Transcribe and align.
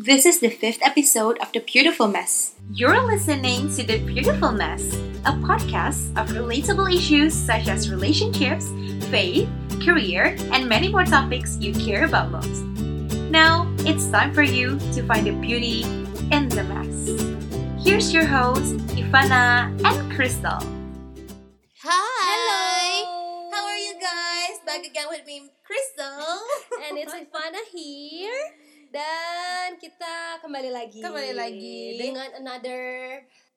This 0.00 0.24
is 0.24 0.40
the 0.40 0.48
fifth 0.48 0.80
episode 0.80 1.36
of 1.42 1.52
The 1.52 1.60
Beautiful 1.60 2.08
Mess. 2.08 2.54
You're 2.72 3.04
listening 3.04 3.68
to 3.76 3.84
The 3.84 3.98
Beautiful 3.98 4.50
Mess, 4.50 4.80
a 5.28 5.36
podcast 5.44 6.16
of 6.16 6.32
relatable 6.32 6.88
issues 6.88 7.34
such 7.34 7.68
as 7.68 7.90
relationships, 7.90 8.72
faith, 9.12 9.46
career, 9.84 10.38
and 10.56 10.66
many 10.66 10.88
more 10.88 11.04
topics 11.04 11.58
you 11.60 11.74
care 11.74 12.06
about 12.06 12.30
most. 12.30 12.64
Now, 13.28 13.70
it's 13.80 14.08
time 14.08 14.32
for 14.32 14.42
you 14.42 14.78
to 14.96 15.02
find 15.02 15.26
the 15.26 15.36
beauty 15.36 15.82
in 16.32 16.48
the 16.48 16.64
mess. 16.64 17.84
Here's 17.84 18.10
your 18.10 18.24
hosts, 18.24 18.72
Ivana 18.96 19.68
and 19.84 20.12
Crystal. 20.16 20.64
Hi. 21.84 22.16
Hello! 22.24 23.50
How 23.52 23.66
are 23.66 23.76
you 23.76 24.00
guys? 24.00 24.64
Back 24.64 24.80
again 24.80 25.08
with 25.10 25.26
me, 25.26 25.50
Crystal. 25.62 26.40
And 26.88 26.96
it's 26.96 27.12
Ivana 27.20 27.60
here 27.70 28.32
Dan 28.90 29.78
kita 29.78 30.42
kembali 30.42 30.70
lagi 30.70 30.98
Kembali 30.98 31.32
lagi. 31.32 31.94
Dengan 31.94 32.26
another 32.36 32.82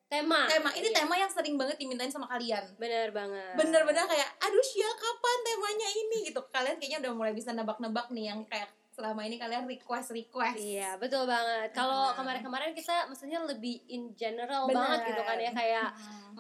tema 0.06 0.46
tema 0.46 0.70
ini 0.72 0.94
Iya, 0.94 1.02
tema 1.02 1.18
yang 1.18 1.26
sering 1.28 1.58
banget 1.58 1.82
dimintain 1.82 2.14
sama 2.14 2.30
kalian. 2.30 2.62
Bener 2.78 3.10
banget 3.10 3.58
Bener-bener 3.58 4.06
kayak, 4.06 4.30
aduh 4.40 4.62
Syah 4.62 4.94
kapan 4.94 5.38
temanya 5.44 5.90
ini 5.90 6.18
gitu. 6.30 6.38
Kalian 6.48 6.78
kayaknya 6.78 7.00
udah 7.02 7.14
mulai 7.14 7.34
bisa 7.34 7.50
nebak-nebak 7.50 8.14
nih 8.14 8.30
yang 8.30 8.46
kayak 8.46 8.70
selama 8.94 9.26
ini 9.26 9.42
kalian 9.42 9.66
request 9.66 10.14
request. 10.14 10.54
Iya 10.56 11.02
betul 11.02 11.26
banget 11.26 11.74
Kalau 11.74 12.14
Nah. 12.14 12.14
kemarin-kemarin 12.14 12.78
kita 12.78 13.10
maksudnya 13.10 13.42
lebih 13.42 13.82
in 13.90 14.14
general 14.14 14.70
Bener. 14.70 14.78
banget 14.78 15.00
gitu 15.10 15.22
kan 15.24 15.38
ya 15.40 15.50
Kayak 15.52 15.90
Hmm. 15.98 16.38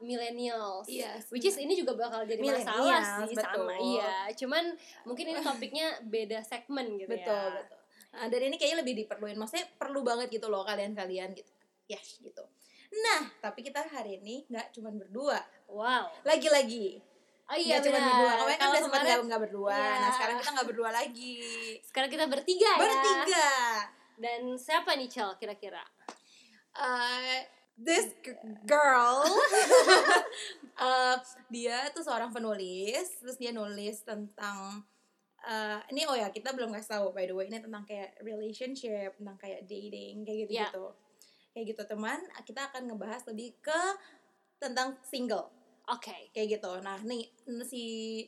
Millennials 0.00 0.88
Yes, 0.88 1.28
Which 1.28 1.44
is 1.46 1.56
ini 1.60 1.76
juga 1.76 1.94
bakal 1.96 2.24
jadi 2.24 2.40
masalah 2.40 3.24
sih 3.24 3.36
betul. 3.36 3.44
sama 3.44 3.74
Iya 3.76 4.16
cuman 4.34 4.64
mungkin 5.04 5.24
ini 5.30 5.40
topiknya 5.44 6.00
beda 6.04 6.40
segmen 6.44 6.96
gitu 6.98 7.12
betul 7.12 7.30
ya 7.30 7.60
betul. 7.62 7.78
Nah, 8.10 8.26
dan 8.26 8.40
ini 8.42 8.58
kayaknya 8.58 8.82
lebih 8.82 8.94
diperluin. 9.06 9.38
Maksudnya 9.38 9.70
perlu 9.78 10.02
banget 10.02 10.34
gitu 10.34 10.50
loh 10.50 10.66
kalian-kalian 10.66 11.30
gitu. 11.30 11.52
Yes 11.86 12.18
gitu. 12.18 12.42
Nah, 12.90 13.30
tapi 13.38 13.62
kita 13.62 13.86
hari 13.86 14.18
ini 14.18 14.50
nggak 14.50 14.74
cuma 14.74 14.90
berdua. 14.90 15.38
Wow 15.70 16.10
Lagi-lagi. 16.26 16.98
Oh 17.46 17.54
iya 17.54 17.78
Nggak 17.78 17.86
cuma 17.86 17.98
berdua. 18.02 18.30
Kemarin 18.34 18.58
kan 18.58 18.66
udah 18.66 18.82
sempat 18.82 19.00
nggak 19.06 19.42
berdua. 19.46 19.74
Iya. 19.78 19.94
Nah, 19.94 20.10
sekarang 20.18 20.36
kita 20.42 20.50
nggak 20.58 20.68
berdua 20.74 20.90
lagi. 20.90 21.34
Sekarang 21.86 22.10
kita 22.10 22.24
bertiga, 22.26 22.70
ya 22.74 22.82
Bertiga. 22.82 23.50
Dan 24.20 24.40
siapa 24.58 24.90
nih 24.98 25.06
Cel 25.06 25.30
kira-kira? 25.38 25.82
uh, 26.76 27.38
this 27.80 28.12
g- 28.20 28.36
girl. 28.68 29.24
Uh, 30.76 31.16
dia 31.54 31.88
tuh 31.96 32.04
seorang 32.04 32.30
penulis 32.30 33.20
terus 33.20 33.40
dia 33.40 33.50
nulis 33.50 34.04
tentang 34.04 34.84
uh, 35.48 35.80
ini 35.88 36.04
oh 36.04 36.16
ya 36.16 36.28
kita 36.28 36.52
belum 36.52 36.72
kasih 36.76 37.00
tahu 37.00 37.06
by 37.16 37.24
the 37.24 37.34
way 37.34 37.48
ini 37.48 37.58
tentang 37.60 37.84
kayak 37.88 38.16
relationship 38.20 39.16
tentang 39.16 39.36
kayak 39.40 39.64
dating 39.64 40.22
kayak 40.24 40.46
gitu 40.46 40.52
gitu 40.60 40.86
kayak 41.50 41.64
gitu 41.74 41.82
teman 41.88 42.20
kita 42.46 42.70
akan 42.70 42.86
ngebahas 42.86 43.26
lebih 43.26 43.58
ke 43.58 43.80
tentang 44.60 44.94
single. 45.02 45.48
Oke. 45.90 46.30
kayak 46.30 46.60
gitu. 46.60 46.70
Nah 46.84 47.00
nih 47.02 47.26
si 47.66 48.22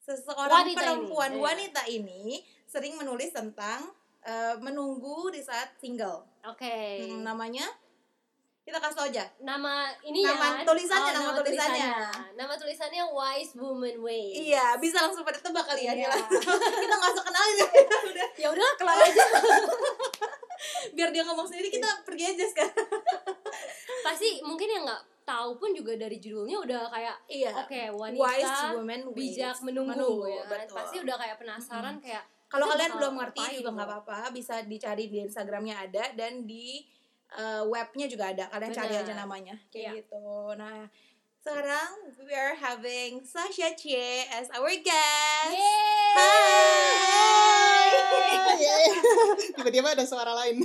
seseorang 0.00 0.64
Wanita 0.64 0.80
perempuan 0.80 1.32
ini, 1.32 1.36
iya. 1.36 1.44
wanita 1.44 1.82
ini 1.90 2.22
sering 2.64 2.96
menulis 2.96 3.32
tentang 3.32 3.84
uh, 4.24 4.56
menunggu 4.64 5.28
di 5.28 5.44
saat 5.44 5.76
single. 5.76 6.24
Oke. 6.48 7.04
Hmm, 7.04 7.20
namanya 7.26 7.68
kita 8.64 8.80
kasih 8.80 8.96
tau 8.96 9.06
aja 9.06 9.24
Nama 9.38 9.74
ini 10.02 10.20
Nama 10.20 10.46
ya. 10.56 10.64
tulisannya, 10.64 11.12
nama 11.12 11.30
tulisannya. 11.34 11.88
Nama 12.32 12.52
tulisannya 12.54 13.02
Wise 13.06 13.52
Woman 13.54 13.96
Way. 13.98 14.24
iya 14.46 14.72
bisa 14.74 14.98
langsung 14.98 15.20
pada 15.20 15.36
tebak 15.36 15.62
kali 15.62 15.84
ya 15.84 15.92
Iya. 15.94 16.08
kita 16.82 16.94
nggak 16.94 17.12
usah 17.12 17.24
kenalin 17.24 17.56
ya 17.56 17.68
udah 18.10 18.26
Ya 18.34 18.48
udah 18.50 18.68
kelar 18.74 18.98
aja. 18.98 19.24
biar 20.96 21.08
dia 21.10 21.22
ngomong 21.22 21.44
sendiri 21.44 21.68
kita 21.68 21.84
pergi 22.02 22.24
aja 22.26 22.44
sekarang 22.46 22.88
Pasti 24.00 24.40
mungkin 24.40 24.64
yang 24.66 24.82
nggak 24.82 25.02
tahu 25.22 25.56
pun 25.56 25.72
juga 25.72 25.92
dari 25.94 26.16
judulnya 26.16 26.56
udah 26.58 26.82
kayak 26.88 27.16
iya 27.26 27.50
oke 27.54 27.80
wanita 27.94 28.20
wise 28.22 28.60
woman 28.72 29.00
bijak 29.10 29.56
ways. 29.56 29.60
menunggu, 29.62 30.24
ya 30.26 30.40
kan? 30.42 30.60
betul. 30.60 30.74
Pasti 30.74 30.96
udah 31.00 31.16
kayak 31.16 31.36
penasaran 31.36 31.96
kayak 31.98 32.24
kalau 32.46 32.64
kalian 32.66 32.92
belum 32.94 33.14
ngerti 33.18 33.42
juga 33.56 33.70
nggak 33.72 33.88
tuh? 33.88 33.96
apa-apa 33.98 34.28
bisa 34.30 34.54
dicari 34.62 35.04
di 35.06 35.20
Instagramnya 35.20 35.76
ada 35.82 36.04
dan 36.12 36.44
di 36.44 36.84
uh, 37.34 37.62
webnya 37.66 38.06
juga 38.06 38.30
ada 38.30 38.44
kalian 38.50 38.72
cari 38.72 38.94
Benar. 38.94 39.04
aja 39.06 39.12
namanya 39.14 39.54
kayak 39.68 39.92
Iya. 39.92 39.98
gitu 40.02 40.26
nah 40.54 40.86
sekarang 41.44 41.90
we 42.24 42.32
are 42.32 42.56
having 42.56 43.20
Sasha 43.22 43.76
Chie 43.76 44.24
as 44.32 44.48
our 44.56 44.72
guest 44.80 45.52
Hai. 46.16 46.94
Yeay. 48.54 48.86
Tiba-tiba 49.58 49.98
ada 49.98 50.04
suara 50.06 50.30
lain. 50.30 50.62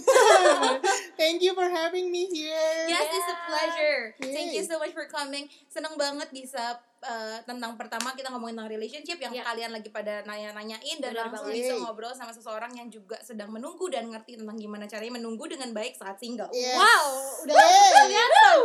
Thank 1.20 1.42
you 1.42 1.58
for 1.58 1.66
having 1.66 2.14
me 2.14 2.30
here. 2.30 2.86
Yes, 2.86 3.10
it's 3.10 3.30
a 3.34 3.38
pleasure. 3.50 4.02
Yay. 4.22 4.34
Thank 4.34 4.50
you 4.54 4.64
so 4.64 4.78
much 4.78 4.94
for 4.94 5.10
coming. 5.10 5.50
Senang 5.68 5.98
banget 5.98 6.30
bisa 6.30 6.78
uh, 7.02 7.40
tentang 7.44 7.76
pertama 7.76 8.12
kita 8.12 8.28
ngomongin 8.28 8.56
tentang 8.56 8.70
relationship 8.70 9.18
yang 9.18 9.32
Ya. 9.32 9.44
kalian 9.46 9.72
lagi 9.72 9.90
pada 9.90 10.20
nanya-nanyain 10.24 10.98
dan 10.98 11.12
Benar 11.12 11.28
langsung 11.28 11.48
banget. 11.48 11.62
bisa 11.62 11.74
ngobrol 11.78 12.12
sama 12.12 12.30
seseorang 12.30 12.72
yang 12.72 12.88
juga 12.88 13.16
sedang 13.20 13.50
menunggu 13.50 13.88
dan 13.88 14.08
ngerti 14.08 14.36
tentang 14.36 14.56
gimana 14.56 14.84
caranya 14.84 15.14
menunggu 15.14 15.46
dengan 15.46 15.72
baik 15.72 15.94
saat 15.94 16.18
single. 16.18 16.50
Yes. 16.52 16.76
wow, 16.76 17.08
udah 17.42 17.54
Yay. 17.54 17.92
kelihatan. 18.02 18.58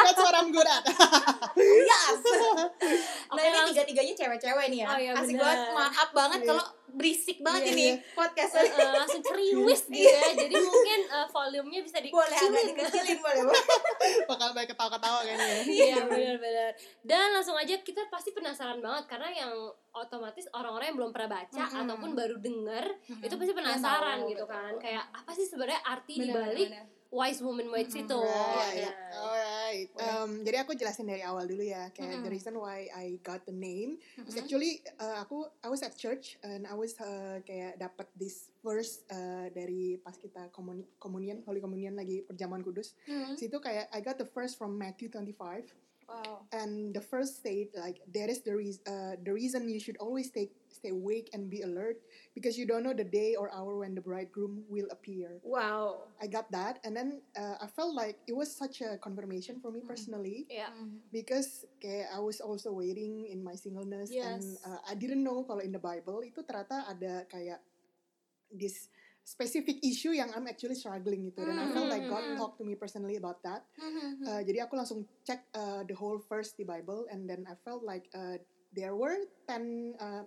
That's 0.00 0.20
what 0.20 0.34
I'm 0.34 0.50
good 0.50 0.66
at. 0.66 0.84
Yes. 1.58 2.18
nah 3.28 3.34
Oke, 3.34 3.44
ini 3.44 3.58
tiga-tiganya 3.68 4.14
cewek-cewek 4.14 4.66
nih 4.68 4.78
ya. 4.82 4.86
Oh, 4.86 4.98
iya, 4.98 5.12
Asik 5.12 5.36
banget. 5.36 5.58
Maaf 5.70 6.08
banget 6.12 6.40
Iya. 6.40 6.48
kalau 6.48 6.64
berisik 6.90 7.38
banget 7.38 7.62
Iya, 7.62 7.72
ini 7.72 7.86
iya. 7.86 7.94
podcast. 8.12 8.52
Eh, 8.54 8.66
eh, 8.66 8.90
langsung 8.92 9.20
ceriwis 9.20 9.82
gitu 9.90 10.04
ya. 10.04 10.30
Jadi 10.32 10.54
mungkin 10.56 11.00
eh, 11.04 11.26
volumenya 11.28 11.80
bisa 11.80 11.96
boleh 12.00 12.10
agak 12.26 12.38
dikecilin. 12.38 12.66
dikecilin 12.72 13.18
boleh 13.18 13.42
boleh. 13.48 13.64
Bakal 14.24 14.48
banyak 14.52 14.68
ketawa-ketawa 14.68 15.18
kayaknya. 15.20 15.46
ya. 15.46 15.60
Iya 15.64 15.96
benar-benar. 16.04 16.70
Dan 17.00 17.26
langsung 17.32 17.54
aja 17.54 17.74
kita 17.78 18.02
pasti 18.08 18.30
penasaran 18.30 18.78
banget 18.78 19.04
karena 19.06 19.28
yang 19.30 19.52
otomatis 19.90 20.46
orang-orang 20.50 20.86
yang 20.88 20.98
belum 20.98 21.10
pernah 21.10 21.30
baca 21.34 21.62
Mm-mm. 21.64 21.82
ataupun 21.84 22.10
baru 22.12 22.36
denger 22.38 22.84
Mm-mm. 23.04 23.24
itu 23.24 23.34
pasti 23.34 23.52
penasaran 23.52 24.18
tahu, 24.20 24.30
gitu 24.30 24.44
betul. 24.44 24.54
kan. 24.54 24.72
Kayak 24.78 25.04
apa 25.10 25.30
sih 25.32 25.44
sebenarnya 25.44 25.80
arti 25.82 26.14
dibalik. 26.18 26.68
Wise 27.08 27.40
woman 27.40 27.68
words 27.68 27.90
Mm-mm. 27.90 28.04
itu? 28.04 28.18
Right. 28.20 28.84
Ya. 28.84 28.92
Alright. 29.14 29.88
Um, 29.96 30.30
jadi 30.42 30.62
aku 30.62 30.72
jelasin 30.72 31.08
dari 31.08 31.20
awal 31.20 31.44
dulu 31.44 31.60
ya. 31.60 31.88
Kayak 31.90 32.20
Mm-mm. 32.20 32.24
the 32.24 32.30
reason 32.30 32.54
why 32.54 32.88
I 32.90 33.16
got 33.20 33.44
the 33.44 33.52
name. 33.52 33.96
is 34.20 34.32
Mhm. 34.32 34.44
actually 34.44 34.72
uh, 34.96 35.20
aku 35.20 35.48
I 35.60 35.68
was 35.68 35.80
at 35.80 35.94
church 35.94 36.36
and 36.40 36.64
I 36.64 36.72
was 36.72 36.92
uh, 36.98 37.40
kayak 37.42 37.76
dapat 37.76 38.06
this 38.12 38.52
verse 38.60 39.00
uh, 39.08 39.48
dari 39.48 39.96
pas 39.96 40.14
kita 40.14 40.52
komuni 40.52 40.84
communion 40.96 41.40
Holy 41.44 41.58
Communion 41.58 41.96
lagi 41.96 42.20
perjamuan 42.22 42.60
kudus. 42.60 42.92
Hmm. 43.04 43.32
Situ 43.34 43.56
kayak 43.56 43.88
I 43.88 44.00
got 44.00 44.16
the 44.16 44.28
verse 44.28 44.52
from 44.52 44.76
Matthew 44.76 45.08
25. 45.08 45.87
Wow. 46.08 46.48
and 46.56 46.96
the 46.96 47.04
first 47.04 47.44
state 47.44 47.68
like 47.76 48.00
there 48.08 48.24
is 48.24 48.40
the 48.40 48.56
reason 48.56 48.80
uh, 48.88 49.20
the 49.20 49.28
reason 49.28 49.68
you 49.68 49.76
should 49.76 50.00
always 50.00 50.32
stay 50.32 50.48
stay 50.72 50.88
awake 50.88 51.28
and 51.36 51.52
be 51.52 51.60
alert 51.60 52.00
because 52.32 52.56
you 52.56 52.64
don't 52.64 52.80
know 52.80 52.96
the 52.96 53.04
day 53.04 53.36
or 53.36 53.52
hour 53.52 53.76
when 53.76 53.92
the 53.92 54.00
bridegroom 54.00 54.64
will 54.72 54.88
appear 54.88 55.36
Wow. 55.44 56.08
i 56.16 56.24
got 56.24 56.48
that 56.48 56.80
and 56.88 56.96
then 56.96 57.20
uh, 57.36 57.60
i 57.60 57.68
felt 57.68 57.92
like 57.92 58.16
it 58.24 58.32
was 58.32 58.48
such 58.48 58.80
a 58.80 58.96
confirmation 58.96 59.60
for 59.60 59.68
me 59.68 59.84
Mm. 59.84 59.88
personally 59.92 60.48
Iya. 60.48 60.72
because 61.12 61.68
kayak 61.84 62.08
i 62.16 62.20
was 62.24 62.40
also 62.40 62.72
waiting 62.72 63.28
in 63.28 63.44
my 63.44 63.52
singleness 63.52 64.08
and 64.16 64.56
uh, 64.64 64.80
i 64.88 64.96
didn't 64.96 65.20
know 65.20 65.44
kalau 65.44 65.60
in 65.60 65.76
the 65.76 65.82
bible 65.82 66.24
itu 66.24 66.40
ternyata 66.40 66.88
ada 66.88 67.28
kayak 67.28 67.60
this 68.48 68.88
specific 69.28 69.76
issue 69.82 70.10
yang 70.10 70.32
i'm 70.32 70.48
actually 70.48 70.72
struggling 70.72 71.20
gitu 71.22 71.44
dan 71.44 71.60
i 71.60 71.68
felt 71.68 71.84
like 71.86 72.08
god 72.08 72.24
Mm. 72.24 72.36
talked 72.36 72.56
to 72.56 72.64
me 72.64 72.72
personally 72.74 73.16
about 73.16 73.38
that 73.42 73.68
Uh, 74.20 74.40
jadi 74.42 74.64
aku 74.64 74.74
langsung 74.74 75.04
cek 75.22 75.40
uh, 75.52 75.84
the 75.84 75.92
whole 75.92 76.16
verse 76.18 76.52
di 76.52 76.64
Bible 76.64 77.06
and 77.08 77.24
then 77.24 77.44
I 77.44 77.54
felt 77.58 77.80
like 77.82 78.08
uh, 78.12 78.36
there 78.70 78.92
were 78.92 79.14
10 79.46 79.96
uh, 79.96 80.24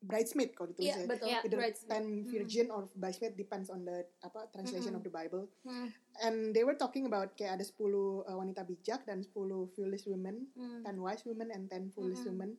bridesmaid 0.00 0.52
kalau 0.52 0.70
ditulis 0.70 0.90
Iya 0.90 0.98
ya. 1.00 1.08
betul. 1.08 1.28
Either 1.32 1.58
Right. 1.58 1.76
10 1.78 2.26
virgin 2.26 2.66
or 2.68 2.86
bridesmaid 2.94 3.34
depends 3.34 3.66
on 3.66 3.82
the 3.82 4.04
apa 4.20 4.46
translation 4.50 4.92
Mhm. 4.92 4.98
of 4.98 5.02
the 5.02 5.10
Bible. 5.10 5.46
Hmm. 5.62 5.88
And 6.18 6.52
they 6.52 6.62
were 6.62 6.74
talking 6.74 7.04
about 7.04 7.34
kayak 7.34 7.56
ada 7.56 7.64
10 7.64 7.88
uh, 8.22 8.34
wanita 8.34 8.62
bijak 8.62 9.02
dan 9.04 9.22
10 9.22 9.32
foolish 9.70 10.04
women, 10.04 10.50
Hmm. 10.52 10.82
10 10.84 10.98
wise 10.98 11.22
women 11.24 11.48
and 11.48 11.66
10 11.66 11.88
foolish 11.90 12.20
Mhm. 12.20 12.28
women. 12.28 12.50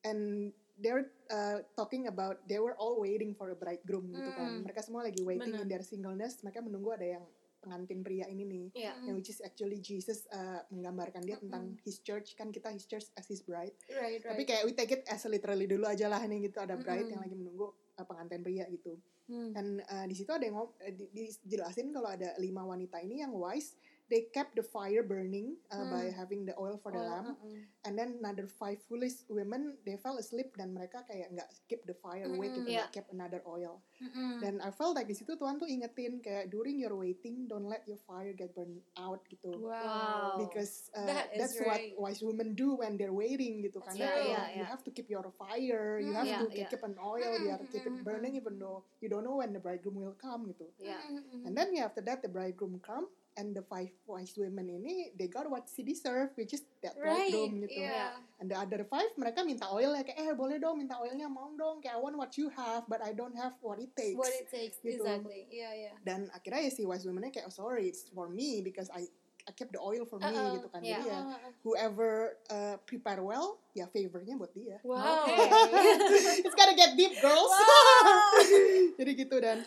And 0.00 0.52
they 0.78 0.90
were 0.90 1.06
uh, 1.26 1.58
talking 1.72 2.06
about 2.06 2.40
they 2.44 2.56
were 2.56 2.74
all 2.74 2.96
waiting 2.96 3.32
for 3.32 3.50
a 3.50 3.56
bridegroom 3.56 4.08
gitu 4.08 4.30
kan. 4.30 4.48
Hmm. 4.48 4.62
Mereka 4.62 4.80
semua 4.80 5.02
lagi 5.02 5.20
waiting 5.20 5.52
Benar. 5.52 5.62
in 5.62 5.68
their 5.68 5.82
singleness, 5.82 6.38
mereka 6.40 6.58
menunggu 6.60 6.90
ada 6.92 7.06
yang 7.10 7.24
pengantin 7.58 8.00
pria 8.00 8.22
ini 8.24 8.46
nih 8.46 8.66
Iya. 8.72 8.94
yang 9.02 9.14
which 9.14 9.28
is 9.28 9.42
actually 9.42 9.76
Jesus 9.76 10.30
uh, 10.30 10.62
menggambarkan 10.70 11.20
dia 11.20 11.36
tentang 11.36 11.66
Mm-mm. 11.68 11.82
his 11.82 11.98
church 11.98 12.32
kan 12.32 12.48
kita 12.48 12.70
his 12.70 12.86
church 12.86 13.10
as 13.12 13.26
his 13.26 13.42
bride 13.42 13.74
Right, 13.88 14.22
right. 14.22 14.30
tapi 14.30 14.46
kayak 14.46 14.62
we 14.62 14.72
take 14.72 14.92
it 14.92 15.02
as 15.04 15.26
literally 15.26 15.66
dulu 15.66 15.82
aja 15.84 16.06
lah 16.06 16.22
nih 16.22 16.46
gitu 16.46 16.62
ada 16.62 16.78
bride 16.78 17.02
Mm-mm. 17.02 17.12
yang 17.12 17.20
lagi 17.20 17.34
menunggu 17.34 17.66
uh, 17.92 18.04
pengantin 18.04 18.40
pria 18.40 18.62
gitu 18.68 18.94
Hmm. 19.26 19.52
dan 19.52 19.66
uh, 19.84 20.08
di 20.08 20.16
situ 20.16 20.32
ada 20.32 20.40
yang 20.40 20.56
ngom- 20.56 20.72
eh, 20.80 20.88
di- 20.88 21.12
dijelasin 21.36 21.92
kalau 21.92 22.08
ada 22.08 22.32
lima 22.38 22.64
wanita 22.64 22.96
ini 22.96 23.20
yang 23.20 23.28
wise 23.30 23.76
they 24.08 24.28
kept 24.32 24.56
the 24.56 24.64
fire 24.64 25.04
burning 25.04 25.56
uh, 25.70 25.84
Hmm. 25.84 25.92
by 25.92 26.04
having 26.10 26.44
the 26.44 26.56
oil 26.56 26.76
for 26.80 26.90
the 26.90 27.00
lamp 27.00 27.28
uh-uh. 27.30 27.60
and 27.84 27.92
then 27.94 28.16
another 28.18 28.48
five 28.48 28.80
foolish 28.88 29.24
women 29.28 29.76
they 29.84 29.96
fell 29.96 30.16
asleep 30.16 30.52
dan 30.56 30.72
mereka 30.72 31.04
kayak 31.04 31.28
nggak 31.30 31.48
keep 31.68 31.84
the 31.84 31.94
fire 31.94 32.24
awake 32.26 32.52
Mm, 32.52 32.64
gitu 32.64 32.70
yeah. 32.72 32.88
keep 32.90 33.04
another 33.12 33.40
oil 33.44 33.80
dan 34.40 34.60
I 34.60 34.70
felt 34.70 34.94
like 34.94 35.06
di 35.06 35.14
situ 35.14 35.34
Tuhan 35.34 35.58
tuh 35.58 35.66
ingetin 35.66 36.22
kayak 36.22 36.48
during 36.48 36.78
your 36.78 36.94
waiting 36.94 37.46
don't 37.50 37.66
let 37.66 37.84
your 37.84 37.98
fire 37.98 38.32
get 38.32 38.54
burned 38.54 38.80
out 38.96 39.20
gitu 39.28 39.52
Wow. 39.58 40.38
because 40.38 40.88
uh, 40.94 41.04
That 41.04 41.34
that's 41.36 41.58
what 41.60 41.78
right. 41.78 41.92
wise 41.98 42.22
women 42.22 42.54
do 42.54 42.78
when 42.78 42.96
they're 42.96 43.14
waiting 43.14 43.60
gitu 43.60 43.78
That's 43.82 43.98
karena 43.98 44.06
right. 44.08 44.16
kayak 44.16 44.28
Yeah, 44.28 44.46
you 44.54 44.62
yeah. 44.64 44.70
have 44.70 44.82
to 44.86 44.90
keep 44.90 45.08
your 45.10 45.26
fire 45.34 45.98
you 46.00 46.12
Mm, 46.14 46.18
have 46.18 46.28
yeah, 46.28 46.40
to 46.40 46.46
yeah. 46.54 46.70
keep 46.70 46.82
an 46.82 46.96
oil 46.96 47.30
you 47.36 47.50
have 47.50 47.62
to 47.62 47.70
keep 47.70 47.84
it 47.84 47.92
Mm, 47.92 48.00
mm, 48.00 48.06
burning 48.06 48.34
even 48.38 48.56
though 48.56 48.86
you 49.02 49.08
don't 49.10 49.22
know 49.22 49.36
when 49.38 49.52
the 49.52 49.60
bridegroom 49.60 49.98
will 49.98 50.16
come 50.16 50.48
gitu 50.48 50.70
Ya. 50.78 50.98
Mm-mm. 51.04 51.44
and 51.44 51.52
then 51.52 51.74
yeah 51.74 51.84
after 51.84 52.00
that 52.00 52.22
the 52.22 52.30
bridegroom 52.30 52.78
come 52.80 53.10
and 53.38 53.54
the 53.54 53.62
five 53.70 53.94
wise 54.10 54.34
women 54.34 54.66
ini 54.66 55.14
they 55.14 55.30
got 55.30 55.46
what 55.46 55.70
she 55.70 55.86
deserve 55.86 56.34
which 56.34 56.50
is 56.50 56.66
that 56.82 56.98
right 56.98 57.30
bridegroom 57.30 57.62
gitu. 57.62 57.78
yeah. 57.86 58.18
and 58.42 58.50
the 58.50 58.58
other 58.58 58.82
five 58.82 59.06
mereka 59.14 59.46
minta 59.46 59.70
oil 59.70 59.94
ya 59.94 60.02
kayak 60.02 60.18
eh 60.18 60.34
boleh 60.34 60.58
dong 60.58 60.74
minta 60.74 60.98
oilnya 60.98 61.30
mau 61.30 61.54
dong. 61.54 61.78
Kayak 61.78 61.98
I 61.98 62.00
want 62.02 62.18
what 62.18 62.34
you 62.34 62.50
have 62.50 62.82
but 62.90 62.98
I 62.98 63.14
don't 63.14 63.34
have 63.38 63.54
what 63.62 63.78
it 63.78 63.94
takes. 63.94 64.18
What 64.18 64.30
it 64.34 64.50
takes 64.50 64.82
Gitu. 64.82 64.98
exactly. 64.98 65.46
Yeah 65.54 65.72
yeah. 65.72 65.94
Dan 66.02 66.26
akhirnya 66.34 66.66
ya 66.66 66.72
si 66.74 66.82
wise 66.82 67.06
womennya 67.06 67.30
kayak 67.30 67.46
oh 67.46 67.54
sorry 67.54 67.86
it's 67.86 68.10
for 68.10 68.26
me 68.26 68.60
because 68.60 68.90
I 68.90 69.06
I 69.48 69.56
kept 69.56 69.72
the 69.72 69.80
oil 69.80 70.04
for 70.04 70.20
me 70.20 70.28
Uh-uh. 70.28 70.52
gitu 70.54 70.68
kan 70.68 70.84
Yeah. 70.84 71.00
jadi 71.00 71.04
ya 71.08 71.18
Uh-uh. 71.24 71.50
whoever 71.64 72.10
uh, 72.48 72.76
prepare 72.84 73.24
well 73.24 73.64
ya 73.72 73.88
favornya 73.88 74.36
buat 74.36 74.52
dia 74.52 74.76
wow 74.84 75.24
it's 76.44 76.52
gotta 76.52 76.76
get 76.76 76.92
deep 76.94 77.16
girls 77.16 77.48
Wow. 77.48 78.44
jadi 78.98 79.10
gitu 79.16 79.36
dan 79.40 79.64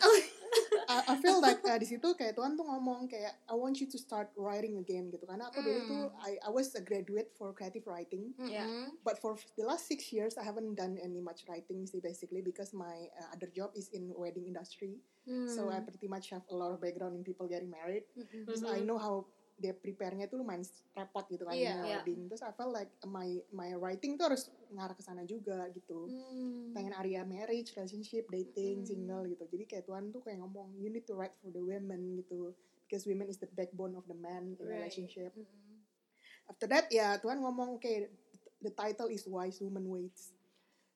I, 0.84 0.98
I 1.08 1.16
feel 1.16 1.40
like 1.40 1.64
uh, 1.64 1.76
di 1.76 1.88
situ 1.88 2.12
kayak 2.12 2.36
Tuhan 2.36 2.54
tuh 2.54 2.66
ngomong 2.68 3.08
kayak 3.08 3.40
I 3.48 3.54
want 3.56 3.80
you 3.80 3.88
to 3.88 3.96
start 3.96 4.28
writing 4.36 4.76
again 4.76 5.08
gitu 5.08 5.24
karena 5.24 5.48
aku 5.48 5.58
dulu 5.58 5.78
Hmm. 5.82 5.88
tuh 5.88 6.02
I, 6.20 6.36
I 6.38 6.50
was 6.52 6.76
a 6.76 6.82
graduate 6.84 7.32
for 7.34 7.50
creative 7.50 7.88
writing 7.88 8.36
Yeah. 8.38 8.68
Mm-mm. 8.68 9.00
but 9.00 9.16
for 9.16 9.34
the 9.56 9.64
last 9.64 9.88
six 9.88 10.12
years 10.12 10.36
I 10.36 10.44
haven't 10.44 10.76
done 10.76 11.00
any 11.00 11.18
much 11.18 11.48
writing 11.48 11.88
sih 11.88 11.98
basically 11.98 12.44
because 12.44 12.70
my 12.70 13.08
uh, 13.16 13.32
other 13.32 13.48
job 13.48 13.72
is 13.74 13.88
in 13.90 14.12
wedding 14.12 14.44
industry 14.44 15.00
so 15.48 15.70
I 15.70 15.80
Hmm. 15.80 15.86
pretty 15.88 16.10
much 16.10 16.28
have 16.30 16.44
a 16.50 16.56
lot 16.56 16.74
of 16.74 16.82
background 16.82 17.14
in 17.16 17.22
people 17.22 17.48
getting 17.48 17.70
married 17.70 18.04
Mm-mm. 18.12 18.44
terus 18.44 18.60
Mhm. 18.60 18.68
I 18.68 18.78
know 18.84 18.98
how 18.98 19.24
dia 19.60 19.76
prepare-nya 19.76 20.26
tuh 20.26 20.40
lumayan 20.40 20.64
repot 20.96 21.28
gitu 21.28 21.44
kan 21.44 21.54
Iya. 21.54 22.02
wedding 22.02 22.26
terus 22.26 22.42
I 22.42 22.50
felt 22.56 22.72
like 22.72 22.90
my 23.04 23.38
my 23.52 23.76
writing 23.76 24.16
tuh 24.16 24.32
harus 24.32 24.50
ngarah 24.72 24.96
ke 24.96 25.04
sana 25.04 25.22
juga 25.22 25.68
gitu 25.70 26.08
Hmm. 26.08 26.72
pengen 26.72 26.96
area 26.96 27.22
marriage, 27.22 27.76
relationship, 27.76 28.26
dating, 28.32 28.82
Mm. 28.82 28.88
single 28.88 29.24
gitu. 29.28 29.44
Jadi 29.44 29.64
kayak 29.68 29.84
Tuhan 29.84 30.08
tuh 30.08 30.24
kayak 30.24 30.40
ngomong, 30.40 30.72
you 30.80 30.88
need 30.88 31.04
to 31.04 31.12
write 31.12 31.36
for 31.44 31.52
the 31.52 31.60
women 31.60 32.16
gitu. 32.16 32.56
Because 32.88 33.04
women 33.04 33.28
is 33.28 33.36
the 33.36 33.48
backbone 33.52 33.92
of 33.92 34.08
the 34.08 34.16
man 34.16 34.56
in 34.56 34.56
Right. 34.56 34.80
relationship. 34.80 35.36
Mm-mm. 35.36 35.84
After 36.48 36.64
that 36.72 36.88
ya 36.88 37.20
Tuhan 37.20 37.44
ngomong, 37.44 37.76
okay, 37.76 38.08
the 38.64 38.72
title 38.72 39.12
is 39.12 39.28
Wise 39.28 39.60
Woman 39.60 39.84
Waits. 39.84 40.32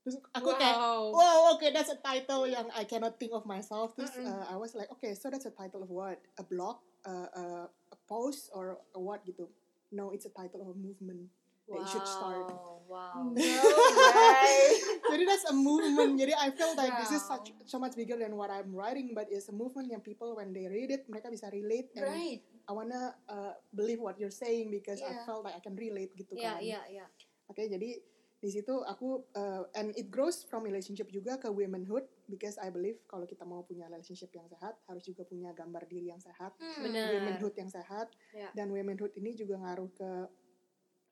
Terus 0.07 0.17
aku 0.33 0.55
wow. 0.55 0.59
kayak, 0.61 0.79
wow, 1.13 1.39
okay, 1.59 1.71
that's 1.75 1.91
a 1.91 1.99
title 1.99 2.47
yang 2.47 2.71
I 2.73 2.87
cannot 2.87 3.19
think 3.19 3.35
of 3.35 3.43
myself. 3.43 3.93
Terus 3.99 4.15
uh, 4.17 4.47
I 4.49 4.57
was 4.57 4.73
like, 4.73 4.89
okay, 4.97 5.13
so 5.19 5.29
that's 5.29 5.51
a 5.51 5.55
title 5.55 5.83
of 5.83 5.91
what? 5.91 6.23
A 6.39 6.45
blog, 6.47 6.79
uh, 7.03 7.27
uh, 7.35 7.67
post, 8.07 8.49
or 8.55 8.79
a 8.95 9.01
what 9.01 9.23
gitu? 9.23 9.51
No, 9.91 10.11
it's 10.11 10.27
a 10.27 10.35
title 10.35 10.63
of 10.63 10.75
a 10.75 10.79
movement 10.79 11.31
that 11.71 11.79
you 11.83 11.87
should 11.87 12.07
start. 12.07 12.47
Wow. 12.87 13.31
no 13.35 13.63
way 13.99 14.79
Jadi 15.07 15.23
that's 15.27 15.47
a 15.47 15.55
movement. 15.55 16.19
Jadi 16.19 16.35
I 16.35 16.51
feel 16.51 16.75
like 16.75 16.95
this 16.99 17.11
is 17.11 17.23
Wow. 17.27 17.39
such 17.39 17.55
so 17.67 17.79
much 17.79 17.95
bigger 17.95 18.19
than 18.19 18.35
what 18.35 18.51
I'm 18.51 18.75
writing, 18.75 19.15
but 19.15 19.27
it's 19.31 19.51
a 19.51 19.55
movement 19.55 19.91
yang 19.91 20.03
people 20.03 20.35
when 20.39 20.51
they 20.55 20.67
read 20.67 20.91
it 20.91 21.07
mereka 21.11 21.31
bisa 21.31 21.51
relate 21.51 21.91
and 21.99 22.07
right 22.07 22.41
I 22.67 22.73
wanna 22.75 23.15
uh, 23.31 23.55
believe 23.71 24.03
what 24.03 24.19
you're 24.19 24.35
saying 24.35 24.75
because 24.75 24.99
I 24.99 25.15
Yeah. 25.15 25.23
felt 25.23 25.47
like 25.47 25.55
I 25.55 25.63
can 25.63 25.79
relate 25.79 26.15
gitu 26.19 26.35
Iya, 26.35 26.59
kan. 26.59 26.59
iya, 26.63 26.81
iya. 26.91 27.07
Oke, 27.47 27.67
jadi 27.71 28.03
di 28.37 28.49
situ 28.51 28.75
aku 28.85 29.23
uh, 29.39 29.65
and 29.79 29.95
it 29.95 30.11
grows 30.11 30.43
from 30.47 30.67
relationship 30.67 31.09
juga 31.09 31.39
ke 31.39 31.47
womanhood 31.49 32.05
because 32.27 32.59
I 32.59 32.69
believe 32.69 32.99
kalau 33.07 33.25
kita 33.25 33.43
mau 33.43 33.63
punya 33.63 33.87
relationship 33.87 34.31
yang 34.31 34.47
sehat 34.47 34.77
harus 34.85 35.03
juga 35.03 35.23
punya 35.23 35.51
gambar 35.51 35.87
diri 35.87 36.11
yang 36.11 36.19
sehat, 36.19 36.55
Hmm. 36.59 36.87
Womanhood 36.87 37.55
yang 37.57 37.71
sehat 37.71 38.11
Ya. 38.31 38.51
dan 38.53 38.69
womanhood 38.69 39.15
ini 39.15 39.33
juga 39.33 39.57
ngaruh 39.57 39.91
ke 39.91 40.11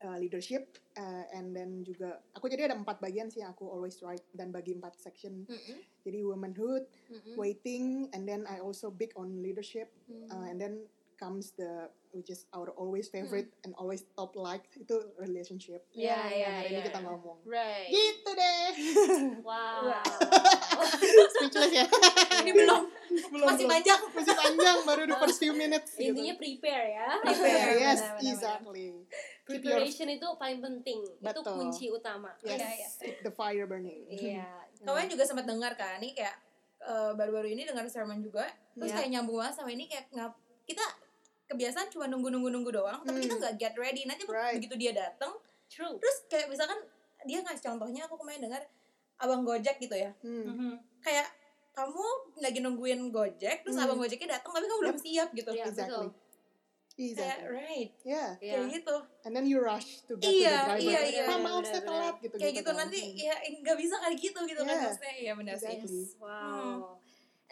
uh, 0.03 0.17
leadership 0.19 0.69
uh, 0.95 1.25
and 1.33 1.55
then 1.55 1.81
juga 1.81 2.21
aku 2.33 2.47
jadi 2.47 2.69
ada 2.69 2.77
empat 2.77 3.01
bagian 3.01 3.31
sih 3.31 3.41
yang 3.41 3.55
aku 3.55 3.65
always 3.65 3.97
write 4.01 4.27
dan 4.35 4.51
bagi 4.51 4.75
empat 4.75 4.99
section 4.99 5.47
Mm-mm. 5.47 5.79
jadi 6.03 6.21
womanhood, 6.21 6.85
Mm-mm. 7.09 7.35
waiting, 7.35 8.11
and 8.13 8.29
then 8.29 8.45
I 8.45 8.61
also 8.61 8.91
big 8.91 9.15
on 9.17 9.41
leadership, 9.41 9.89
Mm. 10.05 10.29
uh, 10.29 10.47
and 10.47 10.59
then 10.61 10.75
comes 11.15 11.55
the 11.55 11.87
which 12.11 12.31
is 12.31 12.47
our 12.55 12.71
always 12.79 13.11
favorite 13.11 13.51
and 13.67 13.75
always 13.75 14.07
top 14.15 14.39
liked 14.39 14.71
itu 14.79 14.95
relationship. 15.19 15.83
Iya, 15.91 16.15
Yang 16.15 16.31
iya, 16.31 16.49
hari 16.55 16.69
ini 16.71 16.79
iya. 16.79 16.87
kita 16.87 16.99
ngomong. 17.03 17.39
right 17.43 17.91
Gitu 17.91 18.31
deh. 18.31 18.71
Wow. 19.49 19.99
Speechless 21.35 21.73
ya. 21.75 21.87
ini 22.47 22.51
belum 22.55 22.83
belum 23.31 23.47
masih 23.47 23.67
belum. 23.67 23.75
panjang 23.75 24.01
Masih 24.15 24.35
panjang 24.35 24.79
baru 24.87 25.03
the 25.05 25.17
first 25.19 25.39
few 25.39 25.55
minutes. 25.55 25.91
gitu. 25.95 26.15
Intinya 26.15 26.35
prepare 26.39 26.85
ya. 26.95 27.09
Prepare. 27.19 27.73
yes, 27.77 27.99
benar, 27.99 28.15
benar, 28.15 28.31
exactly. 28.31 28.89
Keep 29.45 29.61
your 29.61 29.83
Preparation 29.83 30.09
itu 30.09 30.29
paling 30.39 30.61
penting. 30.63 31.01
Itu 31.03 31.21
Betul. 31.21 31.55
kunci 31.59 31.87
utama. 31.91 32.31
yes, 32.41 32.57
Iya, 32.57 32.69
iya. 32.71 32.89
keep 33.01 33.17
the 33.23 33.33
fire 33.33 33.67
burning. 33.67 34.07
Iya. 34.07 34.47
kalian 34.85 35.09
juga 35.09 35.25
sempat 35.25 35.49
dengar 35.49 35.73
kan 35.75 35.97
nih 35.97 36.13
kayak 36.13 36.37
eh, 36.79 37.13
baru-baru 37.17 37.57
ini 37.57 37.65
dengar 37.65 37.89
sermon 37.89 38.21
juga 38.21 38.45
terus 38.77 38.93
Iya. 38.93 39.01
kayak 39.01 39.11
nyambung 39.17 39.41
banget 39.41 39.55
sama 39.57 39.73
ini 39.73 39.89
kayak 39.89 40.13
ngap 40.13 40.37
kita 40.69 40.85
kebiasaan 41.47 41.89
cuma 41.89 42.07
nunggu 42.07 42.29
nunggu 42.29 42.49
nunggu 42.49 42.71
doang 42.73 43.01
tapi 43.01 43.19
Hmm. 43.19 43.25
kita 43.25 43.35
nggak 43.37 43.55
get 43.57 43.75
ready 43.75 44.03
nanti 44.05 44.25
Right. 44.25 44.57
begitu 44.57 44.75
dia 44.77 44.93
datang 44.93 45.33
True. 45.67 45.97
terus 45.97 46.17
kayak 46.27 46.49
misalkan 46.49 46.79
dia 47.23 47.41
ngasih 47.41 47.63
contohnya 47.63 48.05
aku 48.05 48.17
kemarin 48.17 48.41
dengar 48.43 48.63
abang 49.17 49.43
gojek 49.43 49.77
gitu 49.79 49.95
ya 49.95 50.11
Hmm. 50.21 50.45
Mhm. 50.47 50.73
kayak 51.01 51.29
kamu 51.71 52.05
lagi 52.39 52.59
nungguin 52.61 53.11
gojek 53.11 53.61
terus 53.61 53.75
Hmm. 53.75 53.85
abang 53.85 53.99
gojeknya 53.99 54.39
datang 54.39 54.53
tapi 54.53 54.65
kamu 54.65 54.81
belum 54.83 54.99
siap 54.99 55.29
gitu 55.31 55.51
Iya, 55.51 55.65
Exactly. 55.65 55.91
betul. 56.07 56.09
kayak 56.95 57.11
Exactly. 57.11 57.51
right 57.51 57.91
Yeah. 58.05 58.29
Iya. 58.39 58.55
kayak 58.55 58.69
gitu 58.73 58.97
And 59.25 59.33
then 59.33 59.45
you 59.45 59.59
rush 59.59 60.07
to 60.07 60.15
get 60.15 60.31
Iya, 60.31 60.31
to 60.31 60.55
the 60.55 60.65
driver. 60.71 60.87
iya, 60.87 61.01
iya. 61.03 61.23
"Ma, 61.27 61.37
maaf 61.41 61.65
saya 61.65 61.83
telat 61.83 62.17
gitu. 62.21 62.35
kayak 62.37 62.55
gitu 62.55 62.71
kan. 62.71 62.77
nanti 62.79 62.99
Hmm. 63.03 63.19
ya 63.19 63.35
nggak 63.59 63.77
bisa 63.77 63.95
kali 63.99 64.15
gitu 64.17 64.39
gitu 64.45 64.61
kan 64.61 64.71
Yeah. 64.71 64.83
maksudnya 64.87 65.15
iya 65.19 65.33
benar 65.35 65.55
sih 65.55 65.67
Exactly. 65.75 66.03
Wow. 66.17 67.03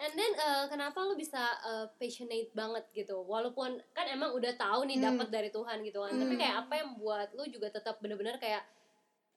And 0.03 0.13
then 0.13 0.33
uh, 0.37 0.67
kenapa 0.67 0.99
lu 1.01 1.15
bisa 1.15 1.39
uh, 1.63 1.87
passionate 1.95 2.51
banget 2.53 2.83
gitu? 2.93 3.23
Walaupun 3.23 3.79
kan 3.93 4.07
emang 4.07 4.35
udah 4.35 4.51
tahu 4.57 4.83
nih 4.85 4.99
Hmm. 4.99 5.15
dapat 5.15 5.29
dari 5.31 5.49
Tuhan 5.49 5.79
gitu 5.81 5.99
kan. 6.01 6.11
Tapi 6.13 6.35
Hmm. 6.35 6.41
kayak 6.43 6.57
apa 6.61 6.75
yang 6.77 6.91
buat 6.97 7.29
lu 7.33 7.47
juga 7.47 7.71
tetap 7.71 8.03
bener-bener 8.03 8.35
kayak 8.37 8.67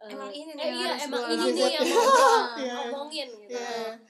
uh, 0.01 0.09
Emang 0.09 0.29
ini 0.29 0.51
nih 0.51 0.59
eh, 0.59 0.67
yang 0.67 0.75
iya, 0.75 0.89
harus 0.91 1.05
emang 1.05 1.23
ini 1.27 1.47
nih 1.53 1.69
yang 1.71 1.85
mau 1.85 2.09
Iya. 2.57 2.73
ngomongin 2.81 3.27
gitu. 3.39 3.53
Yeah. 3.53 4.01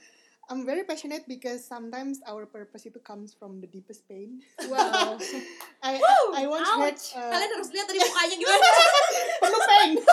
I'm 0.46 0.62
very 0.62 0.86
passionate 0.86 1.26
because 1.26 1.66
sometimes 1.66 2.22
our 2.24 2.46
purpose 2.46 2.86
itu 2.86 3.02
comes 3.02 3.34
from 3.34 3.58
the 3.60 3.68
deepest 3.68 4.06
pain. 4.06 4.46
wow 4.70 5.18
I 5.82 5.98
I 6.32 6.46
once 6.46 6.70
ouch. 6.70 6.78
heard 6.80 6.98
uh, 7.18 7.32
kalian 7.34 7.52
harus 7.52 7.70
lihat 7.74 7.86
tadi 7.86 7.98
mukanya 8.00 8.36
gimana 8.38 8.68
penuh 9.42 9.64
pain. 9.66 9.92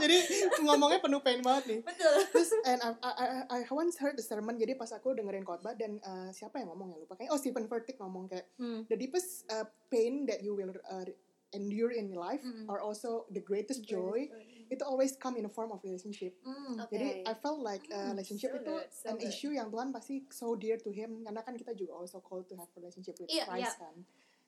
jadi 0.00 0.16
ngomongnya 0.60 0.98
penuh 0.98 1.20
pain 1.20 1.40
banget 1.40 1.64
nih. 1.66 1.80
betul 1.82 2.14
Terus 2.30 2.50
and 2.64 2.80
I, 2.80 2.90
I, 3.00 3.12
I, 3.12 3.26
I 3.56 3.70
once 3.70 3.96
heard 3.96 4.14
the 4.14 4.22
sermon 4.22 4.54
jadi 4.54 4.74
pas 4.74 4.90
aku 4.90 5.12
dengerin 5.12 5.42
khotbah 5.42 5.72
dan 5.72 6.00
uh, 6.00 6.28
siapa 6.30 6.58
yang 6.58 6.68
ngomong 6.68 6.90
ya 6.90 6.98
lupa 6.98 7.14
kayak 7.14 7.30
oh 7.30 7.38
Stephen 7.38 7.64
Furtick 7.64 7.96
ngomong 7.96 8.26
kayak 8.26 8.48
Hmm. 8.56 8.84
the 8.86 8.96
deepest 8.96 9.44
uh, 9.46 9.62
pain 9.86 10.24
that 10.24 10.40
you 10.40 10.52
will 10.52 10.68
uh, 10.84 11.04
endure 11.50 11.90
in 11.90 12.10
life 12.10 12.40
Mm. 12.40 12.66
are 12.66 12.78
also 12.78 13.26
the 13.28 13.40
greatest 13.40 13.82
joy. 13.82 14.30
Itu 14.68 14.86
always 14.86 15.12
come 15.14 15.34
in 15.34 15.42
a 15.42 15.50
form 15.50 15.68
of 15.68 15.82
relationship. 15.82 16.30
Hmm. 16.40 16.78
Oke. 16.78 16.94
Jadi 16.94 17.26
I 17.26 17.34
felt 17.34 17.58
like 17.58 17.82
uh, 17.88 18.06
Hmm, 18.06 18.14
relationship 18.14 18.50
so 18.50 18.56
itu 18.56 18.70
good, 18.72 18.86
so 18.88 19.06
an 19.08 19.16
good. 19.16 19.26
issue 19.26 19.50
yang 19.50 19.66
Tuhan 19.66 19.90
pasti 19.90 20.22
so 20.30 20.54
dear 20.54 20.78
to 20.78 20.88
him 20.88 21.20
karena 21.20 21.42
kan 21.42 21.52
kita 21.52 21.74
juga 21.74 21.98
also 21.98 22.18
called 22.18 22.46
to 22.46 22.54
have 22.54 22.70
relationship 22.72 23.18
with 23.18 23.26
Iya, 23.26 23.44
Christ 23.44 23.76
kan. 23.76 23.96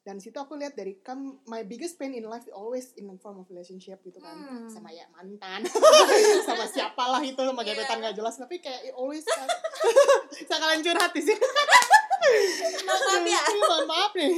Dan 0.02 0.18
situ 0.18 0.34
aku 0.34 0.58
lihat 0.58 0.74
dari 0.74 0.98
come 0.98 1.38
my 1.46 1.62
biggest 1.62 1.94
pain 1.94 2.10
in 2.10 2.26
life 2.26 2.42
always 2.50 2.90
in 2.98 3.06
a 3.06 3.14
form 3.22 3.38
of 3.38 3.46
relationship 3.46 4.02
gitu 4.02 4.18
kan. 4.18 4.34
Hmm. 4.34 4.66
Sama 4.66 4.90
ya 4.90 5.06
mantan. 5.14 5.62
sama 6.48 6.66
siapalah 6.66 7.22
itu 7.22 7.38
sama 7.38 7.62
Iya. 7.62 7.78
gebetan 7.78 8.02
gak 8.02 8.16
jelas 8.18 8.34
tapi 8.34 8.58
kayak 8.58 8.82
it 8.82 8.94
always 8.98 9.22
sekalian 10.50 10.82
curhat 10.82 11.14
di 11.14 11.22
sini. 11.22 11.38
maaf 12.82 13.22
ya 13.22 13.40
Iya, 13.50 13.62
mohon 13.62 13.86
maaf 13.86 14.12
nih. 14.14 14.32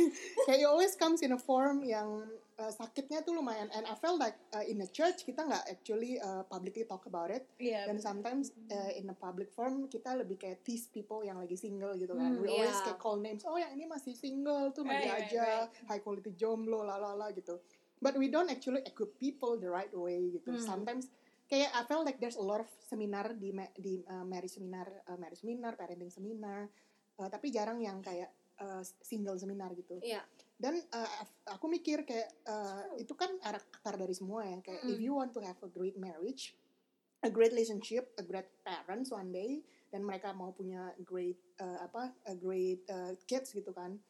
Kayak 0.44 0.59
it 0.61 0.68
always 0.68 0.92
comes 0.94 1.25
in 1.25 1.33
a 1.33 1.40
form 1.40 1.80
yang 1.80 2.28
uh, 2.58 2.73
sakitnya 2.73 3.23
tuh 3.26 3.34
lumayan 3.34 3.70
and 3.75 3.84
I 3.87 3.94
felt 3.99 4.18
like 4.20 4.38
uh, 4.54 4.62
in 4.62 4.82
a 4.82 4.88
church 4.88 5.26
kita 5.26 5.42
nggak 5.42 5.64
actually 5.66 6.18
uh, 6.23 6.46
publicly 6.46 6.87
talk 6.87 7.06
about 7.11 7.30
it. 7.30 7.46
Iya 7.58 7.90
dan 7.90 7.99
sometimes 7.99 8.54
uh, 8.70 8.92
in 8.94 9.11
a 9.11 9.16
public 9.16 9.50
form 9.50 9.90
kita 9.90 10.14
lebih 10.14 10.38
kayak 10.38 10.62
tease 10.62 10.87
people 10.90 11.23
yang 11.26 11.40
lagi 11.40 11.58
single 11.58 11.94
gitu 11.99 12.14
kan. 12.14 12.38
Hmm, 12.38 12.42
we 12.42 12.49
always 12.50 12.75
iya. 12.75 12.84
kayak 12.90 12.99
call 13.02 13.18
names 13.18 13.42
oh 13.46 13.58
yang 13.58 13.73
ini 13.75 13.84
masih 13.88 14.14
single 14.14 14.70
tuh 14.70 14.87
mandi 14.87 15.04
Right, 15.04 15.28
right, 15.28 15.30
aja 15.34 15.46
high 15.90 16.02
quality 16.02 16.32
jomblo 16.38 16.87
lalala 16.87 17.34
gitu. 17.34 17.58
But 17.99 18.20
we 18.20 18.28
don't 18.28 18.50
actually 18.52 18.84
equip 18.84 19.16
people 19.18 19.58
the 19.58 19.70
right 19.70 19.92
way 19.92 20.38
gitu. 20.38 20.54
Hmm. 20.54 20.62
sometimes 20.62 21.11
kayak 21.44 21.70
I 21.76 21.82
felt 21.84 22.08
like 22.08 22.18
there's 22.23 22.40
a 22.40 22.46
lot 22.46 22.64
of 22.64 22.70
seminar 22.80 23.37
di 23.37 23.52
di 23.76 24.00
uh, 24.08 24.25
marriage 24.25 24.56
seminar 24.56 24.88
uh, 25.11 25.18
marriage 25.20 25.44
seminar 25.44 25.76
parenting 25.76 26.08
seminar 26.08 26.73
uh, 27.20 27.28
tapi 27.28 27.52
jarang 27.52 27.84
yang 27.84 28.00
kayak 28.00 28.32
uh, 28.61 28.82
single 29.02 29.38
seminar 29.38 29.73
gitu. 29.75 29.99
Iya. 30.02 30.23
Dan 30.64 30.80
uh, 30.88 31.09
aku 31.47 31.68
mikir 31.68 32.02
kayak 32.02 32.33
uh, 32.44 32.97
itu 32.97 33.12
kan 33.12 33.28
ar- 33.44 33.68
akar 33.71 34.00
dari 34.00 34.16
semua 34.16 34.49
ya 34.49 34.56
kayak 34.59 34.80
if 34.83 34.97
Mm. 34.97 35.04
you 35.04 35.12
want 35.12 35.28
to 35.30 35.44
have 35.44 35.61
a 35.61 35.68
great 35.68 36.00
marriage 36.00 36.56
a 37.21 37.28
great 37.28 37.52
relationship 37.52 38.16
a 38.16 38.25
great 38.25 38.49
parents 38.61 39.12
one 39.12 39.28
day 39.28 39.61
dan 39.92 40.00
mereka 40.00 40.33
mau 40.33 40.50
punya 40.50 40.88
great 40.99 41.37
uh, 41.56 41.85
apa 41.85 42.16
a 42.25 42.35
great 42.35 42.80
uh, 42.88 43.12
kids 43.25 43.52
gitu 43.52 43.71
kan 43.71 44.00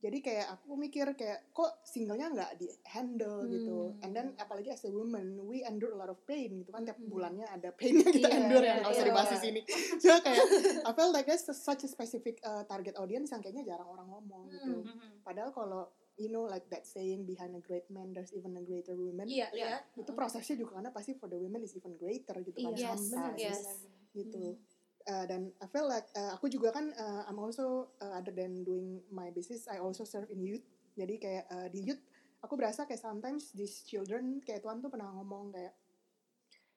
jadi 0.00 0.16
kayak 0.18 0.46
aku 0.56 0.80
mikir 0.80 1.12
kayak 1.12 1.52
kok 1.52 1.84
singlenya 1.84 2.32
nggak 2.32 2.56
di 2.56 2.64
handle 2.88 3.44
gitu 3.46 3.92
Hmm. 3.92 4.00
and 4.00 4.10
then 4.14 4.26
apalagi 4.36 4.70
as 4.70 4.80
a 4.82 4.88
woman 4.88 5.36
we 5.44 5.60
endure 5.60 5.92
a 5.92 5.98
lot 5.98 6.08
of 6.08 6.16
pain 6.24 6.56
gitu 6.56 6.70
kan 6.70 6.86
tiap 6.86 6.96
Hmm. 6.96 7.10
bulannya 7.10 7.44
ada 7.44 7.68
pain 7.70 7.98
yang 7.98 8.08
kita 8.08 8.26
Iya, 8.26 8.38
endure 8.40 8.64
iya, 8.64 8.70
yang 8.70 8.78
nggak 8.80 8.94
usah 8.94 9.04
iya. 9.04 9.10
dibahas 9.12 9.30
di 9.30 9.38
sini 9.42 9.60
so 9.98 10.10
kayak 10.22 10.46
I 10.86 10.92
felt 10.94 11.12
like 11.12 11.26
that's 11.26 11.44
such 11.50 11.82
a 11.84 11.90
specific 11.90 12.38
uh, 12.40 12.64
target 12.64 12.96
audience 12.96 13.28
yang 13.28 13.42
kayaknya 13.42 13.74
jarang 13.74 13.90
orang 13.90 14.06
ngomong 14.08 14.48
gitu 14.48 14.86
Mhm. 14.86 15.09
Padahal 15.30 15.54
kalau 15.54 15.82
you 16.18 16.26
know 16.26 16.42
like 16.44 16.66
that 16.68 16.82
saying 16.82 17.22
behind 17.22 17.54
a 17.54 17.62
great 17.62 17.86
man 17.86 18.10
there's 18.10 18.34
even 18.34 18.58
a 18.58 18.64
greater 18.66 18.98
woman. 18.98 19.30
Iya, 19.30 19.46
Iya. 19.54 19.78
iya. 19.78 19.78
Itu 19.94 20.10
prosesnya 20.10 20.58
juga 20.58 20.82
karena 20.82 20.90
pasti 20.90 21.14
for 21.14 21.30
the 21.30 21.38
women 21.38 21.62
is 21.62 21.70
even 21.72 21.94
greater 21.94 22.34
gitu 22.42 22.58
kan 22.58 22.74
Iya, 22.74 22.90
Yes, 22.90 22.98
sometimes 22.98 23.38
yes. 23.38 23.62
gitu. 24.10 24.58
Uh, 25.00 25.24
dan 25.24 25.48
I 25.56 25.66
feel 25.70 25.86
like 25.86 26.10
uh, 26.12 26.34
aku 26.34 26.50
juga 26.50 26.74
kan 26.74 26.90
uh, 26.92 27.24
I'm 27.24 27.38
also 27.38 27.94
uh, 28.02 28.18
other 28.18 28.34
than 28.34 28.66
doing 28.66 29.00
my 29.08 29.30
business 29.30 29.64
I 29.64 29.78
also 29.78 30.02
serve 30.02 30.28
in 30.28 30.42
youth. 30.42 30.66
Jadi 30.92 31.14
kayak 31.16 31.44
uh, 31.48 31.66
di 31.70 31.86
youth 31.86 32.02
aku 32.42 32.58
berasa 32.58 32.84
kayak 32.84 33.00
sometimes 33.00 33.54
these 33.54 33.80
children 33.80 34.42
kayak 34.42 34.60
Tuhan 34.60 34.82
tuh 34.82 34.90
pernah 34.90 35.14
ngomong 35.14 35.54
kayak 35.54 35.72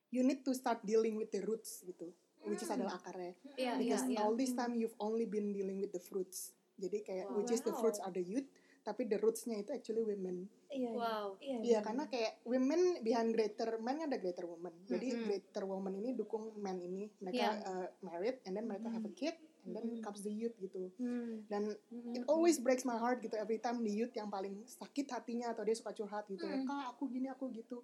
you 0.08 0.22
need 0.22 0.46
to 0.46 0.54
start 0.54 0.80
dealing 0.86 1.18
with 1.18 1.34
the 1.34 1.42
roots 1.42 1.82
gitu. 1.82 2.14
Which 2.44 2.60
is 2.60 2.68
Hmm. 2.68 2.80
adalah 2.80 3.00
akarnya 3.00 3.34
Iya, 3.56 3.56
iya, 3.56 3.72
because 3.76 4.04
iya. 4.06 4.20
all 4.20 4.36
this 4.36 4.52
time 4.52 4.76
you've 4.76 4.96
only 5.00 5.24
been 5.24 5.52
dealing 5.52 5.80
with 5.80 5.92
the 5.92 6.00
fruits 6.00 6.52
jadi 6.76 6.98
kayak 7.00 7.26
Wow. 7.28 7.38
which 7.38 7.52
is 7.52 7.62
the 7.62 7.74
fruits 7.74 7.98
are 7.98 8.10
the 8.10 8.22
youth 8.22 8.48
tapi 8.84 9.08
the 9.08 9.16
rootsnya 9.16 9.58
itu 9.58 9.72
actually 9.72 10.04
women 10.04 10.52
Iya. 10.68 10.90
iya. 10.90 10.92
Wow. 10.92 11.28
Iya, 11.38 11.58
Iya 11.62 11.80
karena 11.80 12.04
kayak 12.06 12.42
women 12.44 12.82
behind 13.00 13.30
greater 13.32 13.78
man 13.78 14.02
ada 14.02 14.18
greater 14.18 14.44
woman 14.44 14.74
jadi 14.84 15.08
Mm-mm. 15.10 15.26
greater 15.26 15.64
woman 15.64 15.94
ini 15.96 16.12
dukung 16.12 16.52
man 16.58 16.78
ini 16.78 17.08
mereka 17.18 17.48
uh, 17.64 17.88
married 18.02 18.42
and 18.44 18.54
then 18.54 18.66
mereka 18.66 18.90
have 18.90 19.02
a 19.02 19.14
kid 19.14 19.38
and 19.64 19.72
then 19.72 19.86
Mm-mm. 19.88 20.02
comes 20.02 20.20
the 20.20 20.34
youth 20.34 20.52
gitu 20.58 20.92
Hmm. 20.98 21.46
dan 21.48 21.72
Hmm. 21.88 22.12
it 22.12 22.26
always 22.26 22.58
breaks 22.58 22.84
my 22.84 22.96
heart 22.96 23.22
gitu 23.22 23.38
every 23.38 23.56
time 23.58 23.80
the 23.80 23.94
youth 23.94 24.12
yang 24.12 24.28
paling 24.28 24.66
sakit 24.66 25.08
hatinya 25.08 25.54
atau 25.54 25.62
dia 25.62 25.74
suka 25.74 25.94
curhat 25.94 26.26
gitu 26.28 26.44
Mm. 26.44 26.66
kak 26.66 26.92
aku 26.92 27.08
gini 27.08 27.30
aku 27.30 27.48
gitu 27.50 27.80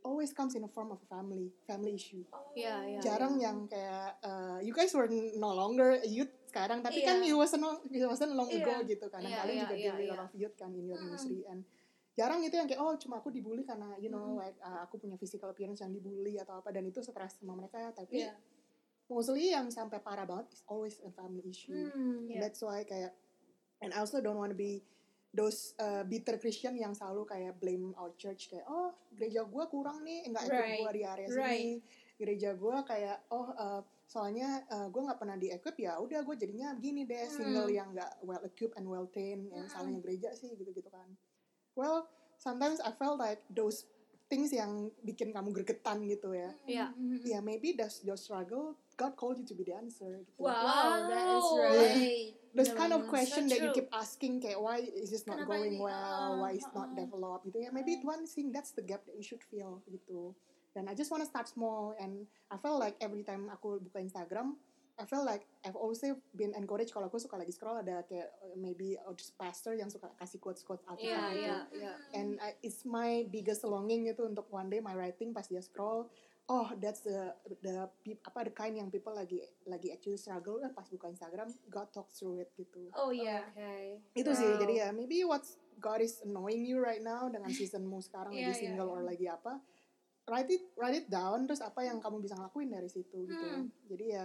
always 0.00 0.30
comes 0.30 0.52
in 0.52 0.60
a 0.60 0.68
form 0.68 0.92
of 0.92 1.00
a 1.00 1.08
family 1.08 1.48
family 1.64 1.96
issue 1.96 2.22
Iya, 2.52 2.74
iya. 2.86 3.00
jarang 3.00 3.40
yang 3.40 3.64
kayak 3.64 4.20
uh, 4.20 4.60
you 4.60 4.70
guys 4.70 4.92
were 4.92 5.08
no 5.34 5.50
longer 5.50 5.96
a 5.96 6.06
youth 6.06 6.30
sekarang 6.54 6.78
tapi 6.80 7.02
Iya. 7.02 7.06
kan 7.10 7.16
you 7.20 7.34
wasn't 7.34 7.58
long, 7.60 7.82
you 7.90 8.06
wasn't 8.06 8.30
long 8.30 8.46
ago 8.46 8.72
Iya. 8.78 8.86
gitu 8.86 9.06
kan 9.10 9.18
Iya, 9.18 9.42
kalian 9.42 9.50
iya, 9.50 9.62
juga 9.64 9.74
deal 9.74 9.90
with 9.90 9.98
a 9.98 10.06
iya. 10.06 10.14
lot 10.14 10.22
of 10.24 10.32
youth 10.32 10.54
kan 10.54 10.70
in 10.70 10.86
your 10.86 10.96
Mm. 10.96 11.06
industry 11.10 11.42
and 11.44 11.66
jarang 12.14 12.40
itu 12.40 12.54
yang 12.54 12.64
kayak 12.64 12.78
oh 12.78 12.94
cuma 12.94 13.18
aku 13.18 13.28
dibully 13.28 13.66
karena 13.66 13.98
you 13.98 14.06
know 14.06 14.22
Mm. 14.32 14.40
like 14.40 14.54
uh, 14.60 14.80
aku 14.80 14.96
punya 14.96 15.18
physical 15.18 15.50
appearance 15.50 15.82
yang 15.82 15.90
dibully 15.90 16.38
atau 16.38 16.54
apa 16.56 16.70
dan 16.70 16.86
itu 16.86 17.02
stres 17.02 17.34
sama 17.36 17.58
mereka 17.58 17.90
tapi 17.90 18.22
Iya. 18.22 18.38
mostly 19.04 19.50
yang 19.50 19.66
sampai 19.68 19.98
parah 19.98 20.22
banget 20.22 20.48
is 20.50 20.62
always 20.64 20.96
a 21.00 21.10
family 21.10 21.42
issue 21.44 21.74
Hmm. 21.90 22.30
And 22.30 22.38
that's 22.38 22.62
why 22.62 22.82
kayak 22.82 23.10
and 23.80 23.90
I 23.90 23.98
also 23.98 24.18
don't 24.18 24.38
want 24.38 24.48
to 24.48 24.56
be 24.56 24.80
those 25.30 25.74
uh, 25.76 26.06
bitter 26.06 26.38
Christian 26.38 26.72
yang 26.74 26.94
selalu 26.94 27.26
kayak 27.26 27.58
blame 27.58 27.90
our 27.94 28.14
church 28.14 28.46
kayak 28.46 28.64
oh 28.64 28.94
gereja 29.10 29.42
gua 29.42 29.66
kurang 29.66 30.00
nih 30.00 30.24
nggak 30.24 30.42
ikut 30.42 30.54
Right. 30.56 30.80
gua 30.80 30.90
di 30.90 31.02
area 31.02 31.26
Right. 31.26 31.34
sini 31.58 31.72
gereja 32.14 32.50
gua 32.54 32.80
kayak 32.80 33.26
oh 33.28 33.50
uh, 33.50 33.82
soalnya 34.04 34.62
uh, 34.68 34.86
gua 34.88 35.10
nggak 35.10 35.18
pernah 35.18 35.34
di 35.34 35.48
equip 35.48 35.76
ya 35.76 35.96
udah 35.96 36.20
gue 36.22 36.36
jadinya 36.36 36.72
begini 36.72 37.02
deh 37.02 37.24
Hmm. 37.24 37.34
single 37.34 37.68
yang 37.68 37.88
nggak 37.90 38.20
well 38.20 38.40
equipped 38.40 38.76
and 38.76 38.84
well 38.84 39.06
trained 39.06 39.48
yang 39.48 39.64
Hmm. 39.64 39.72
salahnya 39.72 40.00
gereja 40.00 40.30
sih 40.32 40.52
gitu 40.52 40.70
gitu 40.70 40.88
kan 40.88 41.08
well 41.74 42.06
sometimes 42.36 42.78
I 42.78 42.92
felt 42.92 43.16
like 43.16 43.42
those 43.48 43.88
things 44.24 44.50
yang 44.50 44.88
bikin 45.00 45.30
kamu 45.30 45.52
gregetan 45.52 46.04
gitu 46.04 46.32
ya 46.32 46.52
Iya. 46.64 46.86
Hmm. 46.92 47.20
ya 47.22 47.38
maybe 47.40 47.72
that's 47.72 48.00
your 48.00 48.16
struggle 48.16 48.76
God 48.94 49.18
called 49.18 49.34
you 49.34 49.42
to 49.42 49.58
be 49.58 49.66
the 49.66 49.74
answer 49.74 50.22
gitu. 50.22 50.38
Wow, 50.38 51.10
that 51.10 51.26
is 51.26 51.42
Wow. 51.42 51.66
right. 51.66 52.30
those 52.54 52.70
kind 52.70 52.94
of 52.94 53.10
question 53.10 53.50
So 53.50 53.50
that 53.50 53.58
you 53.58 53.74
keep 53.74 53.90
asking 53.90 54.38
kayak 54.38 54.62
why 54.62 54.78
is 54.78 55.10
this 55.10 55.26
not 55.26 55.42
Kenapa 55.42 55.50
going 55.50 55.74
ini? 55.74 55.82
well 55.82 56.38
why 56.38 56.54
is 56.54 56.62
ah, 56.70 56.78
not 56.78 56.88
ah. 56.92 56.94
developed 56.94 57.42
gitu 57.50 57.58
ya 57.58 57.74
maybe 57.74 57.98
Tuhan 57.98 58.22
think 58.24 58.54
that's 58.54 58.70
the 58.70 58.86
gap 58.86 59.02
that 59.04 59.18
you 59.18 59.26
should 59.26 59.42
fill 59.42 59.82
gitu 59.90 60.30
dan 60.74 60.84
I 60.84 60.92
just 60.92 61.08
wanna 61.08 61.24
start 61.24 61.46
small 61.46 61.94
and 61.96 62.26
I 62.50 62.58
felt 62.58 62.76
like 62.76 62.98
every 62.98 63.22
time 63.22 63.46
aku 63.48 63.78
buka 63.80 63.98
Instagram 63.98 64.58
I 64.94 65.06
feel 65.06 65.26
like 65.26 65.42
I've 65.62 65.74
also 65.74 66.14
been 66.30 66.54
encouraged 66.54 66.90
kalau 66.90 67.06
aku 67.06 67.18
suka 67.18 67.34
lagi 67.34 67.50
scroll 67.50 67.74
ada 67.74 68.02
kayak 68.02 68.30
uh, 68.42 68.54
maybe 68.54 68.94
just 69.14 69.34
pastor 69.34 69.74
yang 69.74 69.90
suka 69.90 70.06
kasih 70.14 70.38
quotes 70.38 70.62
quotes 70.62 70.86
Iya, 70.86 70.94
Alkitab 70.94 71.30
gitu 71.30 71.42
iya, 71.42 71.58
iya. 71.74 71.92
and 72.14 72.38
I, 72.38 72.54
it's 72.62 72.82
my 72.82 73.26
biggest 73.26 73.66
longing 73.66 74.06
itu 74.06 74.22
untuk 74.22 74.46
one 74.50 74.66
day 74.66 74.78
my 74.78 74.94
writing 74.94 75.34
pas 75.34 75.46
dia 75.46 75.58
scroll 75.58 76.06
oh 76.46 76.68
that's 76.78 77.02
the 77.02 77.34
the 77.58 77.90
apa 78.22 78.38
the 78.44 78.52
kind 78.52 78.76
yang 78.76 78.86
people 78.86 79.10
lagi 79.10 79.42
lagi 79.64 79.90
actually 79.90 80.14
struggle 80.14 80.62
eh, 80.62 80.70
pas 80.70 80.86
buka 80.86 81.10
Instagram 81.10 81.50
God 81.66 81.90
talks 81.90 82.14
through 82.14 82.38
it 82.38 82.54
gitu 82.54 82.86
Oh 82.94 83.10
iya. 83.10 83.50
Oke. 83.50 83.98
itu 84.14 84.30
sih 84.30 84.46
Wow. 84.46 84.60
jadi 84.62 84.74
ya 84.78 84.88
maybe 84.90 85.26
what's 85.26 85.58
God 85.74 85.98
is 85.98 86.22
annoying 86.22 86.62
you 86.62 86.78
right 86.78 87.02
now 87.02 87.26
dengan 87.26 87.50
seasonmu 87.56 87.98
sekarang 87.98 88.30
Iya, 88.30 88.46
lagi 88.46 88.52
iya, 88.52 88.62
single 88.62 88.86
iya. 88.86 88.94
or 88.94 89.02
lagi 89.02 89.26
apa 89.26 89.58
write 90.24 90.48
it 90.48 90.62
write 90.74 90.96
it 90.96 91.06
down 91.06 91.44
terus 91.44 91.60
apa 91.60 91.80
yang 91.80 91.98
kamu 91.98 92.18
bisa 92.18 92.34
ngelakuin 92.34 92.68
dari 92.68 92.88
situ 92.88 93.24
gitu 93.24 93.44
Hmm. 93.44 93.68
jadi 93.86 94.06
ya 94.10 94.24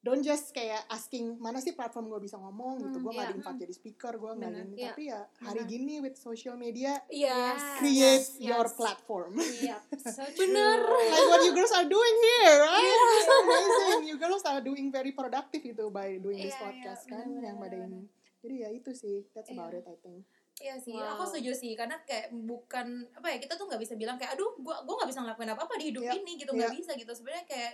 don't 0.00 0.24
just 0.24 0.48
kayak 0.50 0.80
asking 0.88 1.36
mana 1.36 1.60
sih 1.60 1.76
platform 1.76 2.08
gue 2.08 2.24
bisa 2.24 2.34
ngomong 2.34 2.80
gitu 2.80 2.96
Hmm, 2.96 3.04
gue 3.04 3.12
nggak 3.12 3.26
iya. 3.26 3.32
di 3.32 3.38
invite 3.38 3.60
jadi 3.60 3.74
speaker 3.76 4.12
gue 4.16 4.32
nggak 4.32 4.50
gini 4.50 4.72
iya. 4.74 4.88
tapi 4.88 5.02
ya 5.06 5.20
hari 5.38 5.60
Bener. 5.60 5.68
gini 5.68 5.94
with 6.00 6.16
social 6.16 6.56
media 6.56 6.96
Yes. 7.06 7.60
create 7.76 8.24
yes, 8.24 8.40
your 8.40 8.64
yes. 8.64 8.72
platform 8.74 9.36
Iya. 9.36 9.76
So 10.00 10.24
Bener. 10.40 10.76
like 10.88 11.28
what 11.28 11.44
you 11.44 11.52
girls 11.52 11.74
are 11.74 11.84
doing 11.84 12.16
here 12.18 12.56
right 12.58 12.96
it's 13.12 13.28
amazing 13.30 14.00
you 14.04 14.16
girls 14.16 14.40
are 14.42 14.64
doing 14.64 14.88
very 14.88 15.12
productive 15.12 15.60
itu 15.60 15.84
by 15.88 16.16
doing 16.16 16.40
this 16.40 16.48
Iya, 16.50 16.56
iya, 16.56 16.64
podcast 16.64 17.02
kan 17.04 17.28
bener, 17.28 17.44
yang 17.44 17.56
pada 17.58 17.76
ini 17.78 18.00
jadi 18.40 18.54
ya 18.56 18.68
itu 18.72 18.90
sih 18.96 19.28
that's 19.36 19.52
about 19.52 19.68
Iya. 19.70 19.84
it 19.84 19.86
I 19.86 19.96
think 20.00 20.24
Iya 20.60 20.76
sih, 20.76 20.92
Wow. 20.92 21.16
aku 21.16 21.24
setuju 21.26 21.56
sih 21.56 21.72
karena 21.72 21.96
kayak 22.04 22.28
bukan 22.30 22.86
apa 23.16 23.32
ya 23.32 23.40
kita 23.40 23.56
tuh 23.56 23.64
nggak 23.64 23.80
bisa 23.80 23.96
bilang 23.96 24.14
kayak 24.14 24.36
aduh 24.36 24.52
gua 24.60 24.84
gua 24.84 25.00
nggak 25.00 25.08
bisa 25.08 25.24
ngelakuin 25.24 25.50
apa 25.50 25.62
apa 25.64 25.74
di 25.74 25.88
hidup 25.88 26.04
Iya, 26.04 26.12
ini 26.14 26.32
gitu 26.36 26.52
nggak 26.52 26.76
bisa 26.76 26.92
gitu. 26.94 27.08
Sebenarnya 27.10 27.44
kayak 27.44 27.72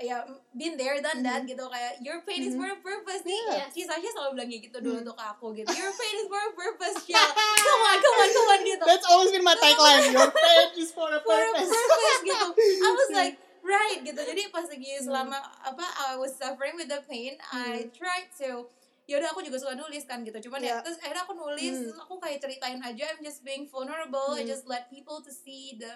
ya 0.00 0.24
been 0.56 0.80
there 0.80 0.96
done 0.98 1.20
that 1.20 1.44
gitu 1.44 1.60
kayak 1.60 2.00
your 2.00 2.24
pain 2.24 2.40
is 2.40 2.56
Mhm. 2.56 2.64
for 2.64 2.68
a 2.72 2.78
purpose. 2.80 3.20
Nih 3.20 3.36
Yes. 3.52 3.68
si 3.76 3.84
Sasha 3.84 4.08
selalu 4.08 4.30
bilang 4.34 4.48
gitu 4.48 4.78
dulu 4.80 4.96
Mhm. 4.96 5.04
tuh 5.04 5.14
ke 5.14 5.24
aku 5.26 5.46
gitu. 5.52 5.68
Your 5.68 5.92
pain 5.92 6.14
is 6.16 6.24
for 6.24 6.40
a 6.40 6.52
purpose 6.56 6.96
Shell. 7.04 7.28
Come 7.36 7.82
on 7.84 7.96
come 8.00 8.16
on 8.16 8.28
come 8.32 8.48
on 8.48 8.60
gitu. 8.64 8.84
That's 8.88 9.04
always 9.04 9.28
been 9.28 9.44
my 9.44 9.52
tagline. 9.54 10.08
Your 10.08 10.32
pain 10.32 10.68
is 10.74 10.88
for 10.90 11.04
a 11.06 11.20
for 11.20 11.36
a 11.36 11.44
purpose. 11.52 11.68
purpose 11.68 12.20
gitu. 12.24 12.46
I 12.56 12.88
was 12.90 13.10
like 13.20 13.36
right 13.60 14.00
gitu. 14.00 14.16
Jadi 14.16 14.48
pas 14.48 14.64
lagi 14.64 15.04
selama 15.04 15.36
apa 15.60 15.84
I 16.08 16.16
was 16.16 16.32
suffering 16.32 16.80
with 16.80 16.88
the 16.88 17.04
pain 17.04 17.36
I 17.52 17.92
tried 17.92 18.32
to 18.40 18.72
ya 19.10 19.18
udah 19.18 19.34
aku 19.34 19.42
juga 19.42 19.58
suka 19.58 19.74
nulis 19.74 20.06
kan 20.06 20.22
gitu 20.22 20.38
cuman 20.46 20.62
Yeah. 20.62 20.78
ya 20.78 20.84
terus 20.86 21.02
akhirnya 21.02 21.26
aku 21.26 21.34
nulis 21.34 21.74
Hmm. 21.74 21.82
terus 21.84 21.98
aku 21.98 22.14
kayak 22.16 22.38
ceritain 22.38 22.78
aja 22.78 23.04
I'm 23.10 23.20
just 23.20 23.42
being 23.42 23.66
vulnerable 23.66 24.38
I 24.38 24.46
Hmm. 24.46 24.48
just 24.48 24.64
let 24.64 24.86
people 24.86 25.18
to 25.18 25.32
see 25.34 25.74
the, 25.74 25.90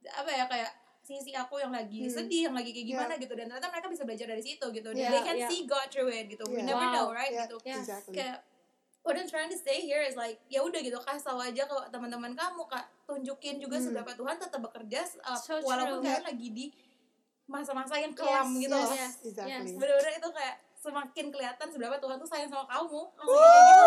the- 0.00 0.10
apa 0.10 0.26
ya 0.28 0.44
kayak 0.44 0.70
sisi 1.00 1.30
aku 1.32 1.56
yang 1.56 1.70
lagi 1.70 2.04
Hmm. 2.04 2.12
sedih 2.12 2.50
yang 2.50 2.56
lagi 2.58 2.74
kayak 2.74 2.82
Yeah. 2.84 2.98
gimana 2.98 3.12
gitu 3.16 3.32
dan 3.32 3.46
ternyata 3.46 3.70
mereka 3.70 3.86
bisa 3.86 4.02
belajar 4.02 4.26
dari 4.26 4.42
situ 4.42 4.66
gitu 4.68 4.88
Yeah, 4.90 5.08
they 5.08 5.22
can 5.22 5.36
yeah. 5.38 5.46
see 5.46 5.62
God 5.64 5.86
through 5.86 6.10
it 6.10 6.26
gitu 6.26 6.42
we 6.44 6.58
Yeah. 6.58 6.66
never 6.66 6.82
Wow. 6.82 6.92
know 6.92 7.06
right 7.12 7.30
yeah, 7.30 7.46
gitu 7.46 7.62
Yes. 7.62 7.86
exactly 7.86 8.18
kayak 8.18 8.42
what 9.06 9.14
I'm 9.14 9.24
trying 9.24 9.48
to 9.48 9.56
say 9.56 9.78
here 9.80 10.02
is 10.02 10.18
like 10.18 10.42
ya 10.46 10.60
udah 10.60 10.82
gitu 10.82 10.98
kasih 10.98 11.24
tahu 11.24 11.38
aja 11.38 11.62
ke 11.62 11.76
teman-teman 11.88 12.34
kamu 12.34 12.66
kak 12.66 12.90
tunjukin 13.06 13.56
juga 13.56 13.78
Hmm. 13.78 13.86
seberapa 13.86 14.12
Tuhan 14.12 14.36
tetap 14.36 14.60
bekerja 14.60 15.00
uh, 15.22 15.38
So 15.38 15.62
walaupun 15.62 16.02
true. 16.02 16.10
kalian 16.10 16.26
lagi 16.26 16.48
di 16.50 16.66
masa-masa 17.46 17.96
yang 17.96 18.12
kelam 18.12 18.52
Yes, 18.52 18.60
gitu 18.60 18.76
yes, 18.76 18.84
loh 18.84 18.92
yes, 18.92 19.12
Exactly. 19.24 19.52
yes. 19.54 19.78
bener-bener 19.78 20.12
itu 20.12 20.28
kayak 20.28 20.56
semakin 20.78 21.26
kelihatan 21.28 21.66
seberapa 21.66 21.96
Tuhan 21.96 22.16
tuh 22.16 22.24
sayang 22.24 22.46
sama 22.46 22.64
kamu. 22.64 23.02
Langsung 23.12 23.34
gitu. 23.34 23.86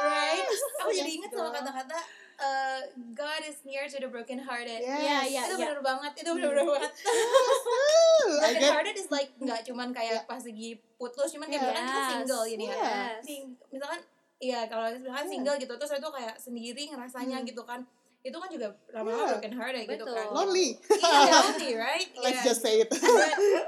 Right? 0.00 0.46
Aku 0.78 0.90
jadi 0.90 1.02
Yes, 1.04 1.16
inget 1.16 1.30
sama 1.32 1.50
kata-kata 1.50 1.98
uh, 2.38 2.80
God 3.12 3.42
is 3.42 3.58
near 3.62 3.84
to 3.84 3.96
the 3.96 4.06
broken 4.06 4.38
hearted 4.38 4.78
Yes. 4.78 5.00
Iya, 5.00 5.18
iya, 5.24 5.40
itu 5.44 5.54
iya. 5.56 5.66
bener 5.66 5.80
banget 5.80 6.12
itu 6.16 6.30
bener-bener 6.30 6.64
banget. 6.64 6.92
I 8.38 8.50
broken 8.52 8.72
hearted 8.72 8.96
is 8.96 9.08
like 9.08 9.30
nggak 9.36 9.60
cuman 9.62 9.88
kayak 9.90 10.24
pas 10.24 10.40
lagi 10.40 10.70
putus 10.96 11.28
cuman 11.28 11.46
kayak 11.46 11.62
kita 11.64 11.82
Yes. 11.82 12.08
single 12.12 12.44
gini 12.44 12.64
ya 12.64 12.76
Yes. 12.76 13.18
Sing- 13.20 13.56
misalkan 13.68 14.00
iya 14.38 14.60
kalau 14.66 14.86
misalkan 14.88 15.10
Yeah. 15.20 15.32
single 15.32 15.56
gitu 15.56 15.74
terus 15.74 15.92
itu 15.92 16.10
kayak 16.12 16.34
sendiri 16.36 16.82
ngerasanya 16.86 17.38
Hmm. 17.40 17.46
gitu 17.46 17.62
kan 17.62 17.80
itu 18.26 18.34
kan 18.34 18.48
juga 18.50 18.68
lama-lama 18.90 19.14
Yeah. 19.16 19.30
broken 19.32 19.54
hearted 19.54 19.84
gitu 19.86 20.02
Betul. 20.02 20.16
kan 20.18 20.26
lonely 20.34 20.68
iya 20.90 21.36
lonely 21.46 21.72
right 21.74 22.08
let's 22.18 22.34
Yeah. 22.34 22.46
just 22.46 22.60
say 22.60 22.74
it 22.82 22.90
But, 22.90 23.00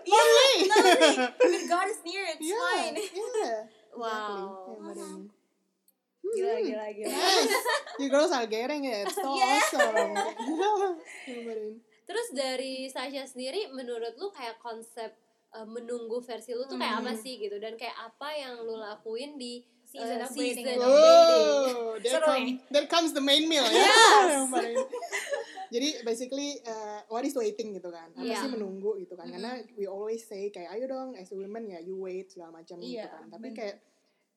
yeah 0.03 0.19
lonely 0.27 0.59
but 1.38 1.62
God 1.67 1.87
is 1.87 2.00
near 2.03 2.25
it's 2.27 2.43
yeah 2.43 2.59
fine 2.59 2.95
yeah 2.99 3.59
Wow. 3.99 4.79
exactly. 4.79 5.35
Yeah, 6.29 6.45
Gila, 6.45 6.55
hmm. 6.55 6.67
gila, 6.69 6.87
gila. 6.93 7.09
Yes, 7.09 7.50
you 7.97 8.09
girls 8.09 8.31
are 8.31 8.45
getting 8.47 8.85
it. 8.85 9.09
So 9.11 9.33
Yeah. 9.33 9.49
awesome. 9.49 10.12
Yeah, 11.25 11.73
Terus 12.05 12.27
dari 12.31 12.87
Sasha 12.87 13.25
sendiri, 13.25 13.73
menurut 13.73 14.12
lu 14.15 14.29
kayak 14.29 14.61
konsep 14.61 15.12
uh, 15.50 15.65
menunggu 15.65 16.21
versi 16.21 16.53
lu 16.53 16.65
tuh 16.65 16.77
kayak 16.77 17.00
apa 17.00 17.12
Hmm. 17.12 17.21
sih 17.21 17.41
gitu 17.41 17.57
dan 17.57 17.75
kayak 17.75 17.97
apa 17.97 18.29
yang 18.33 18.61
lu 18.61 18.77
lakuin 18.77 19.41
di 19.41 19.65
Season 19.88 20.21
uh, 20.21 20.26
of 20.28 20.37
waiting 20.37 20.68
season 20.68 20.78
waiting. 20.78 20.85
Oh, 20.85 21.97
there, 21.97 22.21
come, 22.21 22.45
nih. 22.45 22.57
there 22.68 22.85
comes 22.87 23.16
the 23.16 23.25
main 23.25 23.49
meal 23.49 23.64
ya. 23.64 23.73
Yes. 23.73 24.52
Jadi 25.75 25.88
basically 26.00 26.61
uh, 26.64 27.00
what 27.09 27.25
is 27.25 27.33
waiting 27.33 27.73
gitu 27.73 27.88
kan? 27.88 28.09
Apa 28.12 28.21
Iya. 28.21 28.40
sih 28.40 28.52
menunggu 28.52 28.97
gitu 29.00 29.16
kan? 29.16 29.28
Mm-mm. 29.28 29.37
Karena 29.40 29.52
we 29.76 29.85
always 29.85 30.25
say 30.25 30.49
kayak 30.49 30.73
ayo 30.73 30.88
dong 30.88 31.16
as 31.16 31.28
a 31.28 31.37
woman 31.37 31.68
ya 31.68 31.80
you 31.80 31.97
wait 31.97 32.28
segala 32.28 32.52
macam 32.54 32.80
gitu 32.80 33.00
Iya, 33.00 33.09
kan. 33.09 33.28
Tapi 33.28 33.49
bener. 33.49 33.57
kayak 33.57 33.76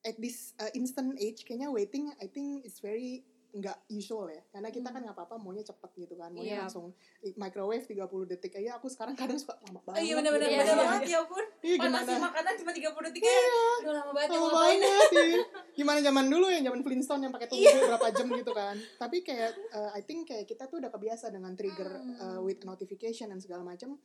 at 0.02 0.16
this 0.18 0.56
uh, 0.58 0.72
instant 0.72 1.14
age 1.16 1.44
kayaknya 1.44 1.68
waiting 1.68 2.10
I 2.18 2.28
think 2.28 2.64
it's 2.64 2.80
very 2.80 3.24
nggak 3.52 3.78
usual 3.92 4.28
ya 4.28 4.40
karena 4.48 4.68
kita 4.68 4.88
kan 4.88 5.00
nggak 5.00 5.12
apa-apa 5.12 5.36
maunya 5.36 5.60
cepet 5.62 5.92
gitu 6.00 6.16
kan 6.16 6.32
maunya 6.32 6.56
Iya. 6.56 6.62
langsung 6.64 6.96
microwave 7.36 7.84
30 7.84 8.00
detik 8.26 8.56
aja 8.56 8.76
aku 8.76 8.88
sekarang 8.88 9.12
kadang 9.14 9.36
suka 9.36 9.60
lama 9.62 9.84
banget 9.84 10.08
iya 10.08 10.14
bener-bener 10.16 10.48
gitu. 10.48 10.56
Iya, 10.56 10.64
bener 10.64 10.72
iya. 10.74 10.88
banget 10.88 11.04
ya 11.06 11.20
ampun 11.20 11.46
Iya, 11.62 11.76
gimana 11.78 12.12
makanan 12.18 12.54
cuma 12.58 12.72
30 12.74 13.08
detik 13.12 13.22
ya 13.22 13.38
udah 13.84 13.94
lama 13.94 14.12
banget 14.12 14.30
ya 14.32 14.40
Lama 14.40 14.50
banget 14.52 15.10
sih. 15.12 15.34
Gimana 15.78 16.00
zaman 16.02 16.26
dulu 16.28 16.46
ya, 16.52 16.60
zaman 16.60 16.82
Flintstone 16.82 17.22
yang 17.24 17.34
pakai 17.34 17.48
tunggu 17.48 17.64
berapa 17.88 18.08
jam 18.12 18.28
gitu 18.28 18.52
kan. 18.52 18.76
Tapi 18.98 19.18
kayak 19.22 19.52
uh, 19.72 19.92
I 19.94 20.02
think 20.02 20.28
kayak 20.28 20.44
kita 20.46 20.68
tuh 20.68 20.84
udah 20.84 20.90
kebiasa 20.90 21.30
dengan 21.30 21.56
trigger 21.56 21.90
uh, 22.18 22.40
with 22.40 22.60
notification 22.64 23.30
dan 23.30 23.40
segala 23.40 23.64
macam. 23.64 23.96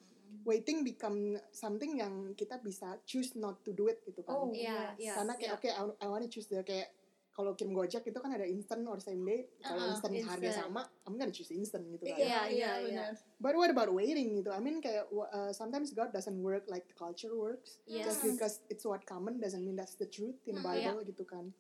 Waiting 0.44 0.84
become 0.84 1.34
something 1.50 1.98
yang 1.98 2.12
kita 2.34 2.60
bisa 2.60 3.02
choose 3.02 3.34
not 3.34 3.66
to 3.66 3.74
do 3.74 3.90
it 3.90 3.98
gitu 4.04 4.22
kan. 4.22 4.36
Oh, 4.36 4.46
Iya, 4.46 4.94
yes. 4.94 5.00
iya. 5.00 5.12
Karena 5.18 5.32
kayak 5.34 5.52
oke 5.58 5.68
I, 5.68 5.82
I 5.98 6.06
wanna 6.06 6.28
choose 6.28 6.46
the 6.46 6.62
kayak 6.62 6.92
kalau 7.36 7.52
kirim 7.52 7.76
Gojek 7.76 8.00
itu 8.00 8.16
kan 8.16 8.32
ada 8.32 8.48
instant 8.48 8.80
or 8.88 8.96
same 8.96 9.20
day. 9.20 9.44
Kalau 9.60 9.76
Uh-uh, 9.76 9.92
instant 9.92 10.16
harga 10.24 10.48
instant. 10.48 10.72
sama, 10.72 10.82
I'm 11.04 11.20
gonna 11.20 11.28
choose 11.28 11.52
instant 11.52 11.84
gitu 11.92 12.08
kan. 12.08 12.16
Iya, 12.16 12.24
iya 12.24 12.40
iya, 12.48 12.70
bener 12.80 13.12
But 13.36 13.60
what 13.60 13.68
about 13.68 13.92
waiting 13.92 14.40
gitu? 14.40 14.48
I 14.48 14.60
mean 14.64 14.80
kayak 14.80 15.12
uh, 15.12 15.52
sometimes 15.52 15.92
God 15.92 16.16
doesn't 16.16 16.40
work 16.40 16.64
like 16.66 16.88
the 16.88 16.96
culture 16.96 17.36
works. 17.36 17.76
Yes. 17.84 18.08
Just 18.08 18.24
because 18.24 18.64
it's 18.72 18.88
what 18.88 19.04
common 19.04 19.36
doesn't 19.36 19.60
mean 19.60 19.76
that's 19.76 20.00
the 20.00 20.08
truth 20.08 20.40
in 20.48 20.56
the 20.56 20.64
Bible 20.64 21.04
gitu 21.04 21.28
kan. 21.28 21.52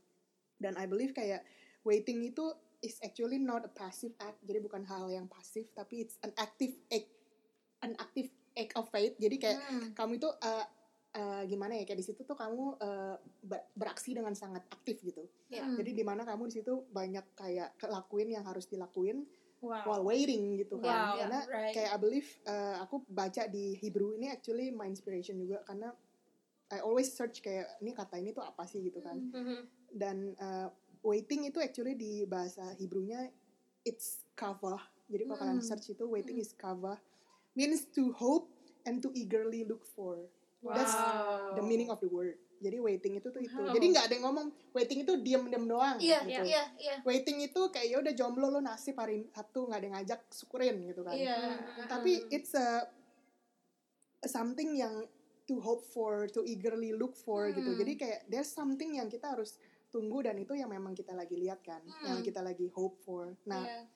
Dan 0.56 0.80
I 0.80 0.88
believe 0.88 1.12
kayak 1.12 1.44
waiting 1.84 2.24
itu 2.24 2.56
is 2.80 2.96
actually 3.04 3.36
not 3.36 3.60
a 3.60 3.70
passive 3.70 4.16
act. 4.16 4.40
Jadi 4.48 4.64
bukan 4.64 4.80
hal 4.88 5.12
yang 5.12 5.28
pasif 5.28 5.68
tapi 5.76 6.00
it's 6.00 6.16
an 6.24 6.32
active 6.40 6.72
act. 6.88 7.12
An 7.84 7.92
active 8.00 8.32
act 8.56 8.72
of 8.72 8.88
faith. 8.88 9.12
Jadi 9.20 9.36
kayak 9.36 9.58
Hmm. 9.60 9.92
kamu 9.92 10.16
itu 10.16 10.32
uh, 10.32 10.64
uh, 11.16 11.42
gimana 11.44 11.74
ya 11.74 11.82
kayak 11.82 11.98
di 11.98 12.06
situ 12.06 12.20
tuh 12.22 12.36
kamu 12.36 12.76
uh, 12.76 13.16
ber- 13.42 13.66
beraksi 13.72 14.12
dengan 14.12 14.32
sangat 14.32 14.68
aktif 14.68 15.00
gitu. 15.00 15.24
Iya. 15.48 15.64
Hmm. 15.64 15.74
Jadi 15.74 15.90
di 15.92 16.04
mana 16.04 16.22
kamu 16.22 16.46
di 16.46 16.54
situ 16.54 16.84
banyak 16.86 17.34
kayak 17.34 17.74
kelakuin 17.76 18.30
yang 18.30 18.44
harus 18.44 18.68
dilakuin 18.68 19.24
wow 19.58 19.82
while 19.88 20.04
waiting 20.04 20.54
gitu 20.54 20.76
kan. 20.78 21.16
wow 21.16 21.18
Karena 21.18 21.40
right 21.48 21.72
kayak 21.72 21.90
I 21.90 21.98
believe 21.98 22.28
uh, 22.44 22.76
aku 22.80 23.02
baca 23.08 23.48
di 23.48 23.74
Hebrew 23.74 24.14
ini 24.14 24.28
actually 24.28 24.68
my 24.70 24.84
inspiration 24.84 25.36
juga 25.36 25.64
karena 25.64 25.90
I 26.66 26.82
always 26.82 27.08
search 27.08 27.40
kayak 27.40 27.78
ini 27.78 27.94
kata 27.94 28.18
ini 28.18 28.30
tuh 28.30 28.42
apa 28.42 28.66
sih 28.66 28.82
gitu 28.82 28.98
kan 28.98 29.16
Mhm. 29.16 29.58
dan 29.94 30.34
uh, 30.36 30.68
waiting 31.00 31.46
itu 31.46 31.62
actually 31.62 31.94
di 31.94 32.26
bahasa 32.26 32.74
Hebrew-nya 32.74 33.30
it's 33.82 34.26
kava 34.34 34.74
jadi 35.06 35.22
kalau 35.24 35.38
kalian 35.38 35.62
Hmm. 35.62 35.68
search 35.70 35.94
itu 35.94 36.04
waiting 36.04 36.36
is 36.36 36.50
kava 36.52 36.98
means 37.54 37.86
to 37.86 38.10
hope 38.12 38.50
and 38.82 38.98
to 38.98 39.14
eagerly 39.14 39.62
look 39.62 39.86
for 39.86 40.26
that's 40.64 40.92
Wow. 40.92 41.54
the 41.54 41.62
meaning 41.62 41.88
of 41.88 41.98
the 41.98 42.08
word 42.08 42.36
jadi 42.56 42.80
waiting 42.80 43.14
itu 43.14 43.28
tuh 43.28 43.38
itu 43.38 43.52
Wow. 43.52 43.70
jadi 43.70 43.84
nggak 43.92 44.04
ada 44.08 44.14
yang 44.14 44.24
ngomong 44.24 44.46
waiting 44.72 45.04
itu 45.04 45.12
diem-diem 45.16 45.64
doang 45.66 45.96
iya 46.00 46.24
gitu. 46.24 46.42
iya 46.42 46.62
iya 46.76 46.94
waiting 47.04 47.40
itu 47.40 47.60
kayak 47.68 47.86
ya 47.86 47.96
udah 48.00 48.12
jomblo 48.12 48.48
lo 48.48 48.60
nasib 48.60 48.96
hari 48.96 49.28
Sabtu 49.28 49.68
nggak 49.68 49.78
ada 49.78 49.86
yang 49.86 49.96
ngajak 50.00 50.20
syukurin 50.30 50.76
gitu 50.82 51.00
kan 51.02 51.12
iya 51.12 51.36
tapi 51.84 52.24
it's 52.30 52.56
a, 52.56 52.88
a 54.18 54.28
something 54.28 54.72
yang 54.74 55.04
to 55.46 55.62
hope 55.62 55.86
for, 55.86 56.26
to 56.26 56.42
eagerly 56.42 56.90
look 56.90 57.14
for 57.14 57.46
gitu. 57.54 57.70
Hmm. 57.70 57.78
Jadi 57.78 57.92
kayak 57.94 58.20
there's 58.26 58.50
something 58.50 58.98
yang 58.98 59.06
kita 59.06 59.30
harus 59.30 59.62
tunggu 59.86 60.18
dan 60.18 60.34
itu 60.34 60.58
yang 60.58 60.66
memang 60.66 60.90
kita 60.90 61.14
lagi 61.14 61.38
lihat 61.38 61.62
kan, 61.62 61.78
yang 62.02 62.18
Hmm. 62.18 62.26
kita 62.26 62.42
lagi 62.42 62.66
hope 62.66 62.98
for. 62.98 63.38
Nah, 63.46 63.62
Iya. 63.62 63.86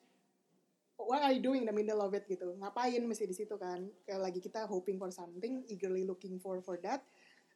What 1.03 1.19
are 1.19 1.31
you 1.31 1.39
doing 1.39 1.63
in 1.63 1.67
the 1.67 1.73
middle 1.73 1.97
of 1.97 2.11
it 2.11 2.25
gitu? 2.25 2.53
Ngapain 2.55 3.01
mesti 3.01 3.23
di 3.23 3.33
situ 3.33 3.55
kan? 3.55 3.85
Kayak 4.01 4.21
lagi 4.21 4.39
kita 4.39 4.65
hoping 4.65 4.95
for 4.95 5.09
something, 5.09 5.65
eagerly 5.65 6.01
looking 6.01 6.37
for 6.37 6.59
for 6.59 6.77
that. 6.79 7.01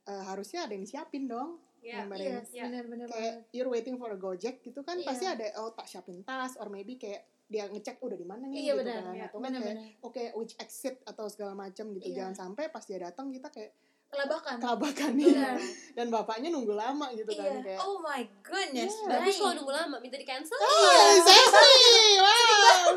eh, 0.06 0.22
harusnya 0.24 0.64
ada 0.64 0.74
yang 0.74 0.86
siapin 0.86 1.26
dong. 1.26 1.58
Iya. 1.82 2.06
Yang 2.06 2.08
bareng. 2.08 2.30
Yes, 2.30 2.48
benar-benar 2.52 3.08
kayak 3.08 3.34
you're 3.50 3.66
waiting 3.68 3.98
for 3.98 4.10
a 4.10 4.16
Gojek 4.16 4.62
gitu 4.62 4.82
kan 4.82 4.96
Iya. 4.96 5.06
pasti 5.06 5.26
ada 5.26 5.46
oh 5.58 5.70
tak 5.72 5.86
siapin 5.86 6.22
tas 6.22 6.54
or 6.58 6.70
maybe 6.70 6.94
kayak 6.96 7.26
dia 7.46 7.66
ngecek 7.66 7.98
udah 8.00 8.14
di 8.14 8.22
mana 8.22 8.46
nih 8.46 8.58
Iya, 8.60 8.74
gitu 8.74 8.80
benar. 8.82 9.02
kan 9.02 9.14
Iya, 9.14 9.26
atau 9.26 9.40
kan 9.40 9.52
kayak 9.52 9.78
oke 10.02 10.24
which 10.38 10.54
exit 10.58 11.02
atau 11.04 11.26
segala 11.26 11.54
macam 11.54 11.90
gitu 11.92 12.06
Iya. 12.06 12.22
jangan 12.22 12.34
sampai 12.38 12.70
pas 12.70 12.82
dia 12.82 12.98
datang 12.98 13.30
kita 13.30 13.50
kayak 13.50 13.74
kelabakan. 14.16 14.56
Kelabakan 14.64 15.12
nih 15.20 15.28
Benar. 15.36 15.58
dan 15.96 16.08
bapaknya 16.12 16.50
nunggu 16.52 16.74
lama 16.76 17.08
gitu 17.16 17.32
kan 17.36 17.52
iya. 17.52 17.62
kayak 17.62 17.80
oh 17.84 18.00
my 18.00 18.24
goodness. 18.42 18.94
Iya. 19.04 19.20
Bagus 19.20 19.36
kalau 19.38 19.54
nunggu 19.60 19.74
lama, 19.76 19.96
minta 20.00 20.16
di 20.16 20.28
cancel. 20.28 20.56
oh 20.56 20.96
exactly 21.20 22.24
wow 22.24 22.96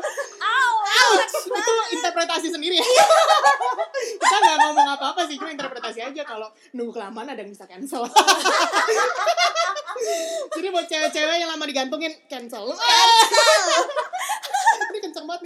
ouch. 1.09 1.33
Itu 1.49 1.73
interpretasi 1.99 2.47
sendiri 2.53 2.77
ya? 2.77 2.85
Kita 4.21 4.37
nggak 4.39 4.57
ngomong 4.67 4.87
apa-apa 4.95 5.21
sih 5.27 5.35
cuma 5.39 5.51
interpretasi 5.51 5.99
aja. 6.03 6.23
Kalau 6.25 6.51
nunggu 6.75 6.93
kelamaan 6.95 7.29
ada 7.33 7.41
yang 7.41 7.51
bisa 7.51 7.65
cancel. 7.65 8.05
Jadi 10.55 10.67
buat 10.71 10.87
cewek-cewek 10.87 11.35
yang 11.43 11.51
lama 11.51 11.65
digantungin 11.67 12.13
cancel. 12.31 12.71
Ini 12.71 13.98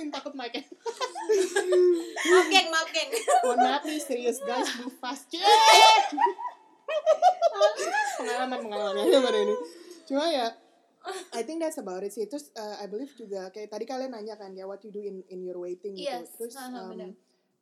nih 0.03 0.11
takut 0.11 0.33
mic 0.35 0.51
maaf 2.27 2.47
geng 2.51 2.67
maaf 2.67 2.89
geng 2.91 3.09
mohon 3.47 3.57
maaf 3.63 3.83
nih 3.87 3.99
serius 4.03 4.43
guys 4.43 4.67
move 4.83 4.95
fast. 4.99 5.31
Pengalaman 8.19 8.59
pengalaman 8.59 9.03
ya 9.07 9.19
pada 9.23 9.39
ini. 9.39 9.55
Cuma 10.05 10.27
ya 10.29 10.47
I 11.35 11.43
think 11.43 11.59
that's 11.59 11.75
about 11.79 12.03
it 12.03 12.15
sih. 12.15 12.23
Terus 12.27 12.47
uh, 12.55 12.79
I 12.79 12.87
believe 12.87 13.11
juga 13.15 13.51
kayak 13.51 13.71
tadi 13.71 13.83
kalian 13.83 14.15
nanya 14.15 14.39
kan 14.39 14.55
ya 14.55 14.63
what 14.63 14.79
you 14.87 14.91
do 14.91 15.03
in 15.03 15.19
in 15.27 15.43
your 15.43 15.59
waiting 15.59 15.99
Yes, 15.99 16.31
gitu 16.35 16.47
terus 16.47 16.55
haha, 16.55 16.95
um. 16.95 17.11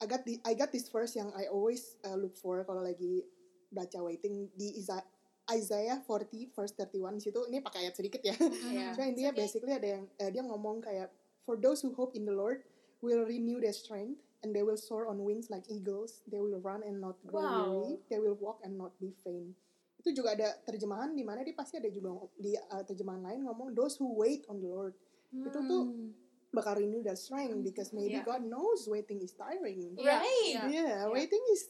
I 0.02 0.06
got 0.06 0.22
the 0.26 0.38
I 0.46 0.54
got 0.54 0.70
this 0.74 0.90
verse 0.90 1.14
yang 1.18 1.30
I 1.34 1.50
always 1.50 1.98
uh, 2.06 2.18
look 2.18 2.38
for 2.38 2.62
kalau 2.66 2.86
lagi 2.86 3.26
baca 3.74 4.02
waiting 4.02 4.50
di 4.54 4.78
Isa- 4.82 5.06
Isaiah 5.50 5.98
40 6.06 6.54
verse 6.54 6.74
31 6.78 7.18
situ 7.18 7.42
ini 7.50 7.66
pakai 7.66 7.90
ayat 7.90 7.98
sedikit 7.98 8.22
ya. 8.22 8.34
Iya. 8.38 8.94
Cuma 8.94 9.06
intinya 9.10 9.32
okay. 9.34 9.42
basically 9.46 9.74
ada 9.74 9.88
yang 9.98 10.04
eh, 10.22 10.30
dia 10.30 10.44
ngomong 10.46 10.82
kayak 10.82 11.10
for 11.46 11.58
those 11.58 11.82
who 11.82 11.94
hope 11.94 12.14
in 12.14 12.26
the 12.26 12.34
Lord 12.34 12.62
will 13.02 13.26
renew 13.26 13.58
their 13.58 13.74
strength 13.74 14.22
and 14.42 14.54
they 14.54 14.62
will 14.62 14.78
soar 14.78 15.10
on 15.10 15.22
wings 15.22 15.50
like 15.50 15.66
eagles. 15.70 16.22
They 16.30 16.42
will 16.42 16.58
run 16.62 16.82
and 16.82 17.02
not 17.02 17.18
grow 17.26 17.42
Wow. 17.42 17.58
weary. 17.58 17.94
They 18.10 18.20
will 18.20 18.38
walk 18.38 18.62
and 18.62 18.78
not 18.78 18.94
be 18.98 19.14
faint. 19.22 19.54
Itu 20.02 20.18
juga 20.18 20.34
ada 20.34 20.58
terjemahan 20.66 21.14
di 21.14 21.22
mana 21.22 21.46
dia 21.46 21.54
pasti 21.54 21.78
ada 21.78 21.86
juga 21.86 22.10
di 22.36 22.58
uh, 22.58 22.82
terjemahan 22.82 23.22
lain 23.22 23.46
ngomong 23.46 23.78
those 23.78 24.02
who 24.02 24.18
wait 24.18 24.42
on 24.50 24.58
the 24.58 24.66
Lord 24.66 24.94
Itu 25.32 25.62
tuh 25.64 25.84
Hmm. 25.88 26.12
bakal 26.52 26.76
renew 26.84 27.00
their 27.00 27.16
strength 27.16 27.64
because 27.64 27.96
maybe 27.96 28.20
Yeah. 28.20 28.28
God 28.28 28.44
knows 28.44 28.84
waiting 28.84 29.24
is 29.24 29.32
tiring. 29.32 29.96
Right 29.96 30.28
iya. 30.44 30.64
Yeah, 30.68 30.98
waiting 31.08 31.40
is 31.54 31.64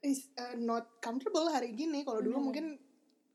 is 0.00 0.18
uh, 0.38 0.54
not 0.54 0.86
comfortable 1.02 1.50
hari 1.50 1.74
gini. 1.74 2.06
Kalau 2.06 2.22
dulu 2.22 2.38
mungkin 2.38 2.78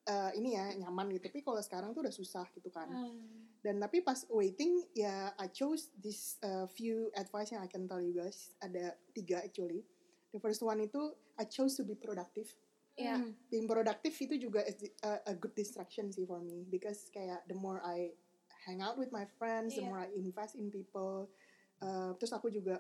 uh, 0.08 0.32
ini 0.34 0.56
ya 0.56 0.71
nyaman 0.80 1.12
gitu, 1.12 1.28
tapi 1.28 1.43
kalau 1.43 1.60
sekarang 1.60 1.91
tuh 1.91 2.06
udah 2.06 2.15
susah 2.15 2.45
gitu 2.56 2.69
kan 2.71 2.88
Hmm. 2.88 3.44
Dan 3.65 3.82
tapi 3.82 4.06
pas 4.06 4.21
waiting 4.30 4.78
ya 4.93 5.34
I 5.41 5.49
chose 5.49 5.89
this 5.97 6.38
uh, 6.45 6.69
few 6.69 7.10
advice 7.17 7.49
yang 7.49 7.65
I 7.65 7.69
can 7.69 7.89
tell 7.89 7.97
you 7.97 8.13
guys. 8.13 8.54
Ada 8.62 8.93
tiga 9.17 9.41
actually. 9.41 9.82
The 10.30 10.38
first 10.38 10.62
one 10.62 10.86
itu 10.86 11.01
I 11.41 11.49
chose 11.49 11.73
to 11.82 11.84
be 11.84 11.97
productive. 11.97 12.45
Iya. 12.95 13.17
Hmm. 13.19 13.34
being 13.51 13.65
productive 13.67 14.13
itu 14.15 14.38
juga 14.39 14.63
is 14.63 14.80
di- 14.80 14.93
a, 15.04 15.19
a 15.28 15.34
good 15.36 15.51
distraction 15.58 16.13
sih 16.13 16.30
for 16.30 16.38
me. 16.45 16.62
Because 16.69 17.10
kayak 17.10 17.41
the 17.49 17.58
more 17.58 17.82
I 17.82 18.13
hang 18.69 18.86
out 18.86 19.01
with 19.01 19.10
my 19.10 19.25
friends 19.41 19.73
the 19.73 19.82
Iya. 19.82 19.89
more 19.89 20.01
I 20.06 20.13
invest 20.13 20.54
in 20.54 20.69
people. 20.69 21.34
Uh, 21.82 22.13
terus 22.21 22.38
aku 22.38 22.54
juga 22.54 22.80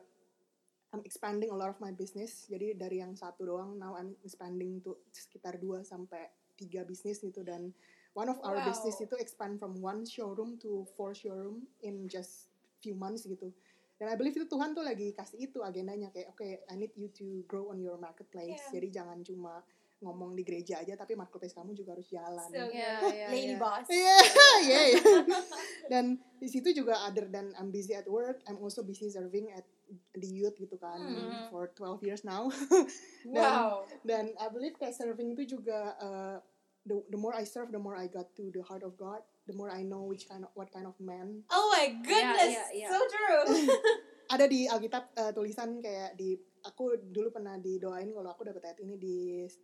I'm 0.93 1.01
expanding 1.03 1.49
a 1.49 1.57
lot 1.57 1.73
of 1.73 1.81
my 1.81 1.91
business. 1.91 2.45
Jadi 2.45 2.77
dari 2.77 3.01
yang 3.01 3.17
satu 3.17 3.41
doang 3.41 3.75
now 3.75 3.97
I'm 3.97 4.13
expanding 4.21 4.85
to 4.85 5.01
sekitar 5.09 5.57
2 5.57 5.81
sampai 5.81 6.29
tiga 6.55 6.85
bisnis 6.85 7.19
gitu. 7.19 7.41
Dan 7.41 7.73
one 8.15 8.25
of 8.25 8.39
our 8.41 8.57
Wow. 8.57 8.65
business 8.65 8.95
itu 8.97 9.15
expand 9.19 9.59
from 9.59 9.75
one 9.77 10.01
showroom 10.03 10.55
to 10.57 10.87
four 10.95 11.11
showroom 11.11 11.67
in 11.81 12.07
just 12.07 12.47
few 12.79 12.95
months 12.95 13.23
gitu 13.23 13.51
dan 13.95 14.07
I 14.07 14.15
believe 14.15 14.35
itu 14.35 14.43
Tuhan 14.45 14.71
tuh 14.71 14.83
lagi 14.83 15.11
kasih 15.11 15.47
itu 15.47 15.59
agendanya 15.59 16.09
kayak 16.09 16.31
oke 16.31 16.43
I 16.43 16.75
need 16.75 16.95
you 16.95 17.11
to 17.15 17.43
grow 17.45 17.69
on 17.69 17.77
your 17.77 17.95
marketplace 17.95 18.59
Yeah. 18.67 18.73
jadi 18.73 18.87
jangan 19.03 19.19
cuma 19.21 19.63
ngomong 19.95 20.35
di 20.35 20.43
gereja 20.43 20.75
aja 20.77 20.93
tapi 20.93 21.15
marketplace 21.15 21.55
kamu 21.55 21.71
juga 21.71 21.95
harus 21.95 22.07
jalan 22.07 22.43
So 22.45 22.67
Iya, 22.67 22.93
iya, 23.07 23.27
lady 23.31 23.55
iya. 23.55 23.59
boss 23.59 23.87
Iya, 23.87 24.17
iya, 24.67 24.79
iya. 24.91 25.03
Dan 25.91 26.05
di 26.35 26.47
situ 26.47 26.71
juga 26.71 26.99
other 27.03 27.25
than 27.25 27.55
I'm 27.55 27.71
busy 27.71 27.95
at 27.95 28.05
work, 28.05 28.43
I'm 28.43 28.59
also 28.59 28.83
busy 28.83 29.07
serving 29.07 29.49
at 29.51 29.63
the 30.11 30.27
youth 30.27 30.55
gitu 30.55 30.75
kan 30.75 30.99
Hmm. 30.99 31.47
for 31.47 31.71
12 31.71 32.03
years 32.03 32.23
now. 32.23 32.51
wow 33.31 33.87
Dan 34.03 34.35
I 34.35 34.47
believe 34.51 34.75
kayak 34.75 34.93
serving 34.93 35.33
itu 35.33 35.57
juga 35.57 35.95
uh, 35.97 36.37
the 36.85 37.01
the 37.09 37.17
more 37.17 37.33
I 37.33 37.43
serve, 37.43 37.69
the 37.69 37.81
more 37.81 37.97
I 37.97 38.05
got 38.07 38.29
to 38.37 38.49
the 38.49 38.61
heart 38.61 38.81
of 38.81 38.93
God, 38.95 39.19
the 39.43 39.53
more 39.53 39.69
I 39.69 39.81
know 39.81 40.05
which 40.05 40.25
kind 40.25 40.41
of 40.41 40.53
what 40.53 40.69
kind 40.69 40.85
of 40.85 40.93
man. 40.97 41.41
oh 41.49 41.67
my 41.69 41.89
goodness 42.01 42.53
iya, 42.53 42.65
iya. 42.73 42.87
so 42.87 42.97
true 43.05 43.43
ada 44.33 44.45
di 44.45 44.65
Alkitab 44.65 45.13
eh, 45.13 45.31
tulisan 45.31 45.77
kayak 45.77 46.13
di 46.13 46.33
aku 46.61 46.97
dulu 46.97 47.29
pernah 47.29 47.57
didoain 47.57 48.09
kalau 48.09 48.33
aku 48.33 48.41
dapet 48.41 48.65
ayat 48.65 48.79
ini 48.81 48.97
di 48.97 49.17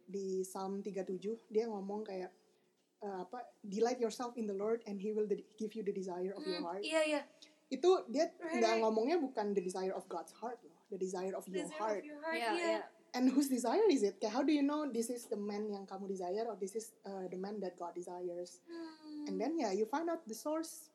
di 0.05 0.45
Psalm 0.45 0.81
37 0.81 1.49
dia 1.49 1.65
ngomong 1.65 2.05
kayak 2.05 2.29
eh, 2.99 3.17
apa 3.21 3.41
delight 3.61 3.97
yourself 3.97 4.37
in 4.37 4.45
the 4.45 4.53
Lord 4.53 4.85
and 4.85 5.01
he 5.01 5.09
will 5.09 5.25
give 5.57 5.73
you 5.73 5.81
the 5.81 5.89
desire 5.89 6.33
of 6.33 6.45
your 6.45 6.61
Hmm, 6.61 6.69
heart 6.69 6.81
Iya 6.85 7.01
iya. 7.05 7.21
itu 7.69 7.89
dia 8.05 8.29
Right, 8.37 8.61
nggak 8.61 8.73
right. 8.77 8.81
ngomongnya 8.85 9.17
bukan 9.17 9.53
the 9.53 9.61
desire 9.61 9.97
of 9.97 10.05
God's 10.05 10.33
heart 10.37 10.61
loh 10.61 10.77
the 10.93 10.99
desire 10.99 11.33
of 11.33 11.41
your 11.49 11.65
Desire 11.65 11.81
heart 11.81 12.01
of 12.01 12.05
your 12.05 12.19
heart. 12.21 12.37
Iya, 12.37 12.51
Iya. 12.53 12.65
iya. 12.77 12.81
And 13.11 13.27
whose 13.29 13.47
desire 13.47 13.83
is 13.87 14.01
it 14.01 14.15
kayak 14.17 14.31
how 14.31 14.39
do 14.39 14.49
you 14.49 14.61
know 14.61 14.87
this 14.87 15.07
is 15.07 15.27
the 15.27 15.35
man 15.35 15.67
yang 15.67 15.83
kamu 15.83 16.07
desire 16.07 16.45
or 16.45 16.55
this 16.55 16.73
is 16.73 16.95
uh, 17.03 17.27
the 17.27 17.35
man 17.35 17.59
that 17.59 17.75
God 17.75 17.91
desires 17.91 18.63
Hmm. 18.65 19.27
and 19.27 19.35
then 19.35 19.55
yeah 19.55 19.71
you 19.71 19.83
find 19.85 20.07
out 20.07 20.23
the 20.23 20.33
source 20.33 20.87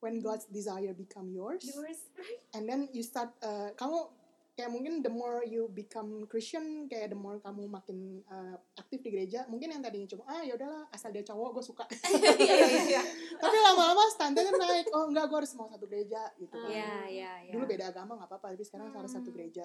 when 0.00 0.18
God's 0.18 0.44
desire 0.46 0.90
become 0.90 1.28
yours 1.28 1.62
yours. 1.62 2.10
Right. 2.16 2.40
and 2.52 2.64
then 2.64 2.90
you 2.90 3.00
start 3.00 3.30
uh, 3.40 3.70
kamu 3.74 4.10
kayak 4.50 4.66
mungkin 4.68 5.00
the 5.00 5.08
more 5.08 5.40
you 5.40 5.70
become 5.70 6.26
Christian 6.26 6.84
kayak 6.84 7.08
the 7.08 7.16
more 7.16 7.40
kamu 7.40 7.64
makin 7.64 8.20
uh, 8.26 8.58
aktif 8.76 9.00
di 9.00 9.08
gereja 9.08 9.46
mungkin 9.46 9.72
yang 9.72 9.80
tadinya 9.80 10.04
cuma 10.04 10.26
ah 10.26 10.42
ya 10.42 10.52
udahlah 10.52 10.84
asal 10.90 11.08
dia 11.08 11.22
cowok 11.22 11.54
gue 11.54 11.64
suka 11.64 11.84
Iya 12.12 12.34
iya 12.36 12.66
iya, 12.90 13.02
tapi 13.36 13.56
lama-lama 13.56 14.04
standarnya 14.10 14.52
naik 14.52 14.90
oh 14.92 15.08
enggak 15.08 15.32
gue 15.32 15.38
harus 15.38 15.54
mau 15.54 15.64
satu 15.64 15.86
gereja 15.86 16.28
gitu 16.36 16.52
kan 16.52 16.68
Iya, 16.68 16.92
iya, 17.08 17.32
iya. 17.46 17.52
dulu 17.54 17.64
beda 17.64 17.88
agama 17.88 18.18
nggak 18.18 18.28
apa-apa 18.28 18.52
tapi 18.52 18.64
sekarang 18.66 18.90
harus 18.90 19.08
satu 19.08 19.30
Hmm. 19.30 19.36
gereja 19.38 19.64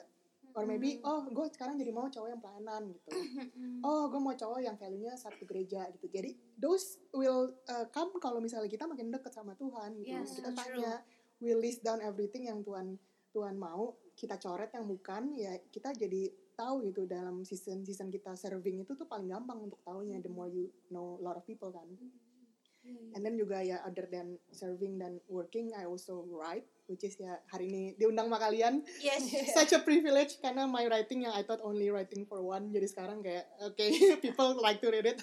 or 0.55 0.63
maybe 0.63 1.03
oh 1.03 1.27
gue 1.27 1.45
sekarang 1.51 1.75
jadi 1.75 1.91
mau 1.91 2.07
cowok 2.07 2.29
yang 2.31 2.41
pelayanan 2.41 2.83
gitu. 2.95 3.09
Oh 3.83 4.07
gue 4.07 4.21
mau 4.23 4.31
cowok 4.31 4.63
yang 4.63 4.79
value-nya 4.79 5.19
satu 5.19 5.43
gereja 5.43 5.83
gitu. 5.91 6.07
Jadi 6.07 6.31
those 6.55 7.03
will 7.11 7.51
uh, 7.67 7.85
come 7.91 8.15
kalau 8.23 8.39
misalnya 8.39 8.71
kita 8.71 8.87
makin 8.87 9.11
deket 9.11 9.35
sama 9.35 9.53
Tuhan 9.59 9.99
gitu. 9.99 10.15
Yes, 10.15 10.39
kita 10.39 10.55
true. 10.55 10.59
tanya 10.63 11.03
we 11.43 11.51
list 11.51 11.83
down 11.83 11.99
everything 11.99 12.47
yang 12.47 12.63
Tuhan 12.63 12.95
Tuhan 13.35 13.59
mau 13.59 13.99
kita 14.15 14.39
coret 14.39 14.71
yang 14.71 14.87
bukan 14.87 15.35
ya 15.35 15.59
kita 15.67 15.91
jadi 15.91 16.31
tahu 16.55 16.87
gitu 16.87 17.03
dalam 17.03 17.43
season 17.43 17.83
season 17.83 18.07
kita 18.07 18.31
serving 18.39 18.87
itu 18.87 18.95
tuh 18.95 19.03
paling 19.03 19.27
gampang 19.27 19.59
untuk 19.59 19.83
tahunya 19.83 20.23
the 20.23 20.31
more 20.31 20.47
you 20.47 20.71
know 20.87 21.19
a 21.19 21.21
lot 21.21 21.35
of 21.35 21.43
people 21.43 21.67
kan. 21.67 21.85
And 22.85 23.25
then 23.25 23.35
juga 23.35 23.65
ya 23.65 23.81
other 23.83 24.05
than 24.07 24.37
serving 24.53 25.01
dan 25.01 25.17
working 25.27 25.73
I 25.73 25.89
also 25.89 26.23
write 26.31 26.69
which 26.85 27.01
is 27.01 27.17
ya 27.17 27.33
hari 27.49 27.69
ini 27.69 27.83
diundang 27.95 28.29
sama 28.29 28.37
kalian 28.37 28.81
Yes. 29.01 29.25
such 29.57 29.73
a 29.73 29.81
privilege 29.81 30.37
karena 30.39 30.65
my 30.65 30.85
writing 30.85 31.25
yang 31.25 31.33
I 31.33 31.41
thought 31.41 31.61
only 31.61 31.89
writing 31.89 32.25
for 32.25 32.41
one 32.41 32.69
jadi 32.69 32.85
sekarang 32.85 33.21
kayak 33.21 33.45
oke 33.61 33.85
people 34.25 34.57
like 34.61 34.79
to 34.81 34.89
read 34.89 35.05
it 35.05 35.19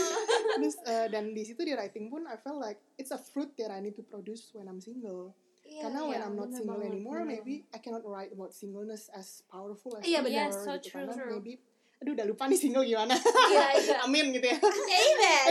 Terus, 0.52 0.76
eh, 0.84 1.06
dan 1.08 1.32
di 1.32 1.42
situ 1.42 1.64
di 1.64 1.72
writing 1.72 2.08
pun 2.08 2.28
I 2.28 2.36
felt 2.36 2.60
like 2.60 2.80
it's 2.96 3.10
a 3.10 3.20
fruit 3.20 3.52
that 3.56 3.72
I 3.72 3.80
need 3.80 3.96
to 3.96 4.04
produce 4.04 4.52
when 4.52 4.68
I'm 4.68 4.80
single 4.80 5.32
Iya, 5.62 5.88
karena 5.88 6.00
when 6.04 6.18
iya, 6.18 6.26
I'm 6.26 6.34
not 6.34 6.50
single 6.50 6.74
banget, 6.74 6.90
anymore 6.90 7.22
bener 7.22 7.32
maybe 7.38 7.54
I 7.70 7.78
cannot 7.78 8.02
write 8.02 8.34
about 8.34 8.50
singleness 8.50 9.06
as 9.14 9.46
powerful 9.46 9.94
as 9.94 10.02
Iya, 10.02 10.20
before 10.20 10.50
benar. 10.50 10.50
so 10.52 10.70
gitu 10.74 10.84
true, 10.84 10.96
karena 10.98 11.14
true. 11.14 11.30
maybe 11.38 11.52
aduh 12.02 12.12
udah 12.12 12.26
lupa 12.26 12.44
nih 12.44 12.58
single 12.58 12.82
gimana 12.82 13.14
Iya 13.14 13.66
iya. 13.78 13.96
amin 14.04 14.34
gitu 14.34 14.42
ya 14.44 14.58
Amen. 14.58 15.44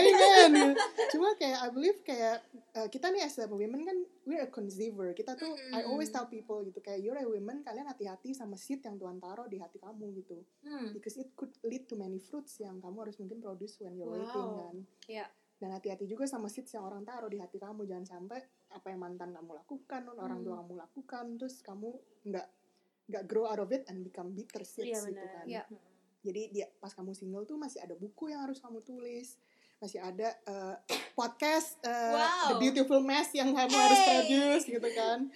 Amen. 0.44 0.70
Cuma 1.08 1.32
kayak 1.34 1.58
I 1.58 1.70
believe 1.70 1.98
kayak 2.02 2.44
uh, 2.72 2.86
kita 2.86 3.08
nih 3.08 3.22
as 3.22 3.36
a 3.36 3.46
women 3.46 3.82
kan 3.82 3.96
we're 4.22 4.40
a 4.40 4.48
conceiver. 4.48 5.10
Kita 5.12 5.32
tuh 5.32 5.48
I 5.70 5.80
Mm-mm. 5.80 5.88
always 5.88 6.08
tell 6.08 6.24
people 6.26 6.60
gitu 6.62 6.78
kayak 6.78 7.00
you're 7.00 7.16
a 7.16 7.24
woman 7.24 7.60
kalian 7.60 7.84
hati-hati 7.84 8.32
sama 8.32 8.54
seed 8.54 8.80
yang 8.80 8.96
Tuhan 8.96 9.16
taruh 9.16 9.46
di 9.46 9.56
hati 9.56 9.76
kamu 9.76 10.12
gitu. 10.14 10.44
Hmm. 10.60 10.92
Because 10.92 11.16
it 11.16 11.32
could 11.32 11.52
lead 11.62 11.84
to 11.86 11.96
many 11.96 12.18
fruits 12.18 12.58
yang 12.58 12.78
kamu 12.78 13.02
harus 13.02 13.16
mungkin 13.16 13.40
produce 13.40 13.76
when 13.78 13.94
you're 13.94 14.08
waiting 14.08 14.28
Wow. 14.46 14.60
kan. 14.62 14.76
Iya. 15.06 15.26
Dan 15.56 15.70
hati-hati 15.70 16.04
juga 16.04 16.26
sama 16.26 16.46
seeds 16.46 16.70
yang 16.70 16.84
orang 16.84 17.02
taruh 17.02 17.26
di 17.26 17.38
hati 17.38 17.56
kamu 17.56 17.84
jangan 17.84 18.04
sampai 18.08 18.40
apa 18.68 18.86
yang 18.88 19.00
mantan 19.00 19.30
kamu 19.30 19.52
lakukan, 19.54 20.02
orang 20.10 20.40
tua 20.40 20.54
Hmm. 20.54 20.60
kamu 20.60 20.74
lakukan 20.80 21.24
terus 21.36 21.54
kamu 21.60 21.88
nggak 22.24 22.46
nggak 23.04 23.24
grow 23.24 23.44
out 23.44 23.58
of 23.58 23.68
it 23.68 23.82
and 23.86 24.00
become 24.00 24.30
bitter 24.30 24.62
seeds 24.62 25.02
Iya, 25.02 25.08
gitu 25.08 25.26
kan 25.28 25.44
Iya. 25.44 25.62
Jadi 26.22 26.42
dia 26.48 26.66
pas 26.78 26.90
kamu 26.90 27.12
single 27.12 27.42
tuh 27.42 27.54
masih 27.54 27.78
ada 27.78 27.92
buku 27.92 28.30
yang 28.30 28.40
harus 28.40 28.58
kamu 28.58 28.80
tulis 28.80 29.36
masih 29.78 29.98
ada 29.98 30.30
eh, 30.46 30.76
podcast 31.18 31.76
eh, 31.82 32.14
Wow. 32.14 32.48
The 32.48 32.56
Beautiful 32.58 33.00
Mess 33.00 33.34
yang 33.34 33.50
kamu 33.50 33.74
harus 33.74 33.98
Hey. 33.98 34.08
produce 34.08 34.64
gitu 34.66 34.88
kan 34.92 35.28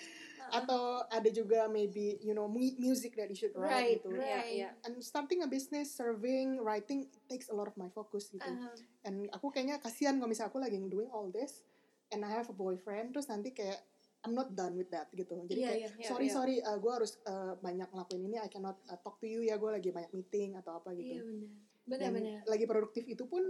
atau 0.46 1.02
ada 1.10 1.26
juga 1.26 1.66
maybe 1.66 2.22
you 2.22 2.30
know 2.30 2.46
mu- 2.46 2.78
music 2.78 3.18
that 3.18 3.26
you 3.26 3.34
should 3.34 3.50
Right, 3.52 3.66
write 3.66 3.98
gitu 3.98 4.14
Iya, 4.14 4.22
right. 4.22 4.46
iya. 4.48 4.68
and 4.86 4.94
starting 5.02 5.42
a 5.42 5.50
business 5.50 5.90
serving 5.90 6.62
writing 6.62 7.10
takes 7.26 7.50
a 7.50 7.54
lot 7.54 7.66
of 7.66 7.74
my 7.74 7.90
focus 7.90 8.30
gitu 8.30 8.46
Uh-huh. 8.46 8.70
and 9.02 9.26
aku 9.34 9.50
kayaknya 9.50 9.82
kasihan 9.82 10.14
kalau 10.14 10.30
misalnya 10.30 10.54
aku 10.54 10.62
lagi 10.62 10.78
doing 10.78 11.10
all 11.10 11.26
this 11.28 11.66
and 12.08 12.22
I 12.22 12.30
have 12.30 12.46
a 12.46 12.54
boyfriend 12.54 13.10
terus 13.10 13.26
nanti 13.26 13.50
kayak 13.50 13.82
I'm 14.26 14.34
not 14.34 14.50
done 14.50 14.74
with 14.74 14.90
that 14.90 15.06
gitu 15.10 15.38
jadi 15.46 15.54
Iya, 15.56 15.68
kayak 15.68 15.78
iya, 15.78 15.88
iya, 15.94 16.04
sorry 16.04 16.26
iya. 16.26 16.34
sorry 16.34 16.54
gue 16.58 16.92
harus 16.92 17.14
uh, 17.22 17.54
banyak 17.56 17.86
ngelakuin 17.86 18.22
ini 18.24 18.36
I 18.36 18.50
cannot 18.50 18.82
uh, 18.84 18.98
talk 18.98 19.16
to 19.16 19.26
you 19.26 19.40
ya 19.40 19.54
gue 19.54 19.70
lagi 19.70 19.88
banyak 19.88 20.10
meeting 20.10 20.54
atau 20.56 20.76
apa 20.76 20.90
gitu 20.92 21.14
Iya 21.14 21.22
benar. 21.22 21.48
Benar-benar. 21.86 22.38
lagi 22.44 22.64
produktif 22.64 23.06
itu 23.06 23.24
pun 23.24 23.42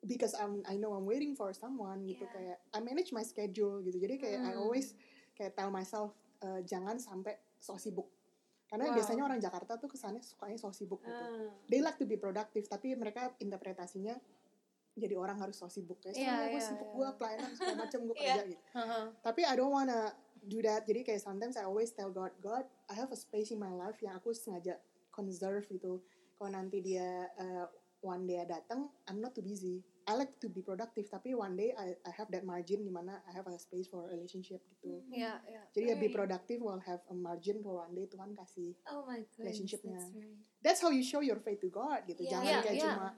because 0.00 0.32
I'm 0.32 0.62
I 0.64 0.78
know 0.78 0.94
I'm 0.94 1.04
waiting 1.04 1.34
for 1.34 1.50
someone 1.52 2.06
gitu 2.06 2.22
Yeah. 2.22 2.32
kayak 2.54 2.58
I 2.70 2.78
manage 2.80 3.10
my 3.10 3.20
schedule 3.20 3.82
gitu 3.82 3.98
jadi 3.98 4.14
kayak 4.16 4.38
I 4.40 4.52
Hmm. 4.52 4.62
always 4.62 4.94
kayak 5.32 5.52
tell 5.52 5.68
myself 5.68 6.14
uh, 6.38 6.62
jangan 6.62 6.96
sampai 6.96 7.34
so 7.56 7.74
sibuk 7.76 8.06
karena 8.64 8.86
Wow. 8.86 8.96
biasanya 8.96 9.22
orang 9.24 9.38
Jakarta 9.38 9.74
tuh 9.76 9.90
kesannya 9.90 10.22
sukanya 10.22 10.54
so 10.54 10.70
sibuk 10.70 11.02
gitu 11.02 11.10
Ah. 11.18 11.50
they 11.66 11.82
like 11.82 11.98
to 11.98 12.06
be 12.06 12.14
productive 12.14 12.62
tapi 12.64 12.94
mereka 12.94 13.34
interpretasinya 13.36 14.14
jadi 14.92 15.14
orang 15.14 15.38
harus 15.38 15.56
so 15.56 15.66
sibuk 15.66 15.98
kayak 15.98 16.14
Iya, 16.14 16.26
yeah, 16.26 16.38
gue 16.48 16.58
iya, 16.58 16.66
sibuk 16.66 16.86
iya. 16.86 16.96
gue 16.96 17.08
pelayanan 17.14 17.50
segala 17.54 17.76
macam 17.86 18.00
gue 18.04 18.16
Iya. 18.16 18.24
kerja 18.26 18.42
gitu 18.48 18.62
Haha. 18.72 19.00
tapi 19.20 19.40
I 19.42 19.54
don't 19.54 19.70
wanna 19.70 20.00
do 20.40 20.58
that 20.60 20.82
jadi 20.84 21.00
kayak 21.02 21.20
sometimes 21.20 21.54
I 21.54 21.64
always 21.64 21.90
tell 21.90 22.08
God 22.08 22.32
God 22.38 22.64
I 22.86 22.94
have 22.94 23.10
a 23.10 23.18
space 23.18 23.50
in 23.50 23.58
my 23.58 23.70
life 23.70 24.00
yang 24.00 24.14
aku 24.14 24.32
sengaja 24.32 24.80
conserve 25.08 25.66
gitu 25.66 26.00
kalau 26.34 26.50
nanti 26.50 26.80
dia 26.80 27.04
uh, 27.36 27.68
one 28.00 28.24
day 28.24 28.40
datang 28.44 28.88
I'm 29.06 29.20
not 29.20 29.32
too 29.32 29.44
busy 29.44 29.84
I 30.08 30.16
like 30.16 30.40
to 30.40 30.48
be 30.48 30.64
productive 30.64 31.06
tapi 31.06 31.36
one 31.36 31.54
day 31.54 31.70
I, 31.76 31.92
I 32.02 32.10
have 32.16 32.32
that 32.32 32.42
margin 32.42 32.82
di 32.82 32.90
mana 32.90 33.20
I 33.28 33.36
have 33.36 33.46
a 33.46 33.54
space 33.60 33.86
for 33.86 34.08
a 34.08 34.10
relationship 34.10 34.64
gitu 34.74 35.04
Iya, 35.12 35.38
iya. 35.44 35.62
jadi 35.70 35.92
ya 35.92 35.96
be 35.96 36.08
productive 36.08 36.58
will 36.58 36.80
have 36.80 37.04
a 37.06 37.14
margin 37.14 37.60
for 37.60 37.78
one 37.78 37.92
day 37.92 38.08
Tuhan 38.08 38.32
kasih 38.32 38.74
Oh 38.88 39.04
my 39.04 39.20
god. 39.22 39.44
Relationship-nya. 39.44 40.00
That's 40.00 40.16
that's 40.64 40.80
how 40.80 40.90
you 40.90 41.04
show 41.04 41.20
your 41.20 41.38
faith 41.38 41.60
to 41.60 41.68
God 41.68 42.08
gitu 42.08 42.24
Iya, 42.24 42.32
jangan 42.32 42.48
iya, 42.48 42.58
kayak 42.64 42.74
iya. 42.74 42.84
cuma 42.90 43.08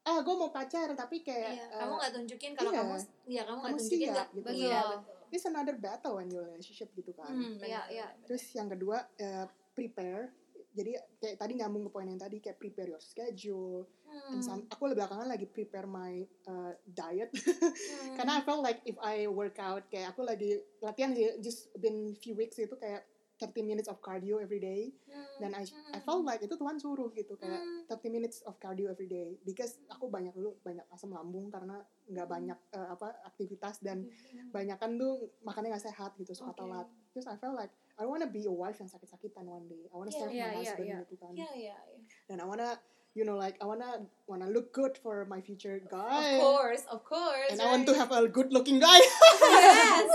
ah 0.00 0.18
gue 0.24 0.34
mau 0.34 0.48
pacar 0.48 0.88
tapi 0.96 1.20
kayak 1.20 1.60
Iya, 1.60 1.64
uh, 1.76 1.78
kamu 1.84 1.92
nggak 2.00 2.12
tunjukin 2.16 2.52
kalau 2.56 2.72
iya. 2.72 2.80
kamu 2.80 2.94
ya 3.28 3.42
kamu 3.44 3.58
nggak 3.60 3.74
tunjukin 3.76 4.08
siap, 4.08 4.14
nggak 4.16 4.28
gitu. 4.32 4.48
Iya, 4.56 4.80
Betul. 4.80 5.28
it's 5.30 5.46
another 5.46 5.76
battle 5.76 6.14
when 6.16 6.28
you're 6.32 6.48
in 6.48 6.56
relationship 6.56 6.88
gitu 6.96 7.12
kan 7.12 7.28
Hmm, 7.30 7.60
Iya, 7.60 7.80
iya. 7.92 8.06
Terus 8.24 8.42
yang 8.56 8.68
kedua 8.68 9.04
eh, 9.16 9.44
prepare. 9.76 10.32
Jadi 10.70 10.94
kayak 11.18 11.36
tadi 11.36 11.52
nyambung 11.58 11.82
ke 11.86 11.90
poin 11.90 12.06
yang 12.06 12.16
tadi 12.16 12.38
kayak 12.38 12.54
prepare 12.56 12.94
your 12.94 13.02
schedule. 13.02 13.90
Hmm, 14.06 14.38
some- 14.38 14.66
aku 14.70 14.90
belakangan 14.90 15.26
lagi 15.26 15.46
prepare 15.46 15.86
my 15.86 16.22
uh, 16.46 16.74
diet 16.82 17.30
hmm. 17.34 18.14
karena 18.18 18.38
I 18.38 18.42
felt 18.42 18.62
like 18.62 18.82
if 18.82 18.98
I 18.98 19.26
work 19.26 19.58
out 19.62 19.86
kayak 19.86 20.14
aku 20.14 20.26
lagi 20.26 20.58
latihan 20.82 21.14
sih 21.14 21.38
just 21.38 21.70
been 21.78 22.14
few 22.18 22.34
weeks 22.34 22.58
itu 22.58 22.74
kayak 22.74 23.06
30 23.40 23.64
minutes 23.64 23.88
of 23.88 23.98
cardio 23.98 24.36
every 24.36 24.60
day 24.60 24.92
Hmm, 25.08 25.26
dan 25.40 25.50
I, 25.56 25.64
hmm, 25.64 25.96
I 25.96 26.00
felt 26.00 26.22
like 26.22 26.38
itu 26.38 26.52
Tuhan 26.52 26.76
suruh 26.76 27.08
gitu 27.10 27.34
kayak 27.34 27.58
Hmm. 27.58 27.88
30 27.88 28.12
minutes 28.12 28.44
of 28.44 28.60
cardio 28.60 28.86
every 28.86 29.08
day 29.08 29.40
because 29.42 29.80
aku 29.88 30.06
banyak 30.06 30.30
dulu 30.30 30.60
banyak 30.60 30.84
asam 30.88 31.10
lambung 31.10 31.48
karena 31.48 31.80
nggak 32.06 32.26
Hmm. 32.28 32.34
banyak 32.36 32.58
eh, 32.70 32.88
apa 32.92 33.16
aktivitas 33.24 33.80
dan 33.80 34.04
hmm. 34.04 34.52
banyak 34.52 34.76
kan 34.76 34.94
tuh 34.94 35.32
makannya 35.40 35.72
nggak 35.72 35.86
sehat 35.88 36.12
gitu 36.14 36.36
suka 36.36 36.52
Oke. 36.52 36.60
telat 36.60 36.86
terus 37.10 37.24
I 37.24 37.34
felt 37.34 37.56
like 37.56 37.72
I 37.96 38.04
wanna 38.04 38.28
be 38.28 38.44
a 38.44 38.52
wife 38.52 38.76
yang 38.76 38.88
sakit-sakitan 38.88 39.44
one 39.44 39.64
day 39.66 39.88
I 39.88 39.94
wanna 39.96 40.08
Iya, 40.08 40.20
serve 40.20 40.32
iya, 40.32 40.44
my 40.46 40.54
husband 40.54 40.86
iya. 40.86 40.98
gitu 41.02 41.14
kan 41.16 41.32
Iya, 41.32 41.50
iya, 41.56 41.76
iya. 41.80 42.00
dan 42.26 42.36
I 42.38 42.46
wanna 42.46 42.68
you 43.10 43.22
know 43.22 43.34
like 43.34 43.58
I 43.58 43.66
wanna 43.66 44.06
wanna 44.24 44.46
look 44.46 44.70
good 44.70 44.94
for 44.94 45.26
my 45.26 45.40
future 45.40 45.76
Of 45.76 45.90
guy 45.90 46.38
course, 46.38 46.86
of 46.86 47.02
course. 47.02 47.50
and 47.50 47.58
I 47.58 47.66
want 47.66 47.82
to 47.84 47.92
right. 47.92 48.00
have 48.00 48.12
a 48.12 48.26
good 48.26 48.50
looking 48.50 48.78
guy 48.78 48.96
Yes. 49.42 50.06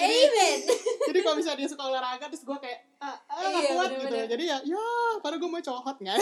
Amen. 0.00 0.58
jadi 1.12 1.18
kalau 1.20 1.36
misalnya 1.36 1.60
dia 1.60 1.68
suka 1.68 1.84
olahraga 1.84 2.24
terus 2.26 2.42
gue 2.42 2.58
kayak 2.58 2.88
ah, 2.98 3.16
ah 3.28 3.52
Iya, 3.52 3.68
kuat 3.70 3.88
bener-bener. 3.92 4.24
gitu 4.24 4.32
jadi 4.32 4.44
ya 4.46 4.58
ya 4.64 4.84
padahal 5.20 5.38
gue 5.38 5.50
mau 5.50 5.60
cowok 5.60 5.82
hot 5.86 5.98
nggak 5.98 6.16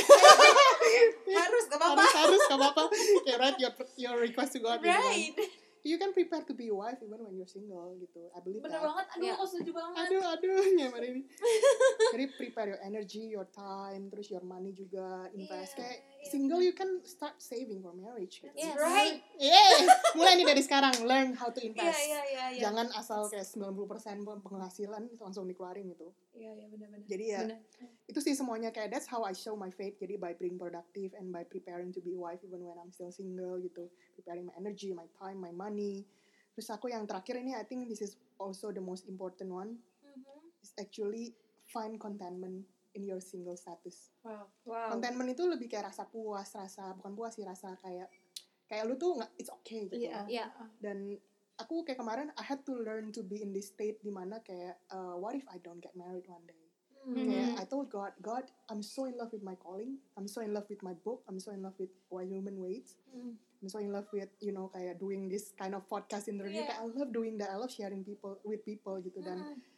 Harus 1.29 1.65
gak 1.69 1.79
apa-apa. 1.79 2.01
harus 2.01 2.15
harus 2.17 2.41
gak 2.45 2.59
apa-apa 2.59 2.83
kayak 3.23 3.39
write 3.39 3.59
your 3.59 3.73
your 3.97 4.17
request 4.19 4.51
to 4.53 4.61
God 4.61 4.79
gitu 4.79 4.89
kan. 4.89 4.99
Right. 4.99 5.37
you 5.87 5.95
can 5.97 6.11
prepare 6.11 6.43
to 6.43 6.51
be 6.51 6.67
a 6.67 6.75
wife 6.75 6.99
even 6.99 7.23
when 7.23 7.31
you're 7.33 7.47
single 7.47 7.95
gitu 7.95 8.27
I 8.35 8.43
believe 8.43 8.59
Bener 8.59 8.75
that 8.75 8.91
banget. 8.91 9.07
Aduh, 9.09 9.23
Iya. 9.23 9.33
aku 9.37 9.45
setuju 9.47 9.71
banget. 9.73 9.97
aduh 10.03 10.23
aduh 10.27 10.59
nyamar 10.75 11.03
ini 11.05 11.23
jadi 12.11 12.25
prepare 12.35 12.69
your 12.69 12.83
energy 12.83 13.31
your 13.31 13.47
time 13.49 14.11
terus 14.11 14.27
your 14.27 14.43
money 14.43 14.75
juga 14.75 15.31
invest 15.31 15.75
Iya, 15.75 15.79
kayak. 15.81 15.99
Single 16.27 16.59
you 16.61 16.75
can 16.75 17.01
start 17.03 17.39
saving 17.39 17.79
for 17.79 17.95
marriage 17.95 18.43
gitu. 18.43 18.51
Yes. 18.53 18.75
Right. 18.75 19.23
yeah 19.39 19.87
mulai 20.19 20.35
nih 20.35 20.47
dari 20.47 20.63
sekarang 20.63 20.95
learn 21.07 21.33
how 21.33 21.49
to 21.49 21.59
Iya, 21.59 21.71
invest 21.71 22.03
iya, 22.03 22.21
iya, 22.27 22.45
iya. 22.53 22.61
jangan 22.67 22.91
asal 22.93 23.27
kayak 23.27 23.47
90% 23.47 24.27
penghasilan 24.43 25.03
langsung 25.17 25.47
dikeluarin 25.47 25.87
gitu 25.91 26.11
Iya, 26.35 26.53
iya, 26.53 26.67
benar-benar. 26.67 27.07
jadi 27.07 27.25
ya 27.25 27.41
Benar. 27.47 27.59
itu 28.07 28.19
sih 28.21 28.35
semuanya 28.35 28.71
kayak 28.71 28.91
that's 28.91 29.07
how 29.07 29.23
I 29.23 29.33
show 29.33 29.55
my 29.55 29.71
faith 29.71 29.97
jadi 29.97 30.15
by 30.17 30.35
being 30.35 30.59
productive 30.59 31.15
and 31.15 31.31
by 31.31 31.43
preparing 31.43 31.95
to 31.95 32.01
be 32.01 32.13
a 32.13 32.21
wife 32.21 32.43
even 32.43 32.61
when 32.61 32.77
I'm 32.77 32.91
still 32.91 33.11
single 33.11 33.57
gitu 33.59 33.87
preparing 34.15 34.47
my 34.47 34.55
energy 34.55 34.91
my 34.91 35.07
time 35.15 35.39
my 35.39 35.51
money 35.51 36.05
terus 36.53 36.69
aku 36.69 36.89
yang 36.89 37.05
terakhir 37.05 37.39
ini 37.39 37.53
I 37.53 37.65
think 37.65 37.87
this 37.87 38.01
is 38.01 38.15
also 38.37 38.71
the 38.71 38.81
most 38.81 39.07
important 39.07 39.49
one 39.49 39.79
Mhm. 40.03 40.63
is 40.63 40.73
actually 40.77 41.35
find 41.67 41.99
contentment 41.99 42.63
in 42.97 43.05
your 43.05 43.21
single 43.21 43.55
status. 43.55 44.11
Wow. 44.25 44.49
Wow. 44.65 44.97
Contentment 44.97 45.29
itu 45.37 45.45
lebih 45.45 45.69
kayak 45.69 45.93
rasa 45.93 46.09
puas, 46.09 46.49
rasa 46.57 46.97
bukan 46.97 47.13
puas 47.13 47.37
sih, 47.37 47.45
rasa 47.45 47.77
kayak 47.79 48.09
kayak 48.67 48.83
lu 48.89 48.97
tuh 48.99 49.21
nggak 49.21 49.31
it's 49.37 49.53
okay 49.53 49.87
gitu. 49.87 50.09
Iya. 50.09 50.25
Iya. 50.27 50.47
Dan 50.81 51.15
aku 51.61 51.85
kayak 51.85 52.01
kemarin 52.01 52.33
I 52.41 52.45
had 52.45 52.65
to 52.67 52.75
learn 52.75 53.13
to 53.15 53.21
be 53.23 53.45
in 53.45 53.53
this 53.53 53.71
state 53.71 54.01
di 54.01 54.11
mana 54.11 54.41
kayak 54.41 54.81
uh, 54.91 55.15
what 55.21 55.37
if 55.37 55.45
I 55.53 55.61
don't 55.61 55.79
get 55.79 55.95
married 55.95 56.27
one 56.27 56.43
day? 56.49 56.59
Hmm. 57.07 57.15
Kayak 57.15 57.49
I 57.63 57.65
told 57.71 57.87
God, 57.93 58.13
God, 58.19 58.45
I'm 58.67 58.83
so 58.83 59.07
in 59.07 59.15
love 59.15 59.31
with 59.31 59.47
my 59.47 59.55
calling. 59.55 60.03
I'm 60.19 60.27
so 60.27 60.43
in 60.43 60.51
love 60.51 60.67
with 60.67 60.83
my 60.83 60.97
book. 61.07 61.23
I'm 61.31 61.39
so 61.39 61.55
in 61.55 61.63
love 61.63 61.79
with 61.79 61.93
Why 62.11 62.27
Human 62.27 62.59
Waits. 62.59 62.99
Hmm. 63.15 63.39
I'm 63.63 63.71
so 63.71 63.79
in 63.79 63.95
love 63.95 64.11
with 64.11 64.29
you 64.43 64.51
know 64.51 64.69
kayak 64.75 64.99
doing 64.99 65.31
this 65.31 65.55
kind 65.55 65.79
of 65.79 65.87
podcast 65.87 66.27
interview. 66.27 66.67
Yeah. 66.67 66.75
Kayak 66.75 66.83
I 66.83 66.87
love 66.99 67.13
doing 67.15 67.39
that. 67.39 67.55
I 67.55 67.57
love 67.57 67.71
sharing 67.71 68.03
people 68.03 68.43
with 68.43 68.67
people 68.67 68.99
gitu. 68.99 69.23
Dan 69.23 69.39
Hmm. 69.39 69.76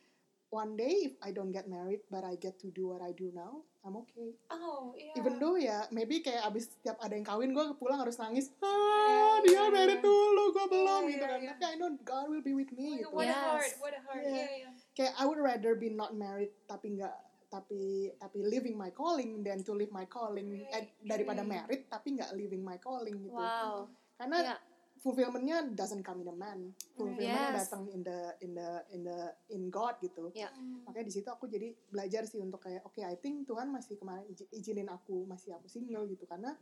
One 0.48 0.74
day 0.74 1.04
if 1.04 1.14
I 1.20 1.30
don't 1.30 1.50
get 1.50 1.66
married 1.66 2.00
but 2.08 2.24
I 2.24 2.34
get 2.34 2.56
to 2.61 2.68
do 2.70 2.88
what 2.88 3.00
I 3.00 3.12
do 3.12 3.28
now, 3.30 3.64
I'm 3.80 3.96
okay. 4.02 4.32
Oh, 4.48 4.92
iya. 4.92 5.12
Even 5.14 5.37
though 5.37 5.54
ya 5.54 5.84
maybe 5.88 6.20
kayak 6.20 6.44
abis 6.44 6.72
setiap 6.72 6.96
ada 6.98 7.12
yang 7.12 7.24
kawin 7.24 7.52
gue 7.52 7.64
pulang 7.76 8.00
harus 8.00 8.16
nangis. 8.16 8.48
Ah 8.58 9.40
dia 9.40 9.54
iya, 9.54 9.62
married 9.68 10.00
iya. 10.00 10.04
dulu, 10.04 10.44
gue 10.50 10.66
belum 10.66 11.02
Iya, 11.04 11.11
gitu 11.11 11.20
iya, 11.20 11.28
kan. 11.28 11.38
iya. 11.38 11.50
Tapi 11.52 11.64
I 11.64 11.74
know 11.76 11.90
God 12.00 12.24
will 12.28 12.40
be 12.40 12.52
with 12.52 12.70
Oh 12.70 12.76
me. 12.76 12.88
my 12.88 12.96
gitu. 12.98 13.08
What 13.12 13.24
a 13.24 13.28
Yes. 13.28 13.38
heart, 13.38 13.72
what 13.78 13.92
a 13.92 14.00
heart. 14.02 14.22
Yeah. 14.24 14.32
Iya, 14.32 14.46
iya. 14.58 14.68
kayak 14.92 15.12
I 15.14 15.24
would 15.24 15.38
rather 15.38 15.72
be 15.72 15.88
not 15.88 16.12
married 16.12 16.50
tapi 16.64 16.96
nggak 16.96 17.14
tapi 17.48 17.82
tapi 18.18 18.38
living 18.42 18.74
my 18.74 18.90
calling 18.90 19.40
than 19.40 19.62
to 19.62 19.72
live 19.72 19.88
my 19.88 20.04
calling 20.04 20.52
eh, 20.58 20.68
Right, 20.68 20.90
daripada 21.00 21.40
right. 21.40 21.52
married 21.54 21.82
tapi 21.87 22.12
nggak 22.12 22.34
living 22.34 22.61
my 22.61 22.76
calling 22.76 23.16
gitu 23.22 23.32
Wow. 23.32 23.88
karena 24.16 24.37
Iya. 24.42 24.56
Fulfillmentnya 24.98 25.62
doesn't 25.72 26.02
come 26.02 26.20
in 26.20 26.28
a 26.28 26.34
man 26.34 26.74
fulfillmentnya 26.94 27.54
Yes. 27.54 27.70
datang 27.70 27.87
in 27.88 28.02
the 28.02 28.18
in 28.42 28.50
the 28.52 28.70
in 28.90 29.00
the 29.06 29.18
in 29.50 29.62
God 29.70 29.96
gitu. 29.98 30.30
Hmm. 30.34 30.82
makanya 30.82 31.06
di 31.06 31.14
situ 31.14 31.28
aku 31.30 31.46
jadi 31.46 31.70
belajar 31.88 32.26
sih 32.26 32.38
untuk 32.38 32.62
kayak 32.62 32.82
oke 32.82 32.98
I 32.98 33.14
think 33.16 33.46
Tuhan 33.46 33.70
masih 33.70 33.94
kemarin 33.96 34.26
izinin 34.50 34.90
aku 34.90 35.22
masih 35.24 35.54
aku 35.54 35.70
single 35.70 36.04
gitu 36.06 36.26
karena 36.26 36.58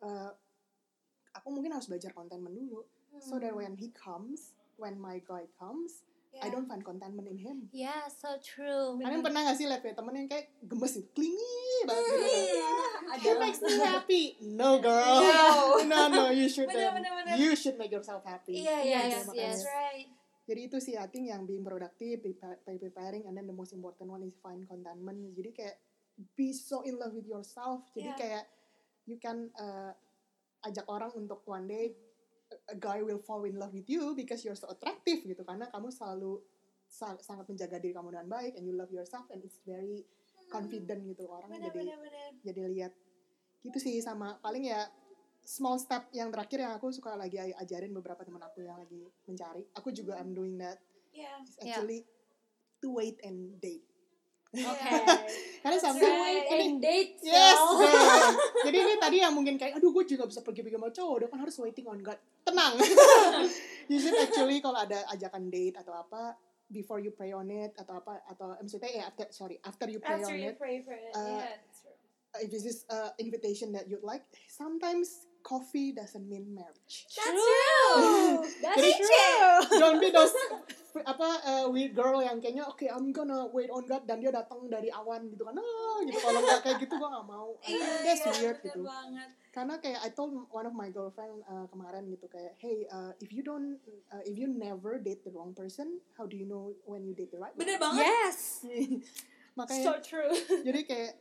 eh, 0.00 0.30
aku 1.34 1.48
mungkin 1.52 1.74
harus 1.74 1.90
belajar 1.90 2.14
contentment 2.14 2.54
dulu 2.54 2.86
so 3.18 3.36
that 3.36 3.52
when 3.52 3.74
he 3.76 3.90
comes 3.92 4.54
when 4.76 4.96
my 4.96 5.20
guy 5.20 5.44
comes 5.56 6.04
I 6.36 6.46
Yeah. 6.46 6.52
don't 6.52 6.68
find 6.68 6.84
contentment 6.84 7.26
in 7.26 7.38
him 7.38 7.56
Yeah, 7.72 8.04
so 8.06 8.36
true. 8.38 9.00
Kalian 9.00 9.24
pernah 9.24 9.40
gak 9.42 9.56
sih 9.56 9.64
lihat 9.64 9.80
kayak 9.80 9.96
temen 9.96 10.12
yang 10.12 10.28
kayak 10.28 10.52
gemes 10.60 10.92
gitu, 10.92 11.08
clingy 11.16 11.56
banget 11.84 12.12
gitu? 12.12 12.28
Iya. 12.28 12.72
He 13.16 13.30
makes 13.40 13.60
me 13.60 13.74
happy. 13.80 14.24
No 14.44 14.76
girl. 14.78 15.16
No. 15.26 15.80
no, 15.88 16.00
no, 16.08 16.24
you 16.28 16.46
should 16.46 16.68
Bener, 16.68 16.92
bener, 16.92 17.12
bener. 17.14 17.34
you 17.40 17.56
should 17.56 17.80
make 17.80 17.88
yourself 17.88 18.20
happy. 18.22 18.60
Iya, 18.60 18.76
iya, 18.84 19.00
Yes, 19.08 19.24
yes, 19.32 19.58
right. 19.64 20.08
Jadi 20.46 20.60
itu 20.70 20.76
sih 20.78 20.94
I 20.94 21.10
think 21.10 21.26
yang 21.26 21.42
being 21.42 21.66
productive, 21.66 22.22
by 22.62 22.76
preparing, 22.78 23.26
and 23.26 23.34
then 23.34 23.50
the 23.50 23.56
most 23.56 23.74
important 23.74 24.06
one 24.06 24.22
is 24.22 24.36
find 24.38 24.62
contentment. 24.62 25.34
Jadi 25.34 25.50
kayak 25.50 25.76
be 26.38 26.54
so 26.54 26.86
in 26.86 26.96
love 26.96 27.12
with 27.12 27.26
yourself. 27.26 27.82
Jadi 27.92 28.12
Yeah. 28.14 28.18
kayak 28.18 28.44
you 29.08 29.18
can 29.18 29.50
uh, 29.58 29.90
ajak 30.62 30.86
orang 30.86 31.10
untuk 31.14 31.42
one 31.46 31.66
day 31.66 31.94
a- 32.66 32.78
guy 32.78 33.00
will 33.00 33.20
fall 33.20 33.42
in 33.44 33.54
love 33.54 33.70
with 33.70 33.86
you 33.86 34.12
because 34.12 34.42
you're 34.42 34.58
so 34.58 34.66
attractive 34.66 35.22
gitu 35.22 35.42
karena 35.42 35.70
kamu 35.70 35.88
selalu 35.88 36.42
sa- 36.86 37.18
sangat 37.18 37.46
menjaga 37.46 37.78
diri 37.78 37.92
kamu 37.92 38.14
dengan 38.14 38.28
baik 38.30 38.54
and 38.54 38.64
you 38.64 38.74
love 38.74 38.90
yourself 38.90 39.26
and 39.30 39.42
it's 39.42 39.58
very 39.62 40.02
confident 40.46 41.02
gitu 41.06 41.26
orang 41.26 41.50
Bener, 41.50 41.70
jadi 41.70 41.78
bener, 41.82 41.98
bener. 41.98 42.30
jadi 42.42 42.60
lihat 42.70 42.92
gitu 43.62 43.78
sih 43.78 43.98
sama 43.98 44.38
paling 44.38 44.70
ya 44.70 44.86
small 45.42 45.78
step 45.78 46.06
yang 46.10 46.30
terakhir 46.30 46.62
yang 46.62 46.74
aku 46.74 46.90
suka 46.90 47.14
lagi 47.14 47.38
ajarin 47.38 47.90
beberapa 47.90 48.22
teman 48.22 48.42
aku 48.42 48.62
yang 48.62 48.78
lagi 48.78 49.02
mencari 49.26 49.66
aku 49.74 49.90
juga 49.90 50.18
I'm 50.18 50.30
doing 50.30 50.58
that 50.58 50.78
Yeah. 51.10 51.40
It's 51.40 51.56
actually 51.56 52.04
to 52.84 52.92
wait 52.92 53.16
and 53.24 53.56
date 53.56 53.80
Oke. 54.52 54.96
karena 55.64 55.78
sampai 55.80 56.04
right. 56.06 56.44
And 56.48 56.76
date 56.78 57.18
Yes, 57.20 57.56
so. 57.56 57.80
Jadi 58.62 58.76
ini 58.78 58.94
tadi 58.96 59.16
yang 59.20 59.32
mungkin 59.32 59.56
kayak, 59.56 59.76
aduh 59.76 59.90
gue 59.90 60.04
juga 60.06 60.24
bisa 60.24 60.40
pergi-pergi 60.40 60.76
sama 60.76 60.88
cowok, 60.88 61.14
udah 61.18 61.28
kan 61.28 61.38
harus 61.40 61.56
waiting 61.56 61.84
on 61.84 62.00
God. 62.00 62.16
Tenang. 62.46 62.78
you 63.90 63.98
should 63.98 64.14
actually 64.14 64.62
kalau 64.62 64.78
ada 64.78 65.02
ajakan 65.10 65.50
date 65.50 65.76
atau 65.82 65.98
apa, 65.98 66.38
before 66.70 66.98
you 67.02 67.10
pray 67.10 67.34
on 67.34 67.50
it 67.50 67.74
atau 67.78 67.98
apa 67.98 68.22
atau 68.30 68.54
maksudnya 68.58 68.90
ya 68.90 69.02
after 69.10 69.26
sorry 69.30 69.58
after 69.62 69.86
you 69.90 69.98
pray 70.02 70.18
After 70.18 70.34
on 70.34 70.38
you 70.38 70.50
it, 70.54 70.58
pray 70.58 70.82
for 70.82 70.94
it. 70.94 71.12
uh, 71.14 71.22
yeah, 71.22 71.58
that's 71.62 71.82
true. 71.82 71.94
if 72.42 72.48
this 72.50 72.64
is 72.66 72.84
uh, 72.90 73.10
invitation 73.18 73.72
that 73.72 73.88
you'd 73.88 74.02
like, 74.02 74.22
sometimes 74.50 75.26
coffee 75.46 75.94
doesn't 75.94 76.26
mean 76.28 76.54
marriage. 76.54 77.06
That's 77.14 77.38
true. 77.38 78.42
That's 78.62 78.76
Jadi, 78.82 78.90
true. 78.98 79.78
Don't 79.78 80.00
be 80.02 80.10
those 80.10 80.34
apa 81.02 81.28
uh, 81.42 81.66
weird 81.66 81.92
girl 81.92 82.18
yang 82.18 82.38
kayaknya 82.38 82.62
oke 82.62 82.80
I'm 82.82 83.10
gonna 83.10 83.44
wait 83.46 83.68
on 83.68 83.82
God 83.82 84.04
dan 84.04 84.18
dia 84.18 84.30
datang 84.30 84.64
dari 84.64 84.88
awan 84.88 85.26
gitu 85.26 85.42
kan 85.42 85.52
ah 85.54 85.98
gitu 86.00 86.16
kalau 86.16 86.38
nggak 86.38 86.60
kayak 86.62 86.78
gitu 86.78 86.94
gue 86.94 87.08
nggak 87.08 87.26
mau 87.26 87.48
think 87.60 87.82
that's 88.00 88.22
Iya, 88.22 88.32
weird 88.38 88.58
gitu 88.62 88.80
banget. 88.80 89.28
karena 89.50 89.74
kayak 89.76 90.00
I 90.00 90.10
told 90.10 90.32
one 90.48 90.64
of 90.64 90.72
my 90.72 90.88
girlfriend 90.88 91.44
uh, 91.44 91.66
kemarin 91.66 92.06
gitu 92.06 92.24
kayak 92.26 92.56
hey 92.56 92.86
uh, 92.86 93.12
if 93.18 93.28
you 93.28 93.40
don't 93.40 93.76
uh, 94.08 94.22
if 94.22 94.32
you 94.32 94.46
never 94.46 94.96
date 94.96 95.20
the 95.20 95.30
wrong 95.30 95.50
person 95.50 95.98
how 96.14 96.24
do 96.24 96.34
you 96.34 96.44
know 96.44 96.72
when 96.84 97.02
you 97.02 97.12
date 97.12 97.28
the 97.28 97.36
right 97.36 97.52
Bener 97.52 97.76
one 97.76 97.92
banget. 97.92 98.06
Yes. 98.06 98.38
makanya 99.58 99.82
So 99.82 99.92
true. 100.00 100.32
jadi 100.62 100.80
kayak 100.82 101.12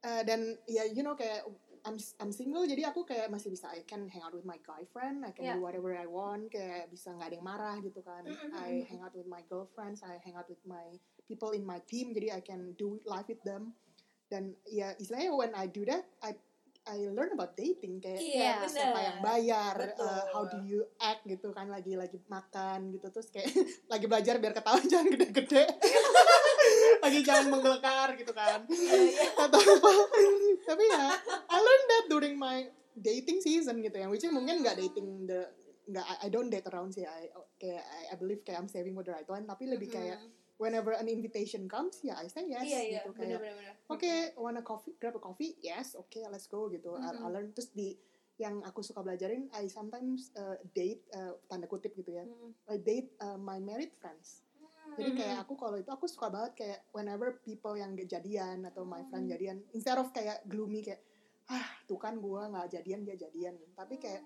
uh, 0.00 0.22
dan 0.22 0.40
ya 0.64 0.84
you 0.84 1.00
know 1.00 1.12
kayak 1.12 1.44
I'm 1.84 1.96
I'm 2.18 2.32
single 2.32 2.64
jadi 2.64 2.88
aku 2.88 3.04
kayak 3.04 3.28
masih 3.28 3.52
bisa 3.52 3.68
I 3.68 3.84
can 3.84 4.08
hang 4.08 4.24
out 4.24 4.32
with 4.32 4.44
my 4.44 4.56
guy 4.58 4.88
friend 4.88 5.20
I 5.20 5.30
can 5.30 5.44
Yeah. 5.44 5.56
do 5.56 5.62
whatever 5.62 5.92
I 5.92 6.08
want 6.08 6.48
kayak 6.48 6.88
bisa 6.88 7.12
nggak 7.12 7.28
ada 7.28 7.36
yang 7.36 7.46
marah 7.46 7.76
gitu 7.78 8.00
kan 8.00 8.24
Mm-mm. 8.24 8.56
I 8.56 8.88
hang 8.88 9.04
out 9.04 9.12
with 9.12 9.28
my 9.28 9.44
girlfriends 9.44 10.00
I 10.00 10.16
hang 10.18 10.34
out 10.34 10.48
with 10.48 10.64
my 10.64 10.96
people 11.24 11.52
in 11.52 11.62
my 11.62 11.84
team 11.84 12.10
jadi 12.10 12.36
I 12.36 12.40
can 12.40 12.72
do 12.74 12.96
life 13.04 13.28
with 13.28 13.44
them 13.44 13.76
dan 14.26 14.56
ya 14.64 14.96
istilahnya 14.96 15.36
when 15.36 15.52
I 15.52 15.68
do 15.68 15.84
that 15.84 16.08
I 16.24 16.32
I 16.84 17.00
learn 17.08 17.32
about 17.32 17.56
dating 17.56 17.96
kayak 17.96 18.20
Iya, 18.20 18.60
bener. 18.60 18.68
siapa 18.68 18.98
yang 19.00 19.18
bayar, 19.24 19.72
Betul. 19.72 20.04
uh, 20.04 20.24
how 20.36 20.44
do 20.44 20.60
you 20.60 20.84
act 21.00 21.24
gitu 21.24 21.48
kan 21.48 21.72
lagi 21.72 21.96
lagi 21.96 22.20
makan 22.28 22.92
gitu 22.92 23.08
terus 23.08 23.32
kayak 23.32 23.48
lagi 23.92 24.04
belajar 24.04 24.36
biar 24.36 24.52
ketawa 24.52 24.76
jangan 24.92 25.08
gede-gede, 25.08 25.64
lagi 27.00 27.20
jangan 27.20 27.46
menggelekar 27.50 28.08
gitu 28.14 28.32
kan. 28.32 28.64
Iya, 28.70 28.96
iya. 29.10 29.26
atau 29.36 29.58
apa. 29.60 29.90
Tapi 30.64 30.84
ya 30.86 31.06
I 31.46 31.56
learned 31.56 31.88
that 31.88 32.04
during 32.08 32.34
my 32.34 32.68
dating 32.94 33.40
season 33.40 33.80
gitu 33.80 33.96
yang 33.98 34.08
which 34.08 34.22
is 34.22 34.30
mungkin 34.30 34.62
nggak 34.62 34.78
dating 34.78 35.26
the 35.26 35.50
nggak 35.84 36.04
I, 36.06 36.14
I 36.24 36.28
don't 36.28 36.48
date 36.48 36.64
around 36.68 36.92
sih. 36.92 37.04
I 37.04 37.28
kayak 37.56 37.82
I, 37.82 38.00
I 38.12 38.16
believe 38.16 38.40
kayak 38.42 38.60
I'm 38.60 38.70
saving 38.70 38.94
for 38.94 39.04
the 39.04 39.12
right 39.12 39.28
one. 39.28 39.44
Tapi 39.44 39.68
lebih 39.68 39.88
kayak 39.90 40.18
whenever 40.54 40.94
an 40.94 41.10
invitation 41.10 41.66
comes 41.66 41.98
ya 42.00 42.14
I 42.14 42.30
say 42.30 42.46
yes 42.46 42.62
Iya, 42.62 42.80
iya. 42.80 43.00
gitu 43.02 43.10
Bener, 43.18 43.42
kayak 43.42 43.90
oke 43.90 44.12
wanna 44.38 44.62
coffee 44.62 44.94
grab 44.96 45.18
a 45.18 45.22
coffee? 45.22 45.58
Yes 45.60 45.92
oke 45.92 46.16
let's 46.30 46.46
go 46.46 46.70
gitu. 46.70 46.94
I, 46.94 47.12
I 47.12 47.18
Mhm. 47.18 47.28
learn. 47.28 47.46
Terus 47.52 47.74
di 47.74 47.98
yang 48.34 48.62
aku 48.62 48.82
suka 48.82 48.98
belajarin 48.98 49.46
I 49.54 49.70
sometimes 49.70 50.34
uh, 50.34 50.58
date 50.74 51.06
uh, 51.14 51.38
tanda 51.46 51.66
kutip 51.66 51.94
gitu 51.94 52.18
ya. 52.18 52.24
Hmm. 52.26 52.50
I 52.66 52.78
date 52.78 53.14
uh, 53.18 53.36
my 53.36 53.58
married 53.58 53.94
friends 53.98 54.42
jadi 54.94 55.10
kayak 55.12 55.36
aku 55.42 55.54
kalau 55.54 55.76
itu 55.76 55.88
aku 55.88 56.04
suka 56.04 56.28
banget 56.28 56.52
kayak 56.54 56.80
whenever 56.90 57.40
people 57.40 57.72
yang 57.72 57.92
gak 57.92 58.10
jadian 58.10 58.62
atau 58.62 58.84
my 58.84 59.02
friend 59.08 59.26
Hmm. 59.26 59.32
jadian 59.32 59.56
instead 59.72 59.96
of 59.96 60.08
kayak 60.10 60.44
gloomy 60.44 60.80
kayak 60.80 61.00
ah 61.46 61.64
tuh 61.84 61.96
kan 61.96 62.16
gua 62.16 62.48
nggak 62.48 62.72
jadian 62.72 63.02
dia 63.02 63.16
jadian 63.16 63.56
tapi 63.72 63.96
kayak 63.96 64.24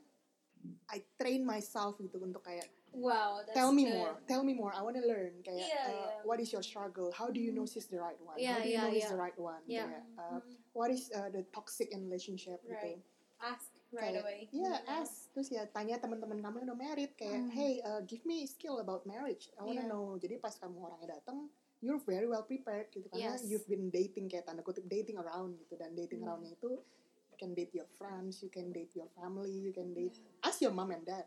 I 0.90 0.98
train 1.14 1.42
myself 1.42 1.96
gitu 1.98 2.18
untuk 2.18 2.42
kayak 2.42 2.66
Wow, 2.88 3.44
that's 3.44 3.52
tell 3.52 3.68
me 3.70 3.84
good. 3.84 3.94
more 3.94 4.14
tell 4.24 4.42
me 4.42 4.56
more 4.56 4.72
I 4.72 4.80
wanna 4.80 5.04
learn 5.04 5.44
kayak 5.44 5.60
Iya, 5.60 5.82
uh, 5.84 5.92
iya. 5.92 6.12
what 6.24 6.40
is 6.40 6.48
your 6.50 6.64
struggle 6.64 7.12
how 7.12 7.28
do 7.28 7.36
you 7.38 7.52
know 7.52 7.62
she's 7.62 7.86
the 7.86 8.00
right 8.00 8.18
one 8.18 8.34
Iya, 8.34 8.56
how 8.56 8.58
do 8.58 8.66
you 8.66 8.74
iya, 8.74 8.82
know 8.82 8.90
he's 8.90 9.04
iya. 9.04 9.12
the 9.12 9.20
right 9.20 9.38
one 9.38 9.62
Iya. 9.68 9.84
kayak 9.86 10.04
uh, 10.16 10.40
what 10.72 10.88
is 10.90 11.06
uh, 11.12 11.28
the 11.28 11.44
toxic 11.52 11.92
in 11.92 12.08
relationship 12.08 12.58
Right. 12.64 12.98
gitu 12.98 13.06
Ask 13.38 13.70
right 13.90 14.12
kayak, 14.12 14.22
away. 14.22 14.40
Iya, 14.50 14.74
Mhm. 14.76 14.96
ask. 15.00 15.14
Terus 15.30 15.48
ya 15.48 15.62
tanya 15.64 15.96
teman-teman 15.96 16.38
kamu 16.38 16.54
yang 16.58 16.68
udah 16.68 16.78
married 16.78 17.12
kayak, 17.14 17.40
Hmm. 17.40 17.50
hey, 17.50 17.80
uh, 17.80 18.00
give 18.02 18.22
me 18.22 18.44
skill 18.44 18.78
about 18.78 19.02
marriage. 19.02 19.48
I 19.54 19.62
wanna 19.62 19.84
Iya. 19.84 19.88
know. 19.88 20.14
Jadi 20.14 20.36
pas 20.36 20.52
kamu 20.52 20.76
orangnya 20.78 21.08
datang, 21.16 21.48
you're 21.78 22.00
very 22.00 22.26
well 22.26 22.42
prepared 22.42 22.90
gitu 22.90 23.06
karena 23.06 23.34
Yes. 23.34 23.46
you've 23.46 23.64
been 23.64 23.88
dating 23.88 24.26
kayak 24.26 24.44
tanda 24.44 24.60
kutip 24.60 24.84
dating 24.84 25.14
around 25.14 25.56
gitu 25.56 25.74
dan 25.74 25.94
dating 25.94 26.20
Hmm. 26.20 26.34
aroundnya 26.34 26.52
itu 26.52 26.82
you 27.30 27.36
can 27.38 27.54
date 27.54 27.70
your 27.70 27.86
friends, 27.94 28.42
you 28.42 28.50
can 28.50 28.68
date 28.68 28.90
your 28.92 29.06
family, 29.14 29.54
you 29.54 29.70
can 29.70 29.94
date 29.94 30.18
ask 30.42 30.58
your 30.58 30.74
mom 30.74 30.90
and 30.90 31.06
dad. 31.06 31.24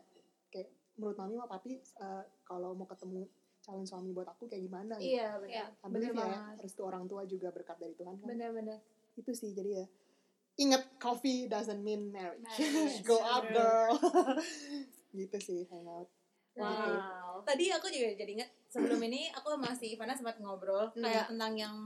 Kayak 0.48 0.68
menurut 0.92 1.16
mami 1.16 1.34
sama 1.34 1.48
papi 1.48 1.72
uh, 1.98 2.20
kalau 2.42 2.76
mau 2.76 2.84
ketemu 2.84 3.24
calon 3.62 3.86
suami 3.86 4.10
buat 4.10 4.28
aku 4.28 4.44
kayak 4.44 4.60
gimana 4.60 4.98
gitu. 4.98 5.16
Iya, 5.16 5.40
benar. 5.40 5.48
Iya, 5.48 5.64
I 5.64 5.86
believe 5.88 6.12
bener 6.12 6.20
ya 6.20 6.28
banget. 6.36 6.56
restu 6.60 6.82
orang 6.82 7.04
tua 7.06 7.22
juga 7.24 7.48
berkat 7.48 7.78
dari 7.78 7.94
Tuhan 7.94 8.14
kan. 8.18 8.26
Benar-benar. 8.28 8.78
Itu 9.14 9.32
sih 9.32 9.50
jadi 9.50 9.70
ya 9.72 9.86
ingat 10.54 10.82
coffee 10.96 11.46
doesn't 11.46 11.80
mean 11.80 12.08
marriage. 12.08 12.42
Marriage, 12.42 13.00
Go 13.02 13.18
out 13.24 13.46
girl. 13.46 13.96
gitu 15.14 15.36
sih 15.38 15.60
hangout. 15.66 16.08
Wow. 16.52 17.40
Tadi 17.42 17.68
aku 17.68 17.88
juga 17.88 18.12
jadi 18.12 18.30
inget 18.34 18.50
sebelum 18.68 19.00
ini 19.00 19.28
aku 19.30 19.56
masih 19.56 19.88
Ivana 19.90 20.12
sempat 20.12 20.36
ngobrol 20.36 20.92
Hmm. 20.92 21.00
kayak 21.02 21.26
tentang 21.26 21.52
yang 21.54 21.76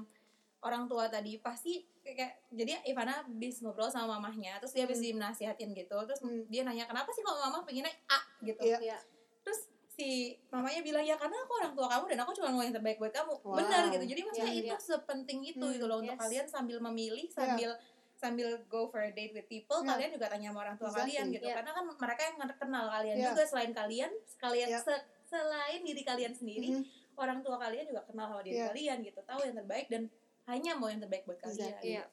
orang 0.59 0.85
tua 0.85 1.07
tadi 1.07 1.38
pasti 1.38 1.87
kayak 2.02 2.50
jadi 2.50 2.83
Ivana 2.85 3.22
habis 3.22 3.62
ngobrol 3.62 3.87
sama 3.87 4.18
mamahnya 4.18 4.59
terus 4.59 4.74
dia 4.74 4.83
habis 4.83 4.98
Hmm. 4.98 5.14
dinasihatin 5.14 5.70
gitu 5.70 5.94
terus 6.02 6.18
Hmm. 6.18 6.42
dia 6.48 6.62
nanya 6.62 6.83
kenapa 6.85 7.11
sih 7.11 7.22
kok 7.22 7.35
mama 7.37 7.62
pengennya 7.62 7.90
A 8.09 8.18
gitu 8.40 8.59
Iya. 8.59 8.79
Iya. 8.85 8.98
terus 9.40 9.70
si 9.88 10.09
mamanya 10.50 10.83
bilang 10.83 11.00
ya 11.00 11.14
karena 11.14 11.38
aku 11.38 11.52
orang 11.57 11.72
tua 11.72 11.87
kamu 11.88 12.05
dan 12.09 12.18
aku 12.20 12.31
cuma 12.33 12.50
mau 12.50 12.61
yang 12.61 12.74
terbaik 12.74 12.98
buat 12.98 13.11
kamu 13.12 13.35
Wow. 13.40 13.55
benar 13.57 13.83
gitu 13.88 14.05
jadi 14.05 14.20
maksudnya 14.20 14.50
Iya, 14.50 14.61
itu 14.61 14.68
iya. 14.68 14.79
sepenting 14.83 15.40
itu 15.46 15.62
Hmm, 15.62 15.72
gitu 15.72 15.87
loh 15.87 15.98
untuk 15.98 16.12
yes. 16.12 16.20
kalian 16.20 16.46
sambil 16.46 16.79
memilih 16.81 17.26
sambil 17.29 17.70
sambil 18.16 18.48
go 18.66 18.88
for 18.88 19.00
a 19.00 19.12
date 19.12 19.31
with 19.31 19.44
people 19.46 19.76
Yeah. 19.79 19.92
kalian 19.92 20.11
juga 20.11 20.26
tanya 20.26 20.48
sama 20.50 20.61
orang 20.64 20.76
tua 20.76 20.88
Exactly. 20.88 21.00
kalian 21.12 21.24
gitu 21.31 21.44
Yeah. 21.44 21.57
karena 21.57 21.70
kan 21.70 21.85
mereka 21.87 22.22
yang 22.24 22.37
kenal 22.57 22.85
kalian 22.90 23.14
Yeah. 23.14 23.29
juga 23.31 23.42
selain 23.44 23.72
kalian 23.72 24.11
sekalian 24.26 24.68
Yeah. 24.68 24.83
se- 24.83 25.05
selain 25.26 25.81
diri 25.83 26.02
kalian 26.02 26.33
sendiri 26.33 26.68
Mhm. 26.72 26.83
orang 27.14 27.38
tua 27.40 27.57
kalian 27.57 27.85
juga 27.85 28.02
kenal 28.05 28.26
sama 28.26 28.42
diri 28.42 28.57
Yeah. 28.57 28.72
kalian 28.72 28.98
gitu 29.02 29.20
tahu 29.22 29.40
yang 29.42 29.55
terbaik 29.55 29.87
dan 29.87 30.02
hanya 30.44 30.72
mau 30.74 30.88
yang 30.88 30.98
terbaik 30.98 31.24
buat 31.24 31.38
kalian 31.38 31.61
Exactly. 31.68 31.92
Iya. 31.92 32.05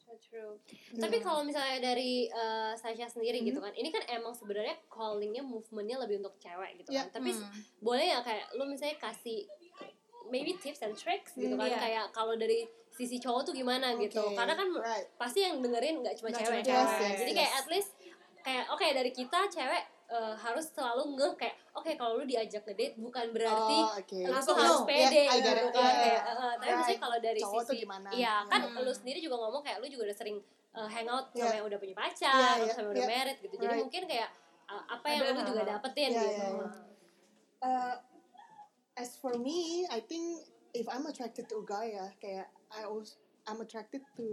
So 0.00 0.18
true. 0.18 0.54
Iya. 0.90 1.00
Tapi 1.02 1.16
kalau 1.20 1.42
misalnya 1.44 1.78
dari 1.84 2.26
uh, 2.26 2.72
Sasha 2.74 3.06
sendiri 3.06 3.38
Hmm. 3.38 3.46
gitu 3.46 3.58
kan, 3.60 3.70
ini 3.72 3.88
kan 3.88 4.02
emang 4.08 4.32
sebenarnya 4.32 4.74
callingnya 4.86 5.38
movementnya 5.40 5.98
lebih 5.98 6.18
untuk 6.18 6.34
cewek 6.36 6.78
gitu 6.78 6.90
Iya. 6.90 7.06
kan. 7.06 7.20
Tapi 7.20 7.30
Hmm. 7.30 7.46
boleh 7.78 8.06
ya 8.08 8.18
kayak 8.20 8.46
lu 8.54 8.64
misalnya 8.64 8.98
kasih 8.98 9.46
maybe 10.26 10.54
tips 10.56 10.80
and 10.80 10.94
tricks 10.94 11.34
gitu 11.34 11.50
Hmm, 11.50 11.58
kan 11.58 11.68
iya. 11.68 11.78
kayak 11.80 12.04
kalau 12.12 12.34
dari 12.34 12.62
sisi 12.90 13.16
cowok 13.16 13.42
tuh 13.42 13.54
gimana 13.54 13.94
gitu. 13.96 14.20
Oke, 14.20 14.36
Karena 14.36 14.54
kan 14.54 14.68
right. 14.76 15.06
pasti 15.16 15.40
yang 15.40 15.58
dengerin 15.58 16.02
nggak 16.02 16.14
cuma 16.18 16.28
Nggak 16.28 16.40
cewek 16.42 16.60
cuma 16.62 16.74
kan. 16.74 16.86
cewek, 16.90 17.10
yes, 17.10 17.18
Jadi 17.18 17.30
yes. 17.32 17.38
kayak 17.38 17.52
at 17.54 17.66
least 17.68 17.90
kayak 18.40 18.64
oke 18.68 18.86
dari 18.86 19.10
kita 19.10 19.40
cewek 19.48 19.82
uh, 20.08 20.34
harus 20.34 20.66
selalu 20.68 21.02
ngeh 21.14 21.32
kayak 21.36 21.56
oke 21.70 21.90
kalau 21.94 22.12
lu 22.16 22.24
diajak 22.24 22.64
ngedate 22.64 22.96
bukan 22.96 23.26
berarti 23.30 23.78
oh, 23.78 23.94
oke. 23.94 24.18
lu 24.20 24.32
Langsung 24.32 24.56
tuh 24.56 24.64
harus 24.64 24.80
no. 24.80 24.88
pede 24.88 25.22
Yeah, 25.22 25.36
gitu 25.38 25.64
it. 25.64 25.72
kan 25.72 25.80
Yeah, 25.80 25.94
kayak 25.94 26.20
yeah. 26.20 26.20
uh, 26.24 26.40
uh, 26.40 26.52
tapi 26.56 26.64
Right. 26.64 26.76
maksudnya 26.76 27.00
kalau 27.00 27.18
dari 27.20 27.40
Cowok 27.40 27.62
sisi 27.64 27.84
iya 28.16 28.34
kan 28.48 28.60
Hmm. 28.60 28.80
lu 28.80 28.92
sendiri 28.92 29.18
juga 29.20 29.36
ngomong 29.38 29.62
kayak 29.62 29.78
lu 29.80 29.86
juga 29.86 30.02
udah 30.08 30.16
sering 30.16 30.36
uh, 30.72 30.88
hangout 30.88 31.24
sama 31.30 31.44
Yeah. 31.44 31.56
yang 31.56 31.66
udah 31.68 31.78
punya 31.78 31.94
pacar 31.94 32.32
Yeah, 32.32 32.54
yeah, 32.64 32.72
sama 32.72 32.80
yang 32.80 32.92
udah 32.92 33.04
yeah. 33.04 33.12
married 33.12 33.38
gitu 33.38 33.54
jadi 33.56 33.70
Right. 33.70 33.82
mungkin 33.84 34.02
kayak 34.08 34.28
uh, 34.66 34.82
apa 34.88 35.06
yang 35.06 35.20
Ada 35.22 35.32
lu 35.36 35.40
juga 35.46 35.62
dapetin 35.68 36.10
Yeah, 36.10 36.20
gitu 36.20 36.32
yeah, 36.32 36.50
yeah. 36.58 36.88
Uh, 37.60 37.94
as 38.96 39.16
for 39.16 39.36
me, 39.36 39.84
I 39.86 40.00
think 40.00 40.40
if 40.72 40.88
I'm 40.88 41.04
attracted 41.04 41.44
to 41.48 41.60
a 41.60 41.64
guy 41.64 41.92
ya, 41.92 42.08
kayak 42.16 42.48
I 42.74 42.86
also 42.86 43.18
I'm 43.48 43.58
attracted 43.60 44.04
to 44.20 44.26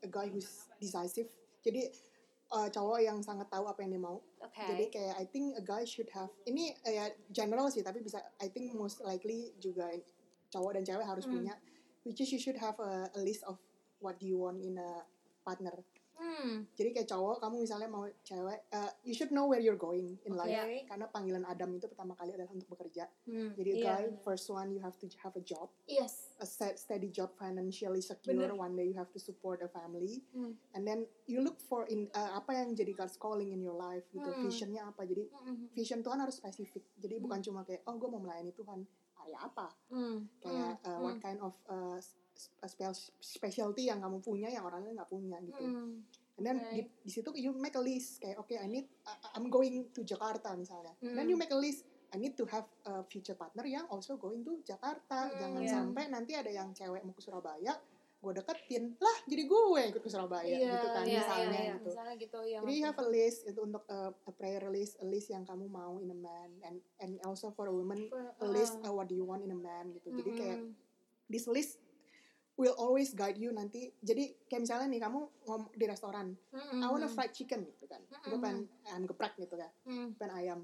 a 0.00 0.08
guy 0.08 0.30
who's 0.30 0.70
decisive. 0.80 1.28
Jadi 1.64 1.90
uh, 2.54 2.68
cowok 2.70 3.02
yang 3.02 3.18
sangat 3.20 3.50
tahu 3.50 3.66
apa 3.66 3.82
yang 3.84 3.98
dia 3.98 4.02
mau. 4.02 4.22
oke 4.40 4.64
Jadi 4.64 4.84
kayak 4.88 5.14
I 5.20 5.24
think 5.28 5.58
a 5.58 5.64
guy 5.64 5.82
should 5.84 6.08
have 6.14 6.30
ini 6.48 6.72
uh, 6.86 6.92
ya 6.92 7.04
general 7.28 7.68
sih 7.68 7.82
tapi 7.84 8.00
bisa 8.00 8.22
I 8.40 8.48
think 8.48 8.72
most 8.76 9.02
likely 9.04 9.52
juga 9.60 9.90
cowok 10.54 10.80
dan 10.80 10.82
cewek 10.86 11.06
harus 11.06 11.24
Hmm. 11.26 11.42
punya 11.42 11.54
which 12.06 12.20
is 12.20 12.28
you 12.30 12.40
should 12.40 12.60
have 12.60 12.76
a, 12.78 13.08
a 13.16 13.20
list 13.20 13.42
of 13.48 13.56
what 13.98 14.20
do 14.20 14.28
you 14.28 14.36
want 14.36 14.60
in 14.60 14.76
a 14.76 15.02
partner. 15.44 15.72
Hmm. 16.14 16.64
Jadi 16.72 16.94
kayak 16.94 17.08
cowok 17.08 17.42
kamu 17.42 17.56
misalnya 17.62 17.88
mau 17.88 18.06
cewek 18.22 18.70
uh, 18.70 18.90
you 19.02 19.10
should 19.10 19.30
know 19.30 19.46
where 19.46 19.58
you're 19.58 19.78
going 19.78 20.14
in 20.22 20.32
life 20.32 20.54
karena 20.86 21.06
panggilan 21.08 21.44
Adam 21.44 21.74
itu 21.74 21.86
pertama 21.86 22.14
kali 22.14 22.32
adalah 22.32 22.50
untuk 22.50 22.70
bekerja. 22.70 23.10
Hmm. 23.26 23.50
Jadi 23.54 23.70
Iya, 23.78 23.84
guy 23.84 24.04
first 24.22 24.46
one 24.48 24.70
you 24.70 24.78
have 24.78 24.94
to 24.96 25.06
have 25.20 25.34
a 25.34 25.42
job, 25.42 25.68
Yes. 25.84 26.34
a 26.38 26.46
set, 26.46 26.78
steady 26.78 27.10
job 27.10 27.34
financially 27.34 27.98
secure. 28.00 28.34
Bener. 28.36 28.54
One 28.54 28.74
day 28.74 28.86
you 28.86 28.96
have 28.96 29.10
to 29.10 29.20
support 29.20 29.60
a 29.60 29.68
family. 29.68 30.22
Hmm. 30.30 30.54
And 30.72 30.82
then 30.82 31.04
you 31.26 31.42
look 31.42 31.58
for 31.58 31.84
in 31.86 32.06
uh, 32.12 32.38
apa 32.38 32.54
yang 32.54 32.72
jadi 32.72 32.94
God's 32.94 33.18
calling 33.18 33.50
in 33.50 33.60
your 33.60 33.74
life 33.74 34.06
gitu. 34.10 34.26
Hmm. 34.26 34.42
Visionnya 34.42 34.86
apa? 34.86 35.02
Jadi 35.04 35.26
Hmm. 35.34 35.66
vision 35.74 36.00
Tuhan 36.00 36.18
harus 36.18 36.38
spesifik. 36.38 36.86
Jadi 36.96 37.18
bukan 37.18 37.42
cuma 37.42 37.66
kayak 37.66 37.82
oh 37.84 37.98
gue 37.98 38.08
mau 38.08 38.22
melayani 38.22 38.54
Tuhan. 38.54 38.86
Area 39.24 39.40
apa? 39.40 39.72
Hmm. 39.88 40.28
Kayak 40.38 40.84
uh, 40.84 40.88
Hmm. 40.94 41.02
what 41.02 41.16
kind 41.18 41.40
of 41.40 41.54
uh, 41.66 41.96
specialty 43.20 43.88
yang 43.88 44.02
kamu 44.02 44.18
punya 44.20 44.48
yang 44.50 44.66
orang 44.66 44.82
lain 44.84 44.98
nggak 44.98 45.10
punya 45.10 45.38
gitu. 45.42 45.62
Hmm. 45.64 46.02
And 46.34 46.42
then 46.42 46.58
Right. 46.58 46.74
di, 46.74 47.06
di 47.06 47.10
situ 47.14 47.30
you 47.38 47.54
make 47.54 47.78
a 47.78 47.82
list 47.82 48.18
kayak 48.18 48.42
okay 48.42 48.58
I 48.58 48.66
need 48.66 48.90
I- 49.06 49.38
I'm 49.38 49.46
going 49.46 49.94
to 49.94 50.00
Jakarta 50.02 50.58
misalnya. 50.58 50.90
Hmm. 50.98 51.14
Then 51.14 51.30
you 51.30 51.38
make 51.38 51.54
a 51.54 51.58
list 51.58 51.86
I 52.10 52.18
need 52.18 52.38
to 52.38 52.46
have 52.46 52.66
a 52.86 53.02
future 53.06 53.34
partner 53.34 53.66
yang 53.66 53.86
also 53.90 54.14
going 54.14 54.42
to 54.46 54.62
Jakarta. 54.62 55.30
Hmm, 55.30 55.38
Jangan 55.38 55.62
iya. 55.62 55.72
sampai 55.74 56.04
nanti 56.10 56.32
ada 56.38 56.46
yang 56.46 56.70
cewek 56.70 57.02
mau 57.02 57.10
ke 57.10 57.22
Surabaya, 57.22 57.74
gue 58.24 58.32
deketin 58.40 58.96
lah 58.96 59.16
jadi 59.28 59.42
gue 59.44 59.60
yang 59.76 59.90
ikut 59.92 60.02
ke 60.02 60.10
Surabaya 60.10 60.48
Iya, 60.48 60.72
gitu 60.78 60.88
kan 60.94 61.04
iya, 61.04 61.20
misalnya 61.20 61.44
iya, 61.44 61.58
iya. 61.60 61.74
gitu. 61.76 61.88
Misalnya 61.92 62.14
gitu 62.16 62.38
yang 62.46 62.62
Jadi 62.64 62.72
you 62.72 62.84
have 62.86 63.00
a 63.02 63.08
list 63.10 63.40
itu 63.44 63.60
untuk 63.60 63.84
uh, 63.90 64.10
a 64.14 64.32
prayer 64.32 64.64
list, 64.72 64.94
a 65.02 65.06
list 65.06 65.28
yang 65.28 65.44
kamu 65.44 65.68
mau 65.68 65.98
in 66.00 66.08
a 66.08 66.18
man, 66.18 66.50
and 66.64 66.78
and 67.04 67.18
also 67.28 67.52
for 67.52 67.68
a 67.68 67.74
woman 67.74 68.08
a 68.40 68.46
list 68.48 68.80
uh, 68.80 68.94
what 68.94 69.10
do 69.10 69.14
you 69.18 69.26
want 69.28 69.44
in 69.44 69.52
a 69.52 69.58
man 69.58 69.92
gitu. 69.92 70.08
Jadi 70.14 70.30
kayak 70.32 70.58
this 71.28 71.44
list 71.44 71.83
will 72.54 72.74
always 72.74 73.10
guide 73.10 73.34
you 73.34 73.50
nanti. 73.50 73.90
Jadi 73.98 74.34
kayak 74.44 74.62
misalnya 74.62 74.86
nih 74.86 75.00
kamu 75.00 75.18
ngom 75.44 75.62
di 75.70 75.84
restoran, 75.84 76.34
I 76.52 76.86
want 76.86 77.02
a 77.02 77.08
fried 77.08 77.30
chicken 77.30 77.66
gitu 77.66 77.84
kan. 77.84 77.98
Gue 78.22 78.38
pengen 78.38 78.64
ayam 78.84 79.04
geprek 79.04 79.34
gitu 79.36 79.54
kan, 79.54 79.70
pengen 80.14 80.32
ayam. 80.32 80.60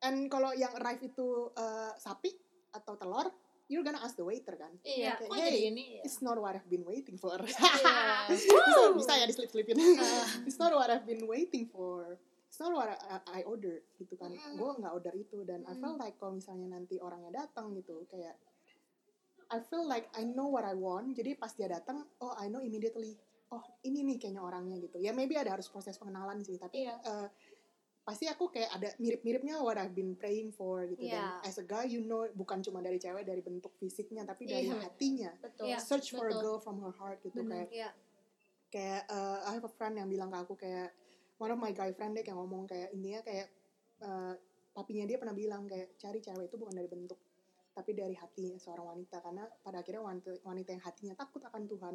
And 0.00 0.26
kalau 0.26 0.50
yang 0.50 0.74
arrive 0.76 1.02
itu 1.04 1.26
uh, 1.52 1.94
sapi 1.94 2.34
atau 2.70 2.94
telur, 2.94 3.30
you're 3.66 3.82
gonna 3.82 3.98
ask 3.98 4.14
the 4.14 4.22
waiter 4.22 4.54
kan. 4.54 4.74
Iya, 4.82 5.14
Kayak, 5.16 5.30
hey, 5.32 5.70
ini 5.70 5.98
ya? 5.98 6.02
It's 6.02 6.18
not 6.18 6.34
what 6.36 6.52
I've 6.52 6.66
been 6.66 6.82
waiting 6.82 7.14
for. 7.16 7.38
Iya. 7.38 8.26
bisa, 8.30 8.82
bisa 8.92 9.12
ya 9.14 9.24
diselip-selipin. 9.24 9.78
It's 10.48 10.58
not 10.58 10.74
what 10.74 10.90
I've 10.90 11.06
been 11.06 11.24
waiting 11.24 11.66
for. 11.66 12.18
It's 12.50 12.60
not 12.60 12.74
what 12.74 12.90
I, 12.90 13.40
I 13.40 13.48
ordered 13.48 13.80
gitu 13.96 14.12
kan. 14.14 14.28
Mm. 14.28 14.58
Gue 14.58 14.70
nggak 14.76 14.92
order 14.92 15.14
itu 15.16 15.40
dan 15.42 15.64
I 15.64 15.72
Mm. 15.72 15.80
feel 15.80 15.96
like 15.96 16.16
kalau 16.18 16.36
misalnya 16.36 16.68
nanti 16.68 17.00
orangnya 17.00 17.46
datang 17.46 17.72
gitu 17.72 18.04
kayak 18.06 18.36
I 19.52 19.60
feel 19.60 19.84
like 19.84 20.08
I 20.16 20.24
know 20.24 20.48
what 20.48 20.64
I 20.64 20.72
want. 20.72 21.12
Jadi 21.12 21.36
pas 21.36 21.52
dia 21.52 21.68
datang, 21.68 22.08
oh 22.24 22.32
I 22.34 22.48
know 22.48 22.64
immediately. 22.64 23.20
Oh 23.52 23.60
ini 23.84 24.00
nih 24.00 24.16
kayaknya 24.16 24.40
orangnya 24.40 24.80
gitu. 24.80 24.96
Ya 24.96 25.12
maybe 25.12 25.36
ada 25.36 25.52
harus 25.52 25.68
proses 25.68 26.00
pengenalan 26.00 26.40
sih. 26.40 26.56
Tapi 26.56 26.88
Iya. 26.88 26.96
eh, 27.04 27.28
pasti 28.02 28.26
aku 28.26 28.48
kayak 28.48 28.70
ada 28.72 28.88
mirip-miripnya 28.98 29.60
what 29.60 29.76
I've 29.76 29.92
been 29.92 30.16
praying 30.16 30.56
for 30.56 30.88
gitu. 30.88 31.04
Iya. 31.04 31.44
Dan 31.44 31.52
as 31.52 31.60
a 31.60 31.66
guy 31.68 31.84
you 31.84 32.00
know 32.00 32.24
bukan 32.32 32.64
cuma 32.64 32.80
dari 32.80 32.96
cewek 32.96 33.28
dari 33.28 33.44
bentuk 33.44 33.76
fisiknya 33.76 34.24
tapi 34.24 34.48
dari 34.48 34.72
Iya. 34.72 34.80
hatinya. 34.80 35.30
Betul. 35.36 35.64
Iya, 35.68 35.78
Search 35.78 36.16
for 36.16 36.26
a 36.26 36.32
betul. 36.32 36.40
girl 36.40 36.58
from 36.58 36.80
her 36.80 36.96
heart 36.96 37.20
gitu 37.20 37.44
Bener. 37.44 37.68
kayak 37.68 37.70
Iya. 37.70 37.90
kayak 38.72 39.02
uh, 39.12 39.38
I 39.44 39.60
have 39.60 39.68
a 39.68 39.72
friend 39.76 40.00
yang 40.00 40.08
bilang 40.08 40.32
ke 40.32 40.38
aku 40.40 40.56
kayak 40.56 40.96
one 41.36 41.52
of 41.52 41.60
my 41.60 41.76
guy 41.76 41.92
friend 41.92 42.16
deh 42.16 42.24
kayak 42.24 42.40
ngomong 42.40 42.64
kayak 42.64 42.88
intinya 42.96 43.20
kayak 43.20 43.52
uh, 44.00 44.32
papinya 44.72 45.04
dia 45.04 45.20
pernah 45.20 45.36
bilang 45.36 45.68
kayak 45.68 45.92
cari 46.00 46.24
cewek 46.24 46.48
itu 46.48 46.56
bukan 46.56 46.72
dari 46.72 46.88
bentuk 46.88 47.20
tapi 47.72 47.92
dari 47.92 48.12
hati 48.12 48.56
seorang 48.56 48.84
wanita 48.86 49.20
karena 49.20 49.44
pada 49.60 49.80
akhirnya 49.80 50.00
wanita, 50.00 50.30
wanita 50.44 50.70
yang 50.70 50.84
hatinya 50.84 51.14
takut 51.14 51.40
akan 51.42 51.64
Tuhan 51.64 51.94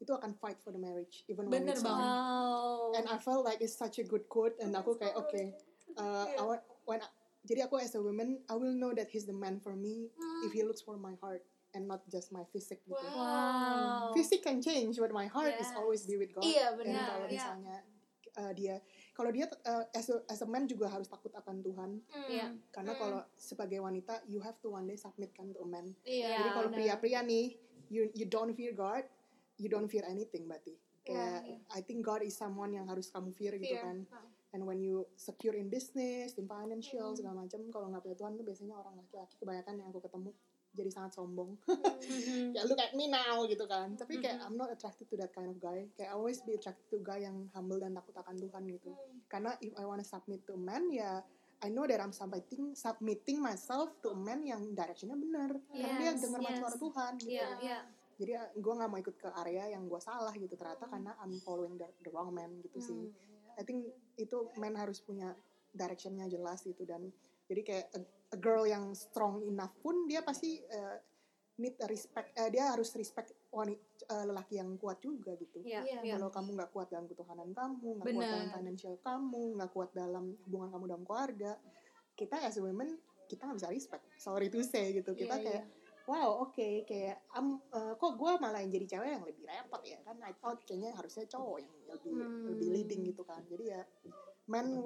itu 0.00 0.08
akan 0.10 0.32
fight 0.32 0.56
for 0.58 0.72
the 0.72 0.80
marriage 0.80 1.28
even 1.28 1.44
when 1.46 1.60
Bener 1.60 1.76
it's 1.76 1.84
banget. 1.84 2.08
Wow. 2.08 2.96
and 2.96 3.04
I 3.04 3.20
felt 3.20 3.44
like 3.44 3.60
it's 3.60 3.76
such 3.76 4.00
a 4.00 4.04
good 4.04 4.24
quote 4.26 4.56
and 4.58 4.72
aku 4.72 4.96
kayak 4.96 5.12
oke 5.12 5.36
uh, 5.94 6.24
I 6.26 6.42
want- 6.42 6.64
when 6.84 7.00
I- 7.00 7.12
jadi 7.44 7.68
aku 7.68 7.76
as 7.76 7.92
a 7.92 8.00
woman 8.00 8.40
I 8.48 8.56
will 8.56 8.72
know 8.72 8.92
that 8.92 9.08
he's 9.08 9.28
the 9.28 9.36
man 9.36 9.60
for 9.60 9.76
me 9.76 10.08
if 10.40 10.52
he 10.52 10.64
looks 10.64 10.80
for 10.80 10.96
my 10.96 11.16
heart 11.20 11.44
and 11.76 11.84
not 11.84 12.00
just 12.08 12.32
my 12.32 12.42
physique 12.48 12.80
gitu 12.82 12.96
Wow. 12.96 14.10
Physique 14.10 14.42
can 14.42 14.58
change, 14.58 14.98
but 14.98 15.12
my 15.12 15.28
heart 15.28 15.54
is 15.54 15.68
Yes. 15.68 15.78
always 15.78 16.02
be 16.02 16.18
with 16.18 16.34
God. 16.34 16.42
Iya, 16.42 16.74
Dan 16.74 16.78
benar. 16.82 17.04
kalau 17.06 17.26
Iya. 17.28 17.30
misalnya 17.30 17.76
uh, 18.36 18.52
dia, 18.52 18.74
kalau 19.20 19.30
dia 19.30 19.44
uh, 19.44 19.84
as, 19.92 20.08
a, 20.08 20.16
as 20.26 20.40
a 20.40 20.48
man 20.48 20.64
juga 20.64 20.88
harus 20.88 21.04
takut 21.04 21.28
akan 21.30 21.60
Tuhan, 21.60 22.00
Iya. 22.26 22.56
karena 22.72 22.92
Hmm. 22.92 22.98
kalau 22.98 23.20
sebagai 23.36 23.76
wanita 23.78 24.24
you 24.24 24.40
have 24.40 24.56
to 24.58 24.72
one 24.72 24.88
day 24.88 24.96
submit 24.96 25.28
kan 25.30 25.52
to 25.52 25.60
a 25.60 25.68
man. 25.68 25.92
Iya. 26.02 26.40
Jadi 26.40 26.50
kalau 26.50 26.68
pria-pria 26.72 27.20
nih, 27.20 27.52
you 27.86 28.08
you 28.10 28.24
don't 28.24 28.56
fear 28.56 28.72
God, 28.72 29.04
you 29.54 29.68
don't 29.68 29.86
fear 29.86 30.08
anything 30.08 30.48
berarti. 30.48 30.72
Kayak 31.00 31.44
Iya, 31.44 31.56
I 31.70 31.80
think 31.80 32.00
God 32.00 32.20
is 32.20 32.32
someone 32.32 32.72
yang 32.72 32.88
harus 32.88 33.12
kamu 33.12 33.28
fear 33.30 33.52
gitu 33.54 33.76
Fear. 33.76 33.84
kan. 33.84 33.98
Ah. 34.08 34.24
And 34.50 34.64
when 34.64 34.80
you 34.80 35.04
secure 35.14 35.54
in 35.54 35.68
business, 35.68 36.34
in 36.34 36.48
financial 36.48 37.12
Hmm. 37.12 37.18
segala 37.20 37.44
macam, 37.44 37.60
kalau 37.68 37.86
nggak 37.86 38.02
punya 38.02 38.16
Tuhan 38.16 38.32
tuh 38.34 38.42
biasanya 38.42 38.74
orang 38.74 38.96
laki-laki 38.96 39.36
kebanyakan 39.36 39.74
yang 39.76 39.88
aku 39.88 40.00
ketemu 40.00 40.30
jadi 40.70 40.86
sangat 40.88 41.12
sombong. 41.12 41.58
Mhm. 41.66 42.50
ya 42.56 42.62
look 42.62 42.78
at 42.78 42.92
me 42.92 43.06
now 43.06 43.42
gitu 43.44 43.64
kan 43.64 43.94
tapi 43.94 44.18
kayak 44.18 44.38
Mhm. 44.38 44.46
I'm 44.46 44.56
not 44.56 44.70
attracted 44.70 45.06
to 45.06 45.16
that 45.16 45.30
kind 45.30 45.46
of 45.46 45.58
guy 45.58 45.90
kayak 45.92 46.10
I 46.10 46.14
always 46.14 46.40
be 46.40 46.54
attracted 46.54 46.86
to 46.88 46.98
guy 47.00 47.20
yang 47.20 47.50
humble 47.50 47.76
dan 47.76 47.92
takut 47.92 48.14
akan 48.14 48.34
Tuhan 48.34 48.62
gitu 48.68 48.90
karena 49.26 49.54
if 49.58 49.74
I 49.74 49.84
wanna 49.84 50.02
submit 50.02 50.42
to 50.44 50.54
a 50.54 50.60
man 50.60 50.88
ya 50.88 51.22
I 51.60 51.68
know 51.68 51.84
that 51.84 51.98
I'm 51.98 52.10
submitting 52.10 52.72
submitting 52.72 53.38
myself 53.38 53.98
to 54.00 54.12
a 54.12 54.18
man 54.18 54.40
yang 54.42 54.72
directionnya 54.72 55.14
benar 55.14 55.50
karena 55.68 55.88
dia 55.98 56.10
Yes, 56.10 56.22
dengar 56.22 56.40
yes. 56.42 56.56
suara 56.56 56.76
Tuhan 56.78 57.12
gitu 57.18 57.34
Iya, 57.34 57.48
iya. 57.60 57.78
jadi 58.16 58.32
gue 58.54 58.72
nggak 58.72 58.88
mau 58.88 58.98
ikut 58.98 59.16
ke 59.16 59.28
area 59.36 59.64
yang 59.68 59.84
gue 59.84 60.00
salah 60.00 60.32
gitu 60.32 60.54
ternyata 60.54 60.86
karena 60.86 61.12
I'm 61.18 61.34
following 61.36 61.76
the, 61.76 61.88
the 62.00 62.08
wrong 62.08 62.30
man 62.30 62.62
gitu 62.62 62.78
sih 62.78 62.96
Hmm. 62.96 63.58
I 63.58 63.62
think 63.62 63.84
itu 64.16 64.36
man 64.56 64.72
harus 64.72 64.98
punya 64.98 65.36
directionnya 65.70 66.26
jelas 66.26 66.62
gitu 66.62 66.82
dan 66.82 67.12
jadi 67.44 67.60
kayak 67.60 67.86
a, 68.30 68.36
girl 68.36 68.64
yang 68.64 68.90
strong 68.92 69.42
enough 69.42 69.74
pun 69.78 70.06
dia 70.06 70.20
pasti 70.20 70.58
uh, 70.62 70.96
need 71.56 71.76
a 71.76 71.86
respect 71.86 72.32
eh, 72.32 72.48
dia 72.48 72.70
harus 72.70 72.88
respect 72.94 73.36
wanita 73.50 73.84
lelaki 74.24 74.56
yang 74.56 74.74
kuat 74.74 74.96
juga 74.98 75.34
gitu. 75.34 75.60
Iya, 75.60 75.82
Iya. 75.82 75.98
iya. 76.00 76.12
kalau 76.16 76.30
kamu 76.30 76.56
nggak 76.56 76.70
kuat 76.70 76.88
dalam 76.88 77.04
ketuhanan 77.04 77.50
kamu 77.50 78.00
nggak 78.00 78.06
kuat 78.08 78.24
dalam 78.26 78.48
financial 78.50 78.94
kamu 78.98 79.42
nggak 79.58 79.70
kuat 79.70 79.90
dalam 79.92 80.24
hubungan 80.46 80.68
kamu 80.70 80.84
dalam 80.88 81.04
keluarga 81.04 81.52
kita 82.14 82.36
as 82.40 82.56
a 82.56 82.62
women 82.62 82.96
kita 83.26 83.44
nggak 83.44 83.58
bisa 83.58 83.68
respect. 83.68 84.04
Sorry 84.16 84.48
to 84.48 84.62
say 84.62 84.90
gitu. 84.92 85.12
Kita 85.12 85.36
Iya, 85.36 85.44
kayak 85.44 85.64
wow 86.08 86.42
oke 86.42 86.68
kayak 86.82 87.22
am 87.30 87.60
eh, 87.60 87.92
kok 87.94 88.12
gue 88.16 88.32
malah 88.38 88.58
yang 88.58 88.72
jadi 88.72 88.86
cewek 88.88 89.10
yang 89.12 89.22
lebih 89.22 89.44
repot 89.44 89.82
ya? 89.84 89.98
Kan 90.00 90.16
I 90.24 90.32
thought 90.34 90.58
kayaknya 90.64 90.90
harusnya 90.96 91.28
cowok 91.28 91.58
yang 91.60 91.74
lebih 91.86 92.10
Hmm. 92.16 92.46
lebih 92.50 92.68
leading 92.72 93.00
gitu 93.04 93.22
kan. 93.22 93.44
Jadi 93.44 93.64
ya 93.68 93.82
man 94.46 94.80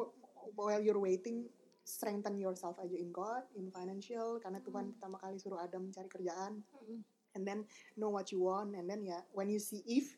while 0.53 0.82
you're 0.82 0.99
waiting 0.99 1.47
strengthen 1.85 2.41
yourself 2.41 2.80
aja 2.80 2.97
in 2.97 3.12
God, 3.12 3.45
in 3.55 3.68
financial 3.68 4.41
karena 4.41 4.59
Tuhan 4.64 4.97
pertama 4.97 5.20
kali 5.20 5.37
suruh 5.37 5.61
Adam 5.61 5.93
cari 5.93 6.09
kerjaan. 6.09 6.64
And 7.37 7.43
then 7.45 7.68
know 7.99 8.09
what 8.14 8.32
you 8.32 8.41
want 8.41 8.72
and 8.78 8.89
then 8.89 9.05
ya 9.05 9.20
when 9.37 9.53
you 9.53 9.61
see 9.61 9.85
Eve 9.85 10.09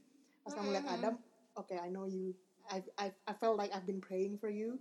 pas 0.46 0.54
kamu 0.54 0.78
lihat 0.78 0.86
Mm-mm. 0.86 0.96
Adam 1.00 1.14
okay 1.58 1.80
I 1.80 1.90
know 1.90 2.06
you 2.06 2.36
I 2.70 2.84
I 3.00 3.06
I 3.26 3.34
felt 3.34 3.58
like 3.58 3.74
I've 3.74 3.88
been 3.88 4.04
praying 4.04 4.38
for 4.38 4.52
you. 4.52 4.78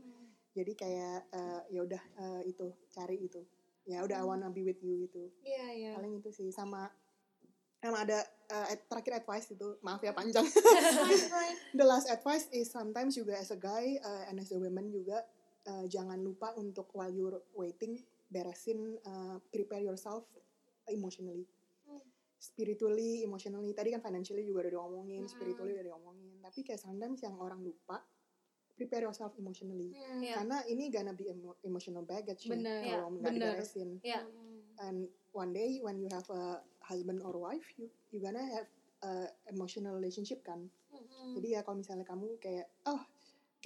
Jadi 0.56 0.72
kayak 0.78 1.28
eh, 1.32 1.62
ya 1.74 1.80
udah 1.84 2.04
eh, 2.22 2.42
itu 2.54 2.70
cari 2.94 3.24
itu. 3.24 3.42
Ya 3.86 4.02
udah 4.06 4.22
I 4.22 4.26
wanna 4.26 4.50
be 4.52 4.66
with 4.66 4.82
you 4.82 5.06
gitu. 5.06 5.30
Iya, 5.46 5.66
iya. 5.74 5.92
paling 5.94 6.18
itu 6.22 6.30
sih 6.34 6.50
sama 6.50 6.90
sama 7.86 8.02
ada 8.02 8.18
ad- 8.50 8.86
terakhir 8.90 9.22
advice 9.22 9.54
itu 9.54 9.78
maaf 9.86 10.02
ya 10.02 10.10
panjang. 10.10 10.42
The 11.78 11.86
last 11.86 12.10
advice 12.10 12.50
is 12.50 12.74
sometimes 12.74 13.14
juga 13.14 13.38
as 13.38 13.54
a 13.54 13.60
guy 13.60 14.02
uh, 14.02 14.26
and 14.26 14.42
as 14.42 14.50
a 14.50 14.58
woman 14.58 14.90
juga 14.90 15.22
uh, 15.66 15.86
jangan 15.86 16.20
lupa 16.20 16.54
untuk 16.56 16.90
while 16.94 17.10
you're 17.10 17.42
waiting 17.54 17.98
beresin 18.26 18.98
uh, 19.04 19.38
prepare 19.48 19.82
yourself 19.82 20.26
emotionally 20.86 21.46
Hmm. 21.86 22.02
spiritually 22.36 23.22
emotionally 23.22 23.72
tadi 23.72 23.90
kan 23.90 24.02
financially 24.02 24.42
juga 24.42 24.66
udah 24.66 24.74
diomongin 24.74 25.22
Hmm. 25.22 25.32
spiritually 25.32 25.74
udah 25.74 25.86
diomongin 25.86 26.38
tapi 26.40 26.62
kayak 26.62 26.82
sometimes 26.82 27.22
yang 27.22 27.38
orang 27.38 27.62
lupa 27.62 28.02
prepare 28.74 29.06
yourself 29.06 29.32
emotionally 29.36 29.94
Hmm, 29.94 30.20
Iya. 30.20 30.36
karena 30.36 30.58
ini 30.66 30.90
gonna 30.90 31.14
be 31.14 31.30
emo- 31.30 31.56
emotional 31.62 32.04
baggage 32.04 32.44
nih 32.44 32.58
Bener. 32.58 32.82
kalau 32.84 33.08
nggak 33.14 33.24
Bener. 33.24 33.54
diberesin 33.54 33.90
Iya. 34.02 34.22
and 34.82 34.98
one 35.32 35.52
day 35.52 35.80
when 35.80 35.96
you 35.96 36.10
have 36.10 36.26
a 36.28 36.60
husband 36.82 37.22
or 37.22 37.38
wife 37.38 37.64
you 37.78 37.86
you 38.10 38.18
gonna 38.18 38.42
have 38.44 38.68
a 39.02 39.12
emotional 39.48 39.94
relationship 39.94 40.42
kan 40.42 40.68
Mm-mm. 40.90 41.38
jadi 41.38 41.48
ya 41.52 41.62
kalau 41.62 41.80
misalnya 41.80 42.04
kamu 42.04 42.36
kayak 42.38 42.66
oh 42.84 43.00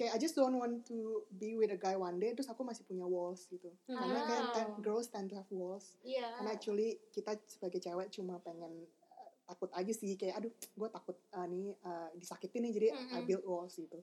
kayak 0.00 0.12
I 0.12 0.18
just 0.18 0.32
don't 0.32 0.56
want 0.56 0.80
to 0.82 0.96
be 1.30 1.52
with 1.54 1.68
a 1.68 1.76
guy 1.76 1.92
one 1.92 2.16
day 2.16 2.32
terus 2.32 2.48
aku 2.48 2.64
masih 2.64 2.82
punya 2.82 3.04
walls 3.04 3.44
gitu 3.46 3.68
karena 3.86 4.20
kayak 4.22 4.42
Oh. 4.42 4.52
ten- 4.54 4.76
girls 4.80 5.06
tend 5.06 5.28
to 5.28 5.36
have 5.36 5.50
walls 5.50 6.00
Iya. 6.00 6.24
karena 6.34 6.50
actually 6.50 6.88
kita 7.10 7.36
sebagai 7.44 7.76
cewek 7.78 8.08
cuma 8.10 8.40
pengen 8.40 8.72
uh, 9.06 9.28
takut 9.44 9.68
aja 9.70 9.92
sih 9.92 10.16
kayak 10.16 10.40
aduh 10.40 10.48
gue 10.50 10.88
takut 10.90 11.20
uh, 11.30 11.44
nih 11.44 11.76
uh, 11.78 12.08
disakitin 12.14 12.60
nih 12.62 12.72
jadi 12.72 12.86
I 12.88 12.96
Mm-mm. 12.96 13.22
build 13.26 13.44
walls 13.44 13.76
gitu 13.76 14.00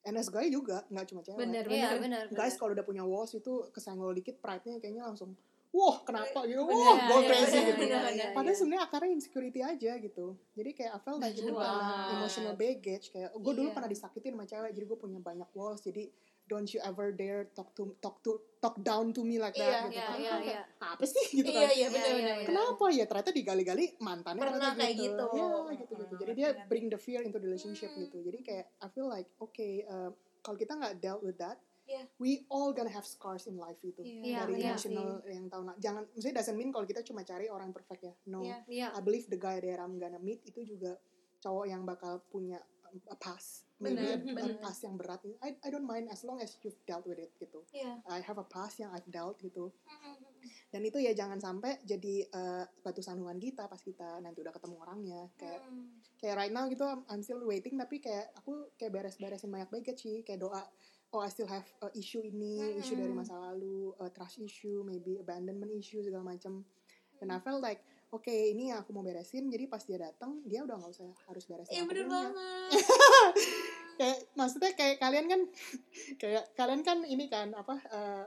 and 0.00 0.14
as 0.14 0.28
guy 0.28 0.46
juga 0.46 0.84
nggak 0.86 1.06
cuma 1.06 1.20
cewek 1.22 1.40
Bener, 1.40 1.64
Iya, 1.64 1.96
bener. 1.96 1.98
benar. 1.98 2.24
guys 2.30 2.54
kalau 2.54 2.70
udah 2.70 2.84
punya 2.84 3.02
walls 3.02 3.32
itu 3.32 3.50
kesenggol 3.70 4.12
dikit 4.12 4.36
pride-nya 4.36 4.76
kayaknya 4.76 5.02
langsung 5.02 5.32
wah 5.68 6.00
kenapa 6.00 6.48
gitu 6.48 6.64
wah 6.64 6.96
gue 6.96 7.20
crazy 7.28 7.58
gitu. 7.60 7.82
Padahal 8.32 8.56
sebenarnya 8.56 8.82
akarnya 8.88 9.12
insecurity 9.12 9.60
aja 9.60 9.92
gitu. 9.96 10.34
Jadi 10.56 10.70
kayak 10.72 10.92
I 10.96 11.00
felt 11.00 11.20
like 11.20 11.36
itu 11.36 11.52
emotional 12.10 12.54
baggage. 12.54 13.12
Kayak 13.12 13.30
gue 13.32 13.52
dulu 13.52 13.68
Iya. 13.68 13.76
pernah 13.76 13.90
disakitin 13.90 14.32
sama 14.32 14.44
cewek, 14.44 14.72
jadi 14.72 14.84
gue 14.84 14.98
punya 14.98 15.20
banyak 15.20 15.48
walls. 15.52 15.82
Jadi 15.82 16.08
don't 16.48 16.64
you 16.72 16.80
ever 16.80 17.12
dare 17.12 17.52
talk 17.52 17.76
to 17.76 17.92
talk 18.00 18.24
to 18.24 18.40
talk 18.56 18.80
down 18.80 19.12
to 19.12 19.20
me 19.20 19.36
like 19.36 19.52
that. 19.52 19.92
gitu. 19.92 20.00
Iya, 20.00 20.04
Karena 20.08 20.16
iya, 20.16 20.30
kan 20.32 20.40
iya. 20.40 20.48
kayak, 20.48 20.64
apa 20.80 21.04
sih 21.04 21.24
gitu 21.36 21.50
Iya, 21.52 21.60
kan? 21.60 21.76
iya, 21.76 21.86
bener, 21.92 22.08
Iya, 22.08 22.16
bener. 22.16 22.36
iya, 22.40 22.46
Kenapa 22.48 22.84
ya 22.88 23.04
ternyata 23.04 23.30
digali-gali 23.30 23.84
mantannya 24.00 24.40
Pernah 24.40 24.72
kayak 24.72 24.94
gitu. 24.96 25.24
Iya 25.36 25.46
gitu 25.76 25.92
gitu. 25.94 26.14
Jadi 26.16 26.32
dia 26.32 26.48
bring 26.64 26.88
the 26.88 26.96
fear 26.96 27.20
into 27.20 27.36
the 27.36 27.44
relationship 27.44 27.92
Hmm. 27.92 28.08
gitu. 28.08 28.24
Jadi 28.24 28.38
kayak 28.40 28.64
I 28.80 28.88
feel 28.88 29.04
like 29.04 29.28
okay 29.36 29.84
uh, 29.84 30.08
kalau 30.40 30.56
kita 30.56 30.72
nggak 30.72 30.94
dealt 30.98 31.20
with 31.20 31.36
that, 31.36 31.60
Iya. 31.88 32.04
we 32.20 32.44
all 32.46 32.70
gonna 32.70 32.92
have 32.92 33.02
scars 33.02 33.48
in 33.48 33.56
life 33.56 33.80
itu 33.80 34.04
Iya, 34.04 34.44
dari 34.44 34.60
iya 34.60 34.76
emotional 34.76 35.24
yang 35.24 35.48
tahu 35.48 35.62
jangan 35.78 36.04
maksudnya 36.06 36.36
doesn't 36.36 36.54
mean 36.54 36.68
kalau 36.68 36.84
kita 36.84 37.00
cuma 37.00 37.24
cari 37.24 37.48
orang 37.48 37.72
perfect 37.72 38.02
ya 38.02 38.14
no 38.28 38.44
Iya. 38.44 38.58
Iya. 38.68 38.86
I 38.92 39.00
believe 39.00 39.24
the 39.26 39.36
guy 39.36 39.56
that 39.56 39.78
I'm 39.78 39.96
gonna 39.96 40.20
meet 40.20 40.44
itu 40.44 40.60
juga 40.62 41.00
cowok 41.38 41.64
yang 41.64 41.82
bakal 41.82 42.20
punya 42.28 42.60
a 43.06 43.16
past 43.16 43.64
maybe 43.78 44.00
Bener, 44.00 44.16
a, 44.16 44.16
a 44.16 44.34
bener. 44.34 44.58
past 44.58 44.80
yang 44.82 44.96
berat 44.96 45.20
I, 45.38 45.56
I 45.60 45.68
don't 45.68 45.84
mind 45.84 46.08
as 46.08 46.20
long 46.22 46.40
as 46.40 46.56
you've 46.58 46.76
dealt 46.84 47.04
with 47.04 47.16
it 47.16 47.32
gitu 47.36 47.64
Iya. 47.70 48.04
I 48.04 48.20
have 48.20 48.36
a 48.36 48.44
past 48.44 48.76
yang 48.76 48.92
I've 48.92 49.06
dealt 49.06 49.36
gitu 49.38 49.72
Mm-mm. 49.84 50.16
dan 50.68 50.80
itu 50.82 50.96
ya 50.96 51.12
jangan 51.12 51.36
sampai 51.36 51.80
jadi 51.82 52.26
eh, 52.26 52.64
batu 52.80 53.00
sandungan 53.00 53.36
kita 53.36 53.64
pas 53.64 53.78
kita 53.78 54.18
nanti 54.18 54.40
udah 54.40 54.50
ketemu 54.50 54.76
orangnya 54.78 55.20
kayak 55.34 55.60
Mm. 55.64 56.00
kayak 56.16 56.34
right 56.36 56.50
now 56.50 56.66
gitu 56.66 56.82
I'm, 56.82 57.04
I'm 57.06 57.22
still 57.22 57.40
waiting 57.42 57.76
tapi 57.76 57.96
kayak 57.98 58.34
aku 58.34 58.72
kayak 58.74 58.90
beres-beresin 58.90 59.48
banyak 59.48 59.68
baggage 59.68 60.00
sih 60.00 60.20
kayak 60.20 60.42
doa 60.42 60.64
oh 61.12 61.24
I 61.24 61.30
still 61.32 61.48
have 61.48 61.64
uh, 61.80 61.92
issue 61.96 62.20
ini 62.20 62.76
issue 62.76 62.96
dari 62.96 63.12
masa 63.12 63.36
lalu 63.36 63.96
uh, 63.96 64.12
trust 64.12 64.40
issue 64.44 64.84
maybe 64.84 65.16
abandonment 65.20 65.72
issue 65.72 66.04
segala 66.04 66.36
macam 66.36 66.64
dan 67.18 67.28
I 67.34 67.38
felt 67.42 67.60
like 67.60 67.82
oke 68.08 68.30
ini 68.30 68.72
yang 68.72 68.80
aku 68.80 68.96
mau 68.96 69.04
beresin. 69.04 69.52
Jadi 69.52 69.68
pas 69.68 69.82
dia 69.84 69.98
datang 70.00 70.40
dia 70.48 70.64
udah 70.64 70.80
nggak 70.80 70.92
usah 70.92 71.08
harus 71.28 71.44
beresin 71.44 71.74
Iya 71.74 71.82
bener 71.84 72.06
banget. 72.08 72.34
kayak 73.98 74.18
maksudnya 74.38 74.70
kayak 74.78 74.96
kalian 75.02 75.26
kan 75.26 75.40
kayak 76.22 76.44
kalian 76.54 76.82
kan 76.86 76.98
ini 77.02 77.26
kan 77.26 77.50
apa 77.52 77.74
eh, 77.90 78.24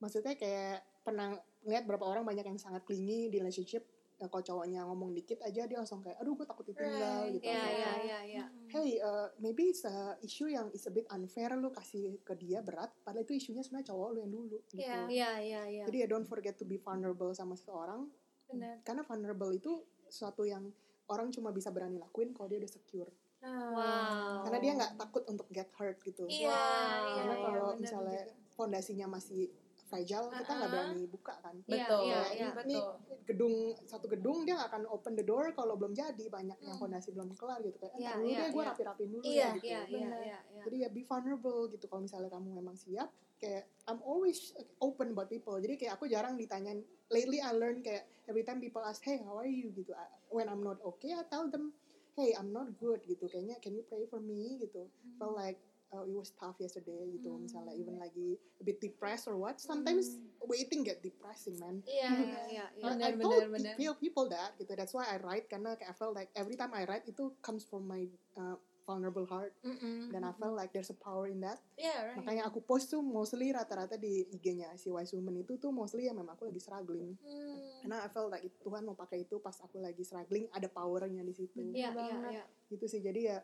maksudnya 0.00 0.34
kayak 0.34 0.82
pernah 1.04 1.36
lihat 1.68 1.84
berapa 1.86 2.02
orang 2.02 2.24
banyak 2.26 2.48
yang 2.48 2.58
sangat 2.58 2.82
clingy 2.82 3.28
di 3.28 3.38
relationship 3.38 3.84
eh, 4.22 4.30
kalau 4.30 4.38
cowoknya 4.40 4.80
ngomong 4.84 5.10
dikit 5.12 5.42
aja 5.42 5.66
dia 5.66 5.76
langsung 5.76 5.98
kayak 5.98 6.14
aduh 6.16 6.32
gue 6.32 6.46
takut 6.46 6.62
ditinggal 6.64 6.94
Right, 7.20 7.34
gitu 7.34 7.44
Iya, 7.44 7.58
Atau, 7.58 7.74
iya, 7.74 7.92
iya, 7.98 8.18
iya. 8.22 8.44
hey 8.68 8.90
uh, 8.98 9.28
maybe 9.36 9.68
it's 9.68 9.82
a 9.82 9.94
issue 10.20 10.46
yang 10.46 10.70
is 10.70 10.86
a 10.86 10.92
bit 10.92 11.04
unfair 11.08 11.50
lu 11.54 11.68
kasih 11.68 12.22
ke 12.22 12.32
dia 12.34 12.58
berat 12.60 12.94
padahal 13.00 13.22
itu 13.22 13.34
isunya 13.34 13.60
sebenarnya 13.60 13.90
cowok 13.90 14.08
lu 14.08 14.18
yang 14.20 14.30
dulu 14.30 14.46
gitu 14.46 14.78
Iya. 14.78 14.98
Iya, 15.04 15.30
iya, 15.40 15.62
iya. 15.68 15.84
jadi 15.84 15.98
ya 15.98 16.08
don't 16.08 16.24
forget 16.24 16.54
to 16.54 16.62
be 16.62 16.78
vulnerable 16.78 17.30
sama 17.32 17.52
seseorang 17.52 18.06
Bener. 18.46 18.78
karena 18.80 19.02
vulnerable 19.02 19.50
itu 19.50 19.72
suatu 20.06 20.44
yang 20.44 20.70
orang 21.04 21.28
cuma 21.28 21.50
bisa 21.50 21.68
berani 21.68 21.98
lakuin 21.98 22.30
kalau 22.30 22.46
dia 22.46 22.56
udah 22.56 22.70
secure 22.70 23.10
Wow. 23.42 24.46
karena 24.46 24.58
dia 24.60 24.72
nggak 24.72 24.92
takut 24.96 25.26
untuk 25.26 25.46
get 25.48 25.66
hurt 25.74 25.98
gitu 26.00 26.24
Iya, 26.24 26.46
Wow. 26.46 26.54
iya, 26.54 27.12
karena 27.18 27.34
iya, 27.34 27.42
kalau 27.42 27.66
bener 27.68 27.80
misalnya 27.80 28.20
juga. 28.22 28.34
fondasinya 28.52 29.06
masih 29.10 29.50
fragile 29.92 30.32
kita 30.32 30.48
nggak 30.48 30.64
Uh-uh. 30.64 30.72
berani 30.72 31.04
buka 31.04 31.34
kan 31.38 31.54
Iya, 31.62 31.84
Betul, 31.84 32.00
iya, 32.02 32.16
Kayak 32.16 32.32
iya. 32.32 32.40
ini 32.40 32.50
betul. 32.80 32.88
gedung 33.22 33.54
satu 33.84 34.06
gedung 34.08 34.38
dia 34.42 34.54
nggak 34.56 34.70
akan 34.70 34.82
open 34.88 35.12
the 35.12 35.22
door 35.22 35.44
kalau 35.52 35.74
belum 35.76 35.92
jadi 35.92 36.24
banyak 36.26 36.56
yang 36.58 36.72
Hmm. 36.72 36.82
fondasi 36.82 37.12
belum 37.12 37.28
kelar 37.34 37.60
gitu 37.60 37.76
kayak 37.76 37.92
Iya, 37.92 38.00
"Ntar 38.02 38.16
dulu 38.16 38.26
iya, 38.26 38.38
deh 38.38 38.48
gue 38.48 38.56
iya. 38.58 38.70
rapi-rapiin 38.72 39.10
dulu 39.10 39.22
Iya, 39.22 39.36
ya 39.38 39.48
gitu 39.54 39.66
Iya, 39.66 39.78
iya, 39.78 39.90
Bener. 39.92 40.20
iya, 40.22 40.38
iya. 40.48 40.62
jadi 40.64 40.76
ya 40.78 40.88
be 40.88 41.02
vulnerable 41.02 41.62
gitu 41.68 41.84
kalau 41.84 42.02
misalnya 42.02 42.30
kamu 42.30 42.48
memang 42.54 42.74
siap 42.74 43.08
kayak 43.36 43.62
I'm 43.84 44.00
always 44.00 44.38
open 44.78 45.12
about 45.12 45.28
people 45.28 45.58
jadi 45.58 45.74
kayak 45.76 45.92
aku 45.94 46.06
jarang 46.06 46.34
ditanyain 46.34 46.80
lately 47.08 47.38
I 47.38 47.52
learn 47.52 47.82
kayak 47.82 48.08
every 48.24 48.42
time 48.42 48.58
people 48.58 48.80
ask 48.80 49.02
hey 49.02 49.20
how 49.20 49.36
are 49.36 49.46
you 49.46 49.68
gitu 49.70 49.92
when 50.28 50.46
I'm 50.46 50.60
not 50.60 50.80
okay 50.80 51.12
I 51.12 51.22
tell 51.24 51.46
them 51.46 51.74
hey 52.12 52.32
I'm 52.32 52.48
not 52.48 52.74
good 52.76 53.02
gitu 53.02 53.26
kayaknya 53.26 53.58
can 53.58 53.72
you 53.72 53.82
pray 53.82 54.04
for 54.04 54.18
me 54.18 54.56
gitu 54.58 54.86
felt 55.16 55.34
like 55.34 55.58
uh, 55.92 56.02
it 56.02 56.12
was 56.12 56.32
tough 56.32 56.56
yesterday 56.56 56.90
gitu 57.12 57.28
Hmm. 57.30 57.44
misalnya 57.44 57.72
even 57.72 57.96
lagi 57.96 58.34
a 58.56 58.62
bit 58.62 58.78
depressed 58.78 59.24
or 59.26 59.36
what 59.36 59.56
sometimes 59.58 60.16
waiting 60.42 60.82
get 60.82 60.98
depressing 61.00 61.54
man 61.56 61.84
Iya, 61.84 62.08
Iya, 62.08 62.16
iya. 62.16 62.40
iya, 62.48 62.64
iya. 62.74 62.84
I- 63.04 63.12
Bener, 63.12 63.12
I 63.12 63.22
told 63.22 63.42
bener. 63.52 63.74
people 63.76 63.96
people 63.98 64.26
that 64.28 64.56
gitu 64.56 64.72
that's 64.72 64.90
why 64.90 65.06
I 65.06 65.16
write 65.18 65.46
karena 65.46 65.74
kayak 65.74 65.92
I 65.92 65.94
felt 65.94 66.12
like 66.12 66.32
every 66.34 66.56
time 66.56 66.72
I 66.72 66.82
write 66.82 67.04
itu 67.04 67.36
comes 67.38 67.62
from 67.62 67.84
my 67.84 68.08
uh, 68.34 68.56
vulnerable 68.82 69.22
heart 69.24 69.54
Mm-mm. 69.62 70.10
dan 70.10 70.26
I 70.26 70.34
felt 70.34 70.58
like 70.58 70.74
there's 70.74 70.90
a 70.90 70.98
power 70.98 71.24
in 71.24 71.38
that 71.40 71.62
Iya, 71.72 71.94
right. 72.02 72.16
makanya 72.18 72.42
aku 72.44 72.58
post 72.60 72.90
tuh 72.90 72.98
mostly 72.98 73.48
rata-rata 73.48 73.94
di 73.94 74.26
IG-nya 74.28 74.74
si 74.74 74.90
Wise 74.90 75.14
Woman 75.14 75.38
itu 75.38 75.54
tuh 75.54 75.70
mostly 75.70 76.04
ya 76.04 76.12
memang 76.12 76.34
aku 76.34 76.50
lagi 76.50 76.58
struggling 76.58 77.14
Hmm. 77.14 77.86
karena 77.86 78.02
I 78.02 78.08
felt 78.08 78.28
like 78.28 78.42
Tuhan 78.58 78.82
mau 78.82 78.94
pakai 78.94 79.22
itu 79.22 79.38
pas 79.38 79.54
aku 79.56 79.78
lagi 79.78 80.02
struggling 80.02 80.50
ada 80.50 80.66
powernya 80.66 81.22
di 81.22 81.30
situ 81.30 81.70
iya, 81.70 81.90
banget. 81.90 82.32
iya. 82.32 82.44
gitu 82.68 82.84
sih 82.86 82.98
jadi 82.98 83.20
ya 83.22 83.38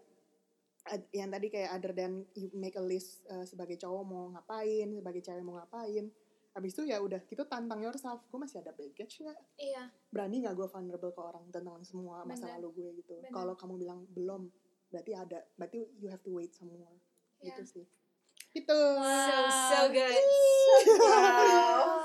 yang 1.12 1.28
tadi 1.28 1.52
kayak 1.52 1.70
other 1.76 1.92
than 1.92 2.24
you 2.32 2.48
make 2.56 2.76
a 2.76 2.82
list 2.82 3.24
uh, 3.28 3.44
sebagai 3.44 3.76
cowok 3.76 4.02
mau 4.04 4.24
ngapain 4.32 4.88
sebagai 4.88 5.20
cewek 5.20 5.44
mau 5.44 5.60
ngapain. 5.60 6.08
Habis 6.56 6.74
itu 6.74 6.90
ya 6.90 6.98
udah 6.98 7.22
gitu 7.28 7.44
tantang 7.46 7.78
yourself 7.84 8.24
gue 8.26 8.40
masih 8.40 8.64
ada 8.64 8.74
baggage 8.74 9.22
nggak? 9.22 9.38
Iya, 9.60 9.92
berani 10.10 10.42
nggak 10.42 10.56
gue 10.58 10.66
vulnerable 10.66 11.12
ke 11.14 11.22
orang 11.22 11.44
tentang 11.54 11.78
semua 11.86 12.26
masa 12.26 12.50
Bener. 12.50 12.58
lalu 12.58 12.68
gue 12.74 12.88
gitu? 13.04 13.14
Kalau 13.30 13.54
kamu 13.54 13.74
bilang 13.78 14.00
belum 14.10 14.50
berarti 14.88 15.12
ada 15.12 15.44
berarti 15.54 15.84
you 16.00 16.08
have 16.08 16.24
to 16.24 16.32
wait 16.32 16.50
some 16.56 16.72
more. 16.72 16.96
Iya. 17.38 17.54
gitu 17.54 17.62
sih. 17.78 17.84
Itu 18.56 18.74
So, 18.74 19.34
so 19.70 19.80
good. 19.92 20.10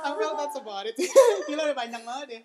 I 0.05 0.09
feel 0.13 0.35
that's 0.37 0.57
about 0.59 0.85
it. 0.85 0.93
Gila 1.49 1.71
udah 1.71 1.77
panjang 1.77 2.03
banget 2.03 2.27
ya. 2.29 2.41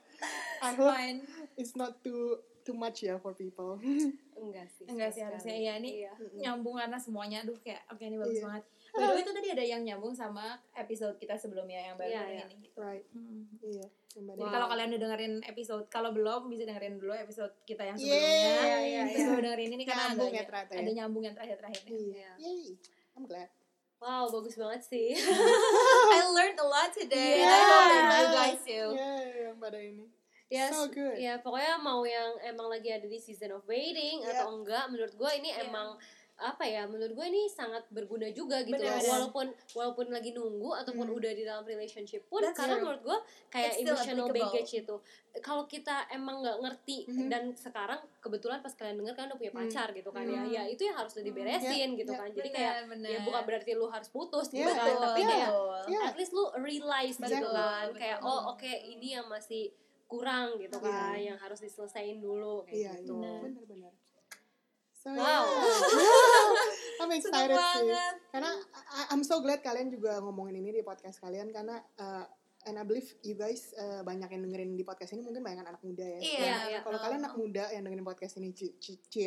I 0.63 0.71
hope 0.73 0.95
Fine. 0.95 1.19
it's 1.59 1.75
not 1.77 2.01
too 2.01 2.39
too 2.69 2.77
much 2.77 3.01
ya 3.03 3.17
for 3.17 3.33
people 3.33 3.81
Enggak 4.39 4.69
sih. 4.69 4.85
Enggak 4.87 5.11
sih 5.11 5.19
harusnya 5.19 5.51
iya 5.51 5.73
ini 5.75 6.05
Iya. 6.05 6.13
nyambung 6.39 6.77
karena 6.77 6.95
semuanya 6.95 7.41
aduh 7.41 7.57
kayak 7.57 7.83
oke 7.89 7.99
ini 7.99 8.15
bagus 8.15 8.39
Iya. 8.39 8.45
banget. 8.45 8.65
By 8.89 9.03
the 9.03 9.11
way 9.11 9.21
itu 9.21 9.33
tadi 9.33 9.49
ada 9.51 9.65
yang 9.67 9.83
nyambung 9.83 10.13
sama 10.13 10.45
episode 10.73 11.17
kita 11.17 11.35
sebelumnya 11.35 11.81
yang 11.83 11.97
baru 11.97 12.07
Iya, 12.07 12.21
baru 12.21 12.31
iya. 12.31 12.45
ini. 12.47 12.69
right 12.77 13.07
Hmm. 13.11 13.43
iya 13.59 13.87
Jadi 14.11 14.35
Wow. 14.37 14.51
kalau 14.51 14.67
kalian 14.69 14.89
udah 14.91 15.01
dengerin 15.01 15.35
episode, 15.45 15.85
kalau 15.87 16.11
belum 16.11 16.47
bisa 16.47 16.63
dengerin 16.65 16.99
dulu 16.99 17.13
episode 17.13 17.55
kita 17.63 17.83
yang 17.83 17.95
sebelumnya. 17.95 18.27
Iya, 18.27 18.77
iya, 18.81 19.03
Terus 19.07 19.17
iya. 19.17 19.29
baru 19.29 19.41
dengerin 19.45 19.71
ini 19.73 19.85
karena 19.85 20.03
Nyambung 20.09 20.27
ada, 20.27 20.35
ya 20.35 20.45
ternyata 20.45 20.73
ya. 20.73 20.79
ada 20.79 20.91
nyambung 20.93 21.23
yang 21.23 21.35
terakhir-terakhir. 21.35 21.83
Iya. 21.87 22.03
Iya. 22.11 22.31
Yay. 22.41 22.65
I'm 23.15 23.25
glad. 23.25 23.49
Wow, 23.99 24.25
bagus 24.29 24.55
banget 24.55 24.83
sih. 24.85 25.09
I 26.15 26.23
learned 26.29 26.55
a 26.57 26.67
lot 26.67 26.91
today. 26.91 27.43
Yeah. 27.43 27.51
I 27.51 27.61
hope 27.61 27.87
that 27.87 28.03
you 28.17 28.29
guys 28.33 28.59
too. 28.61 28.87
Yeah, 28.93 29.19
yang 29.45 29.59
pada 29.59 29.79
ini. 29.79 30.07
Ya, 30.49 30.73
So 30.73 30.89
good. 30.89 31.17
ya 31.17 31.37
pokoknya 31.37 31.77
mau 31.77 32.01
yang 32.03 32.33
emang 32.43 32.67
lagi 32.67 32.89
ada 32.89 33.05
di 33.05 33.17
season 33.17 33.53
of 33.53 33.65
waiting 33.65 34.21
Yeah. 34.21 34.33
atau 34.35 34.49
enggak, 34.55 34.89
menurut 34.89 35.13
gue 35.13 35.31
ini 35.35 35.51
Yeah. 35.51 35.69
emang 35.69 36.01
apa 36.39 36.63
ya 36.63 36.87
menurut 36.87 37.13
gue 37.13 37.27
ini 37.27 37.51
sangat 37.51 37.83
berguna 37.91 38.31
juga 38.31 38.63
gitu 38.63 38.71
Bener, 38.73 38.95
loh. 38.97 39.11
walaupun 39.27 39.47
walaupun 39.75 40.07
lagi 40.09 40.31
nunggu 40.31 40.71
ataupun 40.73 41.05
Hmm. 41.05 41.19
udah 41.19 41.33
di 41.35 41.43
dalam 41.43 41.67
relationship 41.67 42.31
pun 42.31 42.39
That's 42.39 42.55
karena 42.55 42.79
true. 42.79 42.87
menurut 42.87 43.03
gue 43.03 43.19
kayak 43.51 43.75
It's 43.75 43.83
emotional 43.83 44.31
baggage 44.31 44.71
itu 44.79 44.97
kalau 45.37 45.67
kita 45.67 46.07
emang 46.09 46.39
nggak 46.39 46.63
ngerti 46.63 46.99
Mhm. 47.05 47.27
dan 47.27 47.43
sekarang 47.53 47.99
kebetulan 48.23 48.63
pas 48.63 48.71
kalian 48.71 49.03
denger 49.03 49.15
kan 49.17 49.27
udah 49.27 49.37
punya 49.37 49.51
Hmm. 49.51 49.61
pacar 49.61 49.89
gitu 49.91 50.09
kan 50.09 50.23
Hmm. 50.23 50.33
ya 50.33 50.43
ya 50.47 50.63
itu 50.71 50.83
yang 50.85 50.97
harus 50.97 51.11
udah 51.13 51.27
diberesin 51.27 51.89
gitu 51.97 52.07
Ya, 52.09 52.17
kan 52.17 52.29
jadi 52.31 52.49
kayak 52.49 52.75
bener. 52.87 53.09
ya 53.11 53.19
bukan 53.21 53.43
berarti 53.45 53.71
lu 53.75 53.87
harus 53.87 54.09
putus 54.09 54.47
gitu 54.47 54.63
Ya, 54.63 54.71
kan 54.71 54.87
betul, 54.87 55.03
tapi 55.03 55.21
Iya. 55.21 55.29
kayak. 55.29 55.51
Iya. 55.91 56.01
at 56.07 56.17
least 56.17 56.33
lu 56.33 56.45
realize 56.57 57.19
gitu 57.19 57.35
kan 57.51 57.83
betul. 57.85 57.99
kayak 57.99 58.19
oh 58.23 58.41
oke 58.49 58.63
ini 58.87 59.09
yang 59.13 59.27
masih 59.27 59.75
kurang 60.09 60.57
gitu 60.57 60.81
kan 60.81 61.15
yang 61.15 61.37
harus 61.37 61.61
diselesain 61.61 62.17
dulu 62.19 62.65
kayak 62.65 62.75
Iya, 62.75 62.93
gitu 62.99 63.15
Benar. 63.15 63.39
bener-bener. 63.45 63.93
So, 64.99 65.13
Wow. 65.13 65.45
yeah. 65.47 67.01
I'm 67.01 67.13
excited 67.13 67.55
sih. 67.55 67.87
Karena 68.29 68.51
I- 68.91 69.09
I'm 69.13 69.23
so 69.23 69.39
glad 69.39 69.61
kalian 69.61 69.89
juga 69.89 70.19
ngomongin 70.19 70.59
ini 70.59 70.75
di 70.75 70.83
podcast 70.83 71.23
kalian 71.23 71.53
karena 71.53 71.79
uh, 71.95 72.27
and 72.67 72.75
I 72.75 72.83
believe 72.83 73.07
you 73.23 73.33
guys 73.33 73.71
uh, 73.77 74.03
banyak 74.03 74.27
yang 74.29 74.43
dengerin 74.43 74.75
di 74.75 74.83
podcast 74.83 75.13
ini 75.13 75.23
mungkin 75.23 75.45
banyak 75.45 75.63
anak 75.63 75.79
muda 75.81 76.03
ya. 76.03 76.19
Iya, 76.19 76.41
Dan 76.43 76.59
iya. 76.67 76.79
Kalau 76.83 76.99
Oh. 76.99 77.03
kalian 77.05 77.21
anak 77.23 77.35
muda 77.37 77.65
yang 77.71 77.83
dengerin 77.85 78.03
podcast 78.03 78.35
ini 78.37 78.51
cie 78.51 78.75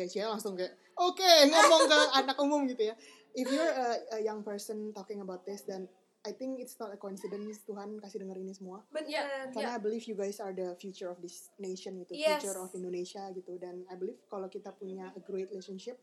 cie 0.04 0.22
langsung 0.22 0.52
kayak 0.52 0.76
oke 0.94 1.24
ngomong 1.48 1.82
ke 1.86 1.98
anak 2.20 2.36
umum 2.36 2.66
gitu 2.66 2.92
ya. 2.92 2.94
If 3.32 3.48
you're 3.48 3.64
a, 3.72 3.88
a 4.12 4.20
young 4.20 4.44
person 4.44 4.92
talking 4.92 5.24
about 5.24 5.48
this 5.48 5.64
then 5.64 5.88
I 6.22 6.30
think 6.30 6.62
it's 6.62 6.78
not 6.78 6.94
a 6.94 6.98
coincidence 6.98 7.66
Tuhan 7.66 7.98
kasih 7.98 8.22
denger 8.22 8.38
ini 8.38 8.54
semua. 8.54 8.86
Bener. 8.94 9.50
Karena 9.50 9.74
I 9.74 9.80
believe 9.82 10.06
you 10.06 10.14
guys 10.14 10.38
are 10.38 10.54
the 10.54 10.78
future 10.78 11.10
of 11.10 11.18
this 11.18 11.50
nation 11.58 11.98
gitu, 11.98 12.14
Yes. 12.14 12.38
future 12.38 12.62
of 12.62 12.70
Indonesia 12.78 13.26
gitu. 13.34 13.58
Dan 13.58 13.82
I 13.90 13.98
believe 13.98 14.22
kalau 14.30 14.46
kita 14.46 14.70
punya 14.70 15.10
a 15.10 15.20
great 15.26 15.50
relationship 15.50 15.98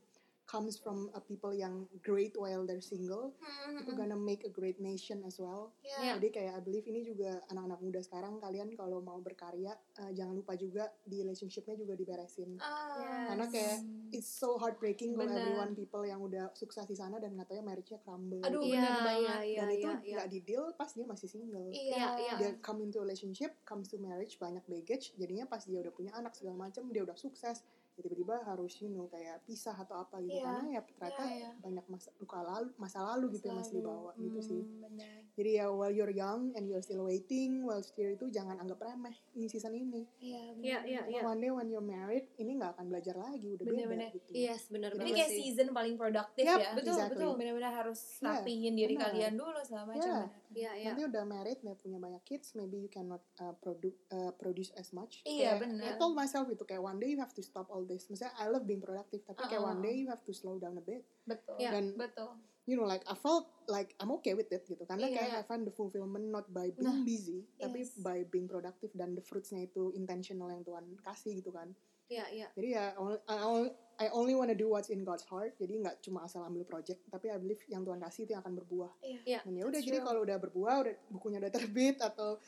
comes 0.50 0.82
from 0.82 1.14
a 1.14 1.22
people 1.22 1.54
yang 1.54 1.86
great 2.02 2.34
while 2.34 2.66
they're 2.66 2.82
single, 2.82 3.38
Hmm, 3.38 3.78
itu 3.86 3.94
gonna 3.94 4.18
make 4.18 4.42
a 4.42 4.50
great 4.50 4.82
nation 4.82 5.22
as 5.22 5.38
well. 5.38 5.78
Iya. 5.86 6.18
Jadi 6.18 6.28
kayak 6.34 6.58
I 6.58 6.62
believe 6.66 6.90
ini 6.90 7.06
juga 7.06 7.38
anak-anak 7.54 7.80
muda 7.86 8.02
sekarang 8.02 8.42
kalian 8.42 8.74
kalau 8.74 8.98
mau 9.06 9.22
berkarya 9.22 9.78
eh, 10.02 10.12
jangan 10.18 10.34
lupa 10.34 10.58
juga 10.58 10.90
di 11.06 11.22
relationshipnya 11.22 11.78
juga 11.78 11.94
diberesin. 11.94 12.58
Ah. 12.58 13.30
Karena 13.30 13.46
kayak 13.46 13.78
it's 14.10 14.26
so 14.26 14.58
heartbreaking 14.58 15.14
kalau 15.14 15.30
everyone 15.30 15.78
people 15.78 16.02
yang 16.02 16.18
udah 16.18 16.50
sukses 16.58 16.90
di 16.90 16.98
sana 16.98 17.22
dan 17.22 17.38
katanya 17.38 17.70
marriage-nya 17.70 18.02
crumble. 18.02 18.42
Aduh, 18.42 18.66
gitu. 18.66 18.74
iya 18.74 18.82
bener 18.82 19.06
banget. 19.06 19.30
iya 19.30 19.38
iya 19.46 19.60
dan 19.62 19.68
itu 19.70 19.86
iya 19.86 19.94
iya. 20.02 20.16
nggak 20.18 20.30
di 20.34 20.40
deal 20.42 20.66
pas 20.74 20.90
dia 20.90 21.06
masih 21.06 21.28
single 21.30 21.70
Iya. 21.70 21.94
Iya, 21.94 22.08
iya. 22.18 22.34
dia 22.42 22.50
come 22.66 22.82
into 22.90 22.98
relationship, 22.98 23.54
comes 23.70 23.86
to 23.86 24.02
marriage, 24.02 24.42
banyak 24.42 24.66
baggage, 24.66 25.14
jadinya 25.14 25.46
pas 25.46 25.62
dia 25.62 25.78
udah 25.78 25.94
punya 25.94 26.10
anak 26.18 26.34
segala 26.34 26.58
macam, 26.58 26.90
dia 26.90 27.06
udah 27.06 27.14
sukses, 27.14 27.62
tiba-tiba 28.02 28.36
harus 28.42 28.74
you 28.78 28.88
know 28.88 29.06
kayak 29.06 29.42
pisah 29.42 29.74
atau 29.74 30.00
apa 30.00 30.20
gitu 30.20 30.34
Iya. 30.34 30.46
karena 30.46 30.68
ya 30.70 30.82
ternyata 30.86 31.24
Iya, 31.24 31.36
iya. 31.36 31.52
banyak 31.58 31.86
masa 31.86 32.10
luka 32.16 32.40
lalu 32.40 32.70
masa 32.76 33.00
lalu 33.06 33.26
gitu 33.32 33.46
yang 33.46 33.58
masih 33.58 33.74
dibawa 33.76 34.12
gitu 34.16 34.40
sih 34.40 34.62
Hmm, 34.62 34.82
bener. 34.82 35.18
jadi 35.34 35.50
ya 35.54 35.66
while 35.68 35.90
you're 35.90 36.10
young 36.10 36.52
and 36.54 36.66
you're 36.66 36.80
still 36.80 37.02
waiting 37.02 37.62
while 37.62 37.80
still 37.80 38.08
itu 38.08 38.26
jangan 38.28 38.56
anggap 38.56 38.80
remeh 38.80 39.16
ini 39.34 39.46
season 39.46 39.72
ini 39.72 40.04
Iya, 40.18 40.40
Iya, 40.56 40.78
iya, 40.80 40.80
bener. 41.02 41.04
iya. 41.10 41.22
one 41.24 41.40
day 41.40 41.50
when 41.50 41.68
you're 41.68 41.82
married 41.82 42.26
ini 42.36 42.56
nggak 42.56 42.74
akan 42.74 42.86
belajar 42.88 43.16
lagi 43.16 43.50
udah 43.52 43.66
Bener-bener. 43.66 44.10
beda 44.10 44.18
gitu 44.18 44.30
Yes, 44.32 44.62
benar 44.68 44.92
banget 44.94 45.16
kayak 45.16 45.30
sih. 45.30 45.40
season 45.46 45.68
paling 45.70 45.96
produktif 45.96 46.44
Yap, 46.44 46.58
ya. 46.58 46.70
betul, 46.74 46.94
exactly. 46.94 47.16
betul. 47.18 47.32
Bener-bener 47.36 47.72
harus 47.74 48.00
Iya, 48.18 48.28
rapihin 48.38 48.74
diri 48.74 48.94
benar. 48.94 49.06
kalian 49.10 49.34
dulu 49.36 49.60
segala 49.62 49.84
macam. 49.88 50.00
Iya. 50.02 50.20
bener. 50.22 50.49
Iya, 50.50 50.72
iya. 50.74 50.88
nanti 50.90 51.06
udah 51.06 51.24
married 51.24 51.60
udah 51.60 51.76
punya 51.76 51.98
banyak 51.98 52.24
kids 52.24 52.54
maybe 52.54 52.78
you 52.78 52.88
cannot 52.88 53.22
uh, 53.38 53.54
produ 53.54 53.90
uh, 54.10 54.34
produce 54.34 54.74
as 54.74 54.90
much 54.90 55.22
Iya, 55.22 55.56
Kayak, 55.56 55.62
benar. 55.62 55.86
I 55.86 55.92
told 55.96 56.14
myself 56.14 56.46
itu 56.48 56.64
kayak 56.64 56.82
one 56.82 56.98
day 56.98 57.10
you 57.10 57.18
have 57.18 57.32
to 57.32 57.40
stop 57.40 57.68
all 57.68 57.84
this 57.84 58.06
maksudnya 58.06 58.34
I 58.34 58.48
love 58.48 58.64
being 58.64 58.80
productive 58.80 59.22
tapi 59.24 59.46
kayak 59.46 59.60
Uh-uh. 59.60 59.72
one 59.72 59.82
day 59.82 59.96
you 59.96 60.08
have 60.08 60.22
to 60.22 60.32
slow 60.32 60.58
down 60.58 60.74
a 60.74 60.84
bit 60.84 61.06
Betul. 61.24 61.56
Iya. 61.56 61.70
Dan- 61.72 61.94
betul. 61.96 62.34
you 62.66 62.74
know 62.74 62.84
like 62.84 63.02
I 63.04 63.14
felt 63.14 63.46
like 63.66 63.94
I'm 63.98 64.10
okay 64.16 64.34
with 64.34 64.50
it 64.50 64.62
gitu 64.64 64.82
karena 64.84 65.06
Iya. 65.06 65.16
kayak 65.16 65.34
I 65.36 65.44
find 65.44 65.64
the 65.64 65.72
fulfillment 65.72 66.28
not 66.28 66.50
by 66.50 66.70
being 66.70 66.82
Nah, 66.84 67.02
busy 67.04 67.46
tapi 67.56 67.82
yes. 67.82 67.98
by 67.98 68.22
being 68.24 68.46
productive 68.46 68.90
dan 68.94 69.14
the 69.14 69.22
fruitsnya 69.22 69.64
itu 69.64 69.90
intentional 69.92 70.48
yang 70.48 70.62
Tuhan 70.62 70.98
kasih 71.00 71.34
gitu 71.36 71.50
kan 71.50 71.74
Iya, 72.06 72.26
iya. 72.32 72.48
jadi 72.54 72.68
ya 72.72 72.86
only- 72.96 73.22
I 73.24 73.38
only, 73.40 73.70
I 74.00 74.08
only 74.16 74.32
wanna 74.32 74.56
do 74.56 74.72
what's 74.72 74.88
in 74.90 75.04
God's 75.04 75.28
heart 75.28 75.60
jadi 75.60 75.76
nggak 75.84 76.00
cuma 76.00 76.24
asal 76.24 76.42
ambil 76.48 76.64
project 76.64 77.04
tapi 77.12 77.28
I 77.28 77.38
believe 77.38 77.60
yang 77.68 77.84
Tuhan 77.84 78.00
kasih 78.00 78.24
itu 78.24 78.32
yang 78.34 78.42
akan 78.42 78.56
berbuah 78.64 78.92
Iya. 79.04 79.20
Iya. 79.28 79.40
dan 79.44 79.54
ya 79.60 79.64
udah 79.68 79.80
jadi 79.84 79.98
kalau 80.00 80.24
udah 80.24 80.38
berbuah 80.40 80.76
udah 80.88 80.94
bukunya 81.12 81.38
udah 81.44 81.52
terbit 81.52 82.00
atau 82.00 82.40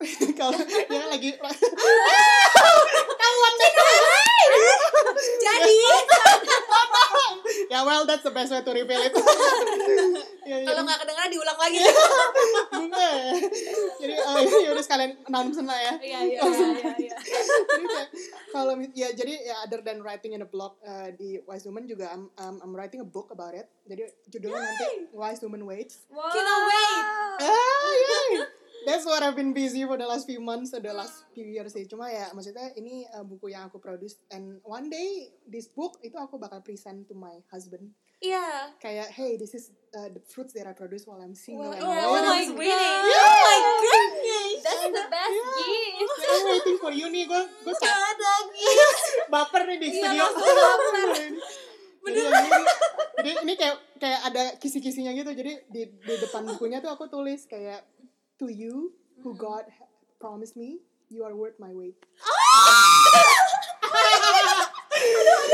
kalau 0.40 0.56
ya 0.88 1.04
lagi 1.08 1.36
Jadi 5.40 5.76
ya 7.72 7.84
well 7.84 8.02
that's 8.08 8.24
the 8.24 8.32
best 8.32 8.50
way 8.50 8.62
to 8.64 8.72
reveal 8.72 9.02
it 9.04 9.12
ya, 10.50 10.56
ya, 10.58 10.66
kalau 10.66 10.82
nggak 10.82 10.98
kedengeran 11.06 11.30
diulang 11.30 11.58
lagi. 11.58 11.78
ya. 11.78 11.92
jadi 14.02 14.14
oh, 14.18 14.60
ya 14.66 14.70
udah 14.74 14.84
sekalian 14.84 15.12
announcement 15.30 15.68
lah 15.70 15.78
ya 15.78 15.92
Iya 16.00 16.20
iya 16.26 16.40
iya 16.42 16.92
iya. 16.98 17.16
kalau 18.50 18.74
ya 18.92 19.08
jadi 19.14 19.32
ya 19.46 19.54
other 19.62 19.80
than 19.84 20.02
writing 20.02 20.34
in 20.34 20.42
a 20.42 20.48
blog 20.48 20.74
uh, 20.82 21.08
di 21.14 21.38
Wise 21.46 21.64
Woman 21.70 21.86
juga 21.86 22.10
I'm, 22.10 22.28
um, 22.40 22.56
I'm 22.60 22.72
writing 22.74 22.98
a 22.98 23.08
book 23.08 23.30
about 23.30 23.54
it 23.54 23.70
jadi 23.86 24.10
judulnya 24.26 24.58
nanti 24.58 24.88
Wise 25.14 25.40
Woman 25.46 25.62
Waits 25.64 26.02
Wow. 26.10 26.32
Cannot 26.34 26.62
wait. 26.66 27.04
ah 27.46 27.92
yay 27.94 28.59
that's 28.82 29.04
what 29.04 29.20
I've 29.20 29.34
been 29.34 29.52
busy 29.52 29.84
for 29.84 29.94
the 29.94 30.04
last 30.04 30.24
few 30.24 30.38
months 30.38 30.70
the 30.70 30.80
last 30.90 31.28
few 31.30 31.44
years 31.44 31.72
sih 31.72 31.84
cuma 31.84 32.08
ya 32.08 32.30
maksudnya 32.30 32.72
ini 32.74 33.04
uh, 33.10 33.20
buku 33.20 33.50
yang 33.50 33.66
aku 33.66 33.76
produce 33.76 34.16
and 34.28 34.58
one 34.62 34.88
day 34.88 35.28
this 35.44 35.68
book 35.68 36.00
itu 36.00 36.14
aku 36.14 36.36
bakal 36.36 36.60
present 36.60 37.04
to 37.04 37.14
my 37.14 37.40
husband 37.48 37.92
Iya. 38.20 38.76
kayak 38.76 39.08
hey 39.16 39.40
this 39.40 39.56
is 39.56 39.72
uh, 39.96 40.04
the 40.06 40.20
fruits 40.20 40.52
that 40.52 40.68
I 40.68 40.76
produce 40.76 41.08
while 41.08 41.16
I'm 41.18 41.32
single 41.32 41.72
and 41.72 41.80
Oh, 41.80 41.88
married." 41.88 42.52
my 42.52 42.68
God. 42.68 42.68
god. 42.68 43.08
Oh 43.16 43.32
my 43.32 43.58
goodness. 43.80 44.60
That's 44.60 44.84
the 44.92 45.04
best 45.08 45.38
gift. 45.56 45.96
Yeah, 46.20 46.28
I'm 46.28 46.44
waiting 46.44 46.76
for 46.76 46.92
you 46.92 47.08
nih 47.08 47.24
gue 47.24 47.42
gue 47.64 47.72
Gak 47.72 47.80
gift. 47.80 49.04
baper 49.32 49.62
nih 49.64 49.76
di 49.80 49.88
Iya, 49.88 49.96
studio 50.04 50.24
baper. 50.36 51.08
jadi, 52.04 52.20
ini, 52.20 52.48
jadi 53.16 53.30
ini 53.40 53.52
kayak 53.56 53.76
kayak 53.96 54.20
ada 54.26 54.44
kisi-kisinya 54.56 55.12
gitu 55.12 55.30
jadi 55.32 55.52
di 55.68 55.82
di 55.88 56.14
depan 56.16 56.44
bukunya 56.46 56.80
tuh 56.80 56.88
aku 56.90 57.08
tulis 57.08 57.44
kayak 57.44 57.84
to 58.40 58.48
you 58.48 58.96
who 59.20 59.36
God 59.36 59.68
ha- 59.68 59.92
promised 60.16 60.56
me 60.56 60.80
you 61.12 61.22
are 61.28 61.36
worth 61.36 61.60
my 61.60 61.76
weight. 61.76 62.00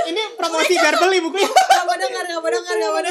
Ini 0.07 0.23
promosi 0.39 0.79
biar 0.79 0.95
beli 1.03 1.19
bukunya. 1.19 1.51
Gak 1.77 1.83
mau 1.83 1.97
denger, 1.99 2.25
gak 2.31 2.41
mau 2.41 2.51
gak 2.51 2.79
mau 2.79 3.03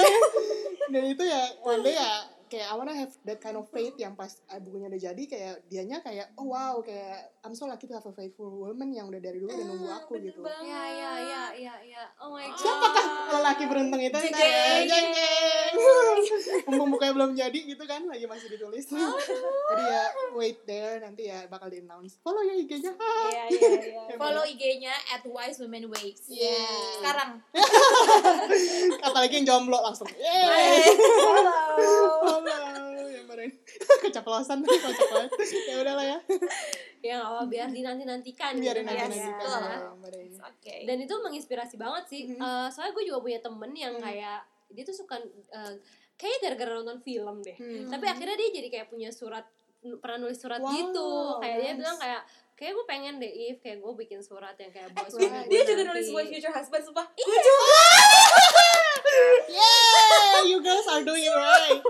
dan 0.95 1.03
itu 1.11 1.23
ya 1.28 1.43
one 1.65 1.82
day 1.84 1.97
ya 1.97 2.23
kayak 2.47 2.67
I 2.71 2.76
wanna 2.78 2.95
have 2.95 3.11
that 3.26 3.43
kind 3.43 3.57
of 3.59 3.67
faith 3.67 3.97
yang 3.99 4.15
pas 4.15 4.32
uh, 4.47 4.61
bukunya 4.61 4.88
udah 4.88 5.01
jadi 5.11 5.23
kayak 5.28 5.53
dianya 5.67 5.99
kayak 5.99 6.32
oh 6.39 6.55
wow 6.55 6.80
kayak 6.80 7.34
I'm 7.45 7.53
so 7.53 7.65
lucky 7.65 7.85
to 7.85 7.93
have 7.93 8.03
a 8.03 8.11
faithful 8.11 8.49
woman 8.49 8.89
yang 8.89 9.05
udah 9.05 9.21
dari 9.21 9.37
dulu 9.37 9.47
udah 9.47 9.65
nunggu 9.65 9.85
Ah, 9.85 10.01
aku 10.01 10.17
bener 10.17 10.33
gitu. 10.33 10.41
Iya, 10.41 10.57
iya, 10.57 11.11
iya, 11.15 11.43
iya, 11.53 11.73
iya. 11.85 12.03
Oh 12.17 12.33
my 12.33 12.41
god. 12.43 12.57
siapakah 12.57 13.05
lelaki 13.31 13.63
beruntung 13.65 14.01
itu 14.01 14.17
Jeng, 14.17 14.33
Nah, 14.33 14.41
jeng. 14.41 14.85
jeng, 14.89 15.07
jeng. 15.13 15.73
mumpung 16.65 16.89
bukanya 16.91 17.13
belum 17.13 17.31
jadi 17.35 17.59
gitu 17.61 17.83
kan 17.83 18.01
lagi 18.03 18.25
masih 18.25 18.49
ditulis 18.49 18.85
jadi 18.87 19.83
ya 19.83 20.03
wait 20.33 20.57
there 20.63 20.97
nanti 20.97 21.27
ya 21.27 21.45
bakal 21.45 21.67
di 21.67 21.77
announce 21.79 22.17
follow 22.19 22.41
ya 22.41 22.55
IG-nya 22.55 22.91
Iya, 22.95 23.43
iya, 23.45 23.69
iya. 23.91 24.01
Ya, 24.09 24.15
Follow 24.17 24.41
IG-nya 24.41 24.95
at 25.11 25.21
Wise 25.23 25.59
Women 25.59 25.85
Waves. 25.87 26.25
Yeah. 26.25 26.97
Sekarang. 26.97 27.29
apalagi 29.05 29.33
yang 29.35 29.45
jomblo 29.47 29.77
langsung 29.79 30.09
yeay 30.11 30.81
Halo. 30.89 31.57
follow 32.23 32.41
yang 32.47 32.84
kemarin 33.36 33.51
keceplosan 34.03 34.59
kocak 34.86 35.07
banget 35.11 35.31
ya 35.67 35.75
udahlah 35.77 36.05
ya 36.05 36.19
Ya 37.05 37.13
nggak 37.15 37.29
apa 37.29 37.43
biar 37.45 37.67
dinanti-nantikan 37.69 38.53
biarin 38.57 38.81
gitu 38.81 38.89
nanti 38.89 38.97
kan 38.97 39.29
nanti 39.29 40.25
ya. 40.25 40.41
Oke. 40.41 40.75
Dan 40.83 40.97
itu 40.99 41.13
menginspirasi 41.15 41.77
banget 41.77 42.03
sih. 42.07 42.21
Mhm. 42.27 42.41
Eh, 42.41 42.67
soalnya 42.67 42.91
gue 42.91 43.05
juga 43.05 43.19
punya 43.21 43.38
temen 43.39 43.71
yang 43.73 43.93
Mhm. 43.93 44.01
kayak 44.01 44.39
dia 44.67 44.81
tuh 44.81 44.95
suka 44.95 45.21
eh, 45.21 45.73
kayaknya 46.17 46.39
gara-gara 46.49 46.71
nonton 46.73 46.97
film 46.99 47.45
deh. 47.45 47.53
Hmm. 47.53 47.93
Tapi 47.93 48.05
akhirnya 48.07 48.33
dia 48.36 48.49
jadi 48.51 48.67
kayak 48.71 48.88
punya 48.89 49.11
surat 49.11 49.45
pernah 50.01 50.17
nulis 50.17 50.39
surat 50.39 50.57
Wow, 50.57 50.71
gitu. 50.71 51.07
Kayak 51.38 51.57
dia 51.59 51.69
nice. 51.69 51.77
bilang 51.77 51.97
kayak 51.99 52.21
kayak 52.55 52.71
gue 52.73 52.86
pengen 52.88 53.13
deh 53.19 53.33
if 53.45 53.57
kayak 53.59 53.77
gue 53.77 53.93
bikin 53.95 54.19
surat 54.19 54.55
yang 54.55 54.71
kayak 54.71 54.89
bos 54.89 55.13
dia- 55.13 55.29
gue 55.29 55.45
Dia 55.45 55.61
juga 55.61 55.83
nulis 55.86 56.07
buat 56.09 56.25
future 56.25 56.55
husband, 56.55 56.83
sumpah. 56.83 57.05
Iya. 57.13 57.53
Yeah 59.49 60.43
you 60.43 60.57
girls 60.59 60.86
are 60.86 61.01
doing 61.01 61.22
it 61.22 61.32
right 61.32 61.82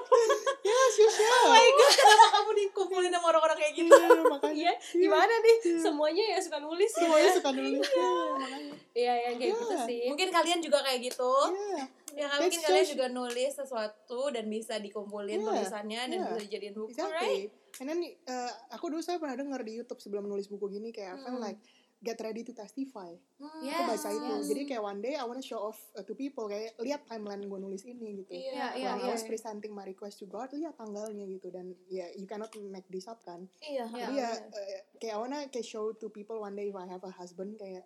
yes 0.61 0.91
you 0.97 1.07
should 1.07 1.23
Oh 1.26 1.51
my 1.51 1.67
god, 1.69 1.91
kenapa 1.93 2.26
kamu 2.32 2.51
dikumpulin 2.57 3.11
sama 3.11 3.26
orang-orang 3.30 3.57
kayak 3.57 3.73
gitu? 3.76 3.91
Iya, 3.91 4.23
makanya 4.23 4.55
Iya, 4.55 4.73
gimana 4.97 5.34
nih? 5.38 5.55
Semuanya 5.78 6.23
ya 6.26 6.39
suka 6.39 6.57
nulis 6.57 6.89
gitu 6.89 7.01
semuanya 7.01 7.28
ya. 7.28 7.36
suka 7.38 7.49
nulis 7.51 7.86
ya 7.86 8.09
makanya 8.34 8.73
Iya, 8.95 9.13
yang 9.21 9.36
kayak 9.36 9.51
Iya. 9.51 9.59
gitu 9.59 9.76
sih. 9.86 10.01
Mungkin 10.07 10.30
kalian 10.32 10.59
juga 10.59 10.80
kayak 10.82 10.99
gitu. 11.03 11.32
yeah 11.51 11.88
Ya 12.15 12.32
That's 12.32 12.39
mungkin 12.39 12.59
kalian 12.63 12.88
juga 12.88 13.05
nulis 13.09 13.51
sesuatu 13.53 14.21
dan 14.32 14.45
bisa 14.47 14.80
dikumpulin 14.80 15.36
Yeah, 15.36 15.47
tulisannya 15.51 16.01
dan 16.07 16.15
yeah. 16.15 16.26
bisa 16.26 16.39
dijadiin 16.41 16.73
buku, 16.73 16.95
right? 16.95 16.95
Exactly. 16.95 17.39
And 17.76 17.86
then 17.86 17.99
uh, 18.26 18.47
aku 18.71 18.88
dulu 18.88 19.03
saya 19.03 19.19
pernah 19.19 19.36
dengar 19.36 19.59
di 19.61 19.76
YouTube 19.76 19.99
sebelum 19.99 20.23
nulis 20.26 20.47
buku 20.47 20.71
gini 20.71 20.89
kayak 20.89 21.11
I 21.11 21.19
felt 21.19 21.36
Hmm. 21.36 21.43
like 21.43 21.59
get 22.05 22.21
ready 22.21 22.45
to 22.45 22.53
testify 22.53 23.09
Hmm. 23.35 23.51
Yes, 23.59 23.75
aku 23.75 23.91
baca 23.91 24.09
itu 24.11 24.31
yes. 24.31 24.45
jadi 24.47 24.61
kayak 24.63 24.83
one 24.85 24.99
day 25.01 25.13
I 25.17 25.25
wanna 25.25 25.41
show 25.41 25.59
off 25.59 25.75
uh, 25.91 26.05
to 26.05 26.13
people 26.13 26.45
kayak 26.45 26.71
lihat 26.79 27.03
timeline 27.03 27.43
gue 27.43 27.59
nulis 27.59 27.83
ini 27.83 28.21
gitu 28.21 28.31
Iya, 28.31 28.77
iya, 28.77 28.95
when 28.95 29.03
I 29.03 29.09
iya. 29.09 29.11
was 29.11 29.25
presenting 29.25 29.73
my 29.73 29.83
request 29.83 30.21
to 30.21 30.25
God 30.25 30.53
lihat 30.53 30.77
tanggalnya 30.77 31.25
gitu 31.25 31.49
dan 31.49 31.73
ya 31.89 32.07
you 32.13 32.23
cannot 32.23 32.53
make 32.69 32.87
this 32.87 33.09
up 33.09 33.19
kan 33.21 33.49
Iya. 33.59 33.89
Iya. 33.89 34.05
jadi 34.05 34.13
ya 34.15 34.29
uh, 34.31 34.79
kayak 34.95 35.13
I 35.13 35.19
wanna 35.19 35.39
kayak 35.49 35.65
show 35.65 35.91
to 35.91 36.07
people 36.07 36.37
one 36.37 36.53
day 36.53 36.69
if 36.69 36.77
I 36.77 36.85
have 36.85 37.01
a 37.01 37.11
husband 37.11 37.57
kayak 37.57 37.83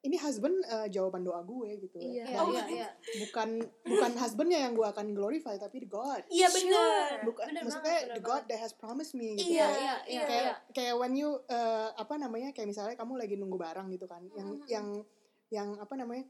ini 0.00 0.16
husband 0.16 0.56
uh, 0.64 0.88
jawaban 0.88 1.20
doa 1.20 1.40
gue 1.40 1.76
gitu 1.78 2.00
Iya. 2.00 2.24
Iya, 2.24 2.40
iya, 2.42 2.62
iya. 2.66 2.88
bukan 3.20 3.60
bukan 3.84 4.10
husbandnya 4.16 4.64
yang 4.64 4.72
gue 4.72 4.82
akan 4.82 5.12
glorify 5.12 5.54
tapi 5.54 5.84
the 5.84 5.88
God 5.88 6.24
Iya 6.26 6.48
Sure. 6.48 6.56
benar. 6.56 7.10
bukan 7.22 7.44
Bener 7.46 7.62
maksudnya 7.62 7.84
banget, 7.92 8.04
bener 8.06 8.16
the 8.16 8.24
God 8.24 8.42
that 8.46 8.58
has 8.58 8.72
promised 8.72 9.12
me 9.12 9.36
gitu 9.36 9.52
Iya, 9.52 9.66
Iya, 9.66 9.68
iya, 9.68 9.94
iya. 10.06 10.22
kayak 10.24 10.44
iya. 10.46 10.54
kayak 10.72 10.94
when 10.96 11.12
you 11.12 11.28
uh, 11.46 11.92
apa 11.94 12.16
namanya 12.16 12.48
kayak 12.50 12.68
misalnya 12.68 12.96
kamu 12.96 13.12
lagi 13.14 13.36
nunggu 13.36 13.56
barang 13.56 13.86
gitu 13.90 14.06
kan 14.06 14.24
yang 14.32 14.48
Mhm. 14.50 14.64
yang 14.66 14.86
yang 15.50 15.68
apa 15.76 15.94
namanya 15.94 16.24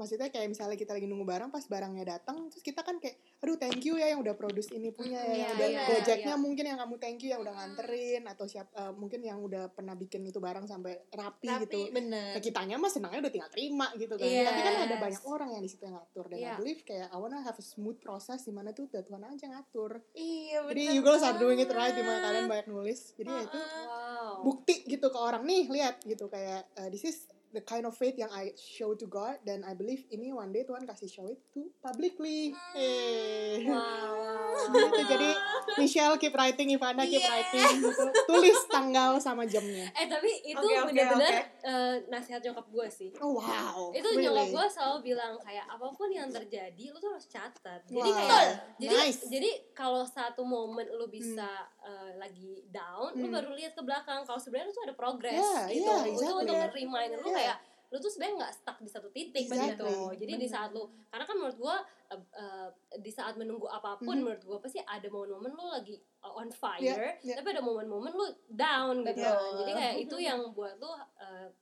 maksudnya 0.00 0.32
kayak 0.32 0.48
misalnya 0.48 0.80
kita 0.80 0.96
lagi 0.96 1.04
nunggu 1.04 1.28
barang 1.28 1.52
pas 1.52 1.60
barangnya 1.60 2.16
datang 2.16 2.48
terus 2.48 2.64
kita 2.64 2.80
kan 2.80 2.96
kayak 2.96 3.20
aduh 3.38 3.60
thank 3.60 3.84
you 3.84 4.00
ya 4.00 4.08
yang 4.08 4.24
udah 4.24 4.32
produce 4.32 4.72
ini 4.72 4.88
punya 4.88 5.20
ya 5.20 5.28
Iya, 5.28 5.36
yang 5.44 5.52
udah 5.52 5.68
iya, 5.68 5.82
gojeknya 5.84 6.34
iya. 6.34 6.40
mungkin 6.40 6.64
yang 6.64 6.78
kamu 6.80 6.94
thank 6.96 7.20
you 7.20 7.28
yang 7.28 7.44
udah 7.44 7.52
nganterin 7.52 8.22
atau 8.24 8.48
siap 8.48 8.72
uh, 8.72 8.96
mungkin 8.96 9.20
yang 9.20 9.36
udah 9.38 9.68
pernah 9.68 9.92
bikin 9.92 10.24
itu 10.24 10.40
barang 10.40 10.64
sampai 10.64 10.96
rapi, 11.12 11.44
Tapi 11.44 11.64
gitu 11.68 11.78
benar. 11.92 12.32
Nah, 12.32 12.40
kitanya 12.40 12.76
mah 12.76 12.88
senangnya 12.88 13.20
udah 13.20 13.32
tinggal 13.32 13.50
terima 13.52 13.86
gitu 13.94 14.14
kan. 14.16 14.24
Yes. 14.24 14.46
Tapi 14.48 14.60
kan 14.62 14.74
ada 14.88 14.96
banyak 14.96 15.22
orang 15.26 15.48
yang 15.52 15.60
di 15.60 15.68
situ 15.68 15.82
yang 15.84 15.96
ngatur 15.98 16.24
dan 16.30 16.36
I 16.36 16.40
Iya. 16.40 16.54
believe 16.56 16.80
kayak 16.82 17.08
I 17.10 17.16
wanna 17.18 17.40
have 17.42 17.58
a 17.58 17.64
smooth 17.64 17.98
process 17.98 18.40
di 18.42 18.52
mana 18.54 18.72
tuh 18.72 18.88
udah 18.88 19.02
Tuhan 19.04 19.20
aja 19.20 19.46
ngatur. 19.50 20.00
Iya 20.14 20.56
benar. 20.64 20.72
Jadi 20.72 20.82
you 20.88 21.02
girls 21.02 21.20
are 21.20 21.36
doing 21.36 21.58
it 21.58 21.68
right 21.68 21.92
di 21.92 22.00
mana 22.00 22.18
kalian 22.22 22.46
banyak 22.46 22.66
nulis. 22.66 23.12
Jadi 23.12 23.28
ya 23.28 23.42
itu 23.44 23.58
Wow. 23.60 24.46
bukti 24.46 24.86
gitu 24.86 25.06
ke 25.06 25.18
orang 25.18 25.42
nih 25.42 25.68
lihat 25.68 26.00
gitu 26.02 26.26
kayak 26.26 26.64
uh, 26.76 26.88
this 26.88 27.04
is 27.04 27.18
the 27.50 27.60
kind 27.60 27.82
of 27.82 27.92
faith 27.92 28.14
yang 28.14 28.30
I 28.30 28.50
show 28.54 28.92
to 28.92 29.06
God 29.06 29.42
dan 29.42 29.62
I 29.62 29.72
believe 29.72 30.06
ini 30.08 30.30
one 30.30 30.50
day 30.50 30.62
Tuhan 30.62 30.82
kasih 30.82 31.06
show 31.06 31.26
it 31.26 31.42
to 31.50 31.66
publicly. 31.78 32.54
Eh. 32.74 33.66
Wow. 33.70 34.70
gitu. 34.70 35.02
Jadi 35.08 35.30
Michelle 35.76 36.16
keep 36.16 36.30
writing, 36.32 36.68
Ivana 36.70 37.02
keep 37.02 37.18
Yeah. 37.18 37.32
writing 37.32 37.80
gitu. 37.80 38.04
Tulis 38.26 38.60
tanggal 38.66 39.16
sama 39.16 39.42
jamnya. 39.44 39.88
Eh 39.90 40.06
tapi 40.06 40.30
itu 40.44 40.58
Oke, 40.58 40.74
oke, 40.76 40.86
bener-bener 40.88 41.32
oke. 41.32 41.64
eh, 41.64 41.94
nasihat 42.08 42.40
nyokap 42.40 42.66
gue 42.68 42.86
sih. 42.88 43.10
Oh 43.18 43.34
wow. 43.34 43.90
Itu 43.90 44.04
Really? 44.06 44.24
nyokap 44.24 44.46
gue 44.52 44.66
selalu 44.70 44.96
bilang 45.06 45.34
kayak 45.40 45.66
apa 45.66 45.86
pun 45.88 46.08
yang 46.08 46.28
terjadi 46.28 46.84
lu 46.86 46.98
tuh 46.98 47.10
harus 47.10 47.26
catat. 47.26 47.80
Jadi 47.84 47.98
Wow. 48.06 48.20
kayak 48.20 48.46
jadi 48.76 48.96
Nice. 49.00 49.20
jadi 49.26 49.50
kalau 49.72 50.02
satu 50.04 50.42
momen 50.42 50.86
lu 50.90 51.08
bisa 51.08 51.48
eh, 51.80 52.12
lagi 52.14 52.60
down, 52.68 53.16
lu 53.16 53.26
Hmm. 53.26 53.34
baru 53.34 53.50
lihat 53.52 53.72
ke 53.72 53.82
belakang 53.82 54.22
kalau 54.22 54.36
sebenarnya 54.36 54.68
lu 54.68 54.74
tuh 54.74 54.84
ada 54.84 54.94
progress 54.94 55.32
Yeah, 55.34 55.64
gitu. 55.70 55.88
yeah, 55.88 56.00
Itu 56.04 56.12
exactly. 56.12 56.42
untuk 56.44 56.74
remind 56.76 57.10
lu 57.14 57.26
Yeah. 57.26 57.39
Kayak 57.40 57.58
lu 57.90 57.98
tuh 57.98 58.06
sebenarnya 58.06 58.36
nggak 58.38 58.54
stuck 58.54 58.78
di 58.78 58.86
satu 58.86 59.08
titik 59.10 59.44
Exactly. 59.44 59.74
gitu. 59.74 59.90
Jadi 60.16 60.32
di 60.36 60.38
Bener. 60.40 60.52
saat 60.52 60.70
lu 60.70 60.82
karena 61.10 61.24
kan 61.24 61.34
menurut 61.34 61.58
gue 61.58 61.76
eh, 62.08 62.22
eh, 62.36 62.68
di 62.96 63.10
saat 63.10 63.34
menunggu 63.34 63.66
apa 63.66 63.98
pun 63.98 64.14
Mhm. 64.14 64.22
menurut 64.22 64.42
gue 64.44 64.58
pasti 64.58 64.78
ada 64.80 65.06
momen-momen 65.06 65.50
lu 65.50 65.66
lagi 65.68 65.94
uh, 66.20 66.34
on 66.36 66.50
fire, 66.50 66.78
Yeah, 66.78 67.18
yeah. 67.20 67.34
tapi 67.34 67.50
ada 67.50 67.58
momen-momen 67.60 68.10
lu 68.10 68.26
down 68.48 69.02
gitu. 69.02 69.18
Betul. 69.18 69.58
Jadi 69.58 69.72
kayak 69.74 69.94
itu 70.00 70.16
yang 70.18 70.40
buat 70.50 70.74
lu 70.76 70.86
uh, 70.86 70.98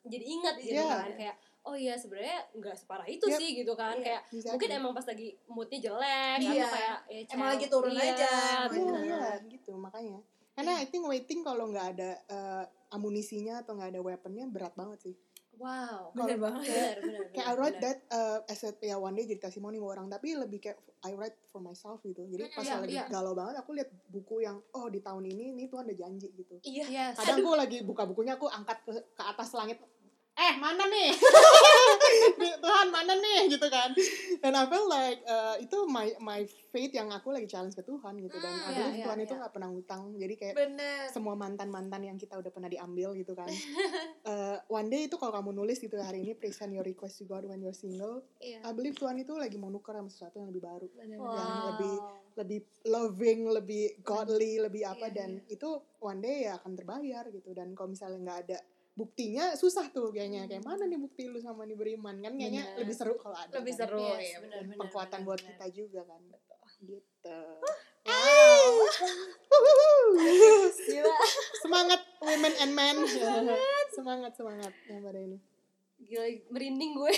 jadi 0.02 0.24
ingat 0.26 0.54
gitu 0.58 0.76
Yeah. 0.76 1.00
kan 1.00 1.12
kayak 1.14 1.36
oh 1.64 1.72
iya 1.74 1.94
sebenarnya 1.94 2.38
nggak 2.54 2.76
separah 2.76 3.04
itu 3.04 3.24
Yep. 3.24 3.38
sih 3.38 3.50
gitu 3.56 3.72
kan 3.72 3.92
Iya. 3.94 4.04
kayak 4.04 4.22
Exactly. 4.26 4.52
mungkin 4.52 4.70
emang 4.74 4.92
pas 4.92 5.06
lagi 5.06 5.28
moodnya 5.46 5.78
jelek 5.82 6.38
Iya. 6.38 6.48
atau 6.50 6.68
kayak 6.70 6.96
ya, 7.08 7.20
Emang 7.26 7.28
cel- 7.46 7.52
lagi 7.56 7.66
turun 7.66 7.90
iya, 7.90 8.04
aja, 8.04 8.28
Iya, 8.28 8.60
Bener. 8.68 9.00
iya, 9.00 9.20
gitu 9.48 9.72
makanya. 9.76 10.20
Karena 10.52 10.72
I 10.76 10.86
think 10.86 11.04
waiting 11.04 11.40
kalau 11.40 11.68
nggak 11.68 11.88
ada 11.94 12.10
uh, 12.26 12.64
amunisinya 12.90 13.60
atau 13.60 13.76
nggak 13.76 13.92
ada 13.92 14.00
weaponnya 14.02 14.42
berat 14.44 14.72
banget 14.74 14.98
sih. 15.02 15.14
Wow 15.58 16.14
banget. 16.14 16.38
benar 16.38 16.94
benar 17.02 17.26
Kayak 17.34 17.46
I 17.46 17.54
write 17.54 17.78
that 17.82 17.98
uh, 18.08 18.38
as 18.46 18.62
a, 18.62 18.70
ya 18.78 18.96
one 18.96 19.12
day 19.12 19.26
jadi 19.26 19.42
testimoni 19.42 19.76
buat 19.76 19.98
orang, 19.98 20.08
tapi 20.08 20.38
lebih 20.38 20.62
kayak 20.62 20.78
I 21.04 21.14
write 21.14 21.38
for 21.50 21.58
myself 21.58 22.02
gitu. 22.02 22.26
Jadi 22.26 22.50
pas 22.50 22.62
Iya, 22.62 22.78
lagi 22.78 22.94
iya. 22.94 23.04
galau 23.06 23.34
banget, 23.34 23.58
aku 23.58 23.70
lihat 23.74 23.90
buku 24.08 24.42
yang 24.42 24.58
oh 24.74 24.86
di 24.86 24.98
tahun 24.98 25.26
ini 25.26 25.54
ini 25.54 25.66
Tuhan 25.66 25.86
ada 25.86 25.94
janji 25.94 26.30
gitu. 26.32 26.58
Iya. 26.62 26.86
yes 26.86 27.14
Kadang 27.18 27.42
aku 27.42 27.50
lagi 27.54 27.78
buka 27.82 28.02
bukunya 28.06 28.34
aku 28.38 28.46
angkat 28.46 28.78
ke, 28.86 28.92
ke 28.94 29.22
atas 29.22 29.54
langit. 29.54 29.78
Eh 30.38 30.54
mana 30.58 30.86
nih? 30.86 31.10
Tuhan 32.64 32.88
mana 32.88 33.12
nih 33.14 33.48
gitu 33.48 33.66
kan. 33.66 33.90
Dan 34.38 34.52
I 34.52 34.64
feel 34.64 34.86
like 34.86 35.20
uh, 35.24 35.56
itu 35.56 35.78
my 35.84 36.06
my 36.18 36.40
faith 36.68 36.90
yang 36.90 37.08
aku 37.08 37.30
lagi 37.30 37.46
challenge 37.46 37.72
ke 37.72 37.82
Tuhan 37.82 38.18
gitu 38.18 38.36
dan 38.36 38.50
Hmm, 38.50 38.64
I 38.64 38.70
iya, 38.70 38.86
iya, 38.90 39.04
Tuhan 39.04 39.18
itu 39.20 39.30
iya. 39.30 39.40
nggak 39.40 39.52
pernah 39.52 39.68
ngutang. 39.68 40.02
Jadi 40.14 40.34
kayak 40.34 40.54
Bener. 40.54 41.02
semua 41.08 41.34
mantan-mantan 41.34 42.02
yang 42.02 42.16
kita 42.16 42.34
udah 42.34 42.48
pernah 42.48 42.66
diambil 42.66 43.12
gitu 43.14 43.32
kan. 43.32 43.48
Eh, 44.20 44.58
one 44.68 44.86
day 44.86 45.02
itu 45.02 45.16
kalau 45.16 45.32
kamu 45.32 45.54
nulis 45.54 45.78
gitu 45.78 45.96
hari 45.96 46.20
ini 46.20 46.32
present 46.32 46.68
your 46.68 46.84
request 46.84 47.16
to 47.16 47.24
God 47.24 47.44
when 47.44 47.58
you're 47.58 47.72
single, 47.72 48.20
Iya. 48.38 48.60
I 48.60 48.70
believe 48.70 48.92
Tuhan 48.94 49.16
itu 49.16 49.32
lagi 49.32 49.56
mau 49.56 49.68
nuker 49.68 49.94
sama 49.94 50.06
sesuatu 50.06 50.36
yang 50.36 50.48
lebih 50.48 50.62
baru, 50.62 50.84
Bener. 50.90 51.16
wow. 51.16 51.32
yang 51.32 51.52
lebih- 51.66 52.02
lebih 52.36 52.60
loving, 52.84 53.40
lebih 53.48 53.84
godly, 54.00 54.60
lebih 54.60 54.84
apa 54.84 55.08
Iya, 55.08 55.16
dan 55.16 55.30
itu 55.46 55.68
one 55.98 56.20
day 56.20 56.44
ya 56.44 56.54
akan 56.54 56.72
terbayar 56.72 57.24
gitu. 57.28 57.50
Dan 57.50 57.72
kalau 57.72 57.90
misalnya 57.90 58.18
nggak 58.20 58.38
ada 58.44 58.58
buktinya 58.98 59.54
susah 59.54 59.86
tuh 59.88 60.10
kayaknya 60.10 60.44
kayak 60.44 60.66
mana 60.66 60.82
nih 60.84 60.98
bukti 60.98 61.30
lu 61.30 61.38
sama 61.38 61.62
nih 61.62 61.78
beriman 61.78 62.18
kan 62.18 62.34
kayaknya 62.34 62.66
Bener. 62.66 62.78
lebih 62.82 62.94
seru 62.94 63.14
kalau 63.14 63.38
ada 63.38 63.54
Lebih 63.54 63.72
kan. 63.72 63.80
seru 63.86 64.02
Yes, 64.18 64.26
ya. 64.28 64.38
pengkuatan 64.74 65.06
benar, 65.14 65.26
buat 65.26 65.38
benar. 65.38 65.50
kita 65.54 65.66
juga 65.72 66.00
kan 66.02 66.20
gitu 66.78 67.38
Gila. 70.88 71.14
semangat 71.60 72.00
women 72.18 72.54
and 72.58 72.72
men 72.72 72.96
semangat 73.92 74.32
semangat 74.34 74.72
yang 74.86 75.00
pada 75.00 75.18
ini 75.18 75.38
gila 76.00 76.24
merinding 76.48 76.94
gue 76.94 77.12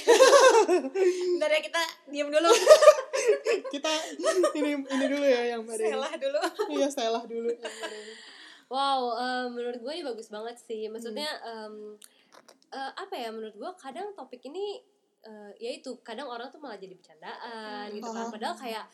Bentar 1.37 1.49
ya 1.49 1.61
kita 1.61 1.83
diam 2.09 2.29
dulu. 2.29 2.49
kita 3.71 3.93
ini 4.57 4.73
ini 4.81 5.05
dulu 5.07 5.23
ya 5.23 5.43
yang 5.51 5.63
pada 5.63 5.79
ini 5.79 5.93
Selah 5.93 6.13
dulu. 6.17 6.41
iya 6.73 6.89
selah 6.89 7.23
dulu 7.23 7.49
yang 7.51 7.61
pada 7.77 7.95
ini. 7.95 8.15
Wow 8.71 9.01
eh, 9.15 9.47
menurut 9.49 9.77
gue 9.77 9.93
ini 9.93 10.05
bagus 10.05 10.29
banget 10.29 10.57
sih 10.57 10.87
maksudnya 10.87 11.27
em, 11.43 11.99
eh, 12.71 12.93
apa 12.95 13.13
ya 13.13 13.29
menurut 13.29 13.53
gue 13.53 13.71
kadang 13.77 14.15
topik 14.15 14.41
ini 14.43 14.79
eh, 15.21 15.53
ya 15.59 15.71
itu 15.73 15.99
kadang 16.01 16.27
orang 16.27 16.49
tuh 16.49 16.57
malah 16.57 16.79
jadi 16.79 16.95
bercandaan 16.95 17.91
gitu 17.91 18.09
kan 18.09 18.25
Oh. 18.25 18.33
padahal 18.33 18.57
kayak 18.57 18.87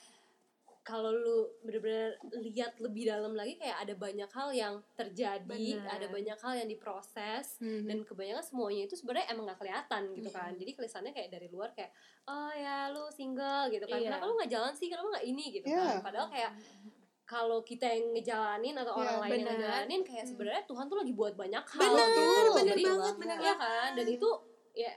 kalau 0.81 1.11
lu 1.11 1.51
bener-bener 1.61 2.15
lihat 2.41 2.79
lebih 2.79 3.11
dalam 3.11 3.35
lagi 3.35 3.59
kayak 3.59 3.83
ada 3.83 3.95
banyak 3.97 4.31
hal 4.31 4.49
yang 4.51 4.75
terjadi 4.95 5.43
Bener. 5.43 5.83
ada 5.83 6.07
banyak 6.07 6.39
hal 6.39 6.55
yang 6.57 6.69
diproses 6.71 7.59
Mhm. 7.59 7.85
dan 7.85 7.99
kebanyakan 8.01 8.39
semuanya 8.41 8.87
itu 8.87 8.95
sebenarnya 8.95 9.35
emang 9.35 9.51
gak 9.51 9.59
kelihatan 9.61 10.03
gitu 10.15 10.31
kan 10.31 10.55
Mhm. 10.55 10.63
jadi 10.63 10.71
kelihatannya 10.73 11.11
kayak 11.13 11.29
dari 11.29 11.49
luar 11.51 11.75
kayak 11.75 11.91
oh 12.25 12.55
ya 12.55 12.87
lu 12.89 13.03
single 13.11 13.67
gitu 13.69 13.83
kan 13.85 13.99
Iya. 13.99 14.07
kenapa 14.09 14.25
lu 14.25 14.35
nggak 14.39 14.51
jalan 14.51 14.73
sih 14.73 14.87
kenapa 14.87 15.09
nggak 15.11 15.27
ini 15.27 15.45
gitu 15.53 15.67
Iya. 15.67 15.83
kan 15.83 15.97
padahal 16.01 16.29
kayak 16.31 16.53
kalau 17.27 17.59
kita 17.61 17.85
yang 17.85 18.15
ngejalanin 18.15 18.73
atau 18.73 18.95
Iya, 18.95 19.03
orang 19.03 19.17
lain 19.19 19.31
yang 19.33 19.43
benar. 19.43 19.53
ngejalanin 19.53 20.01
kayak 20.03 20.23
Hmm. 20.23 20.31
sebenarnya 20.31 20.63
Tuhan 20.65 20.85
tuh 20.87 20.97
lagi 20.97 21.13
buat 21.13 21.35
banyak 21.35 21.65
hal 21.67 21.83
Benar, 21.83 22.07
gitu. 22.07 22.23
benar 22.55 22.65
Jadi, 22.71 22.83
banget, 22.87 23.15
Iya 23.37 23.55
kan 23.57 23.91
dan 23.93 24.07
itu 24.07 24.29
ya 24.73 24.93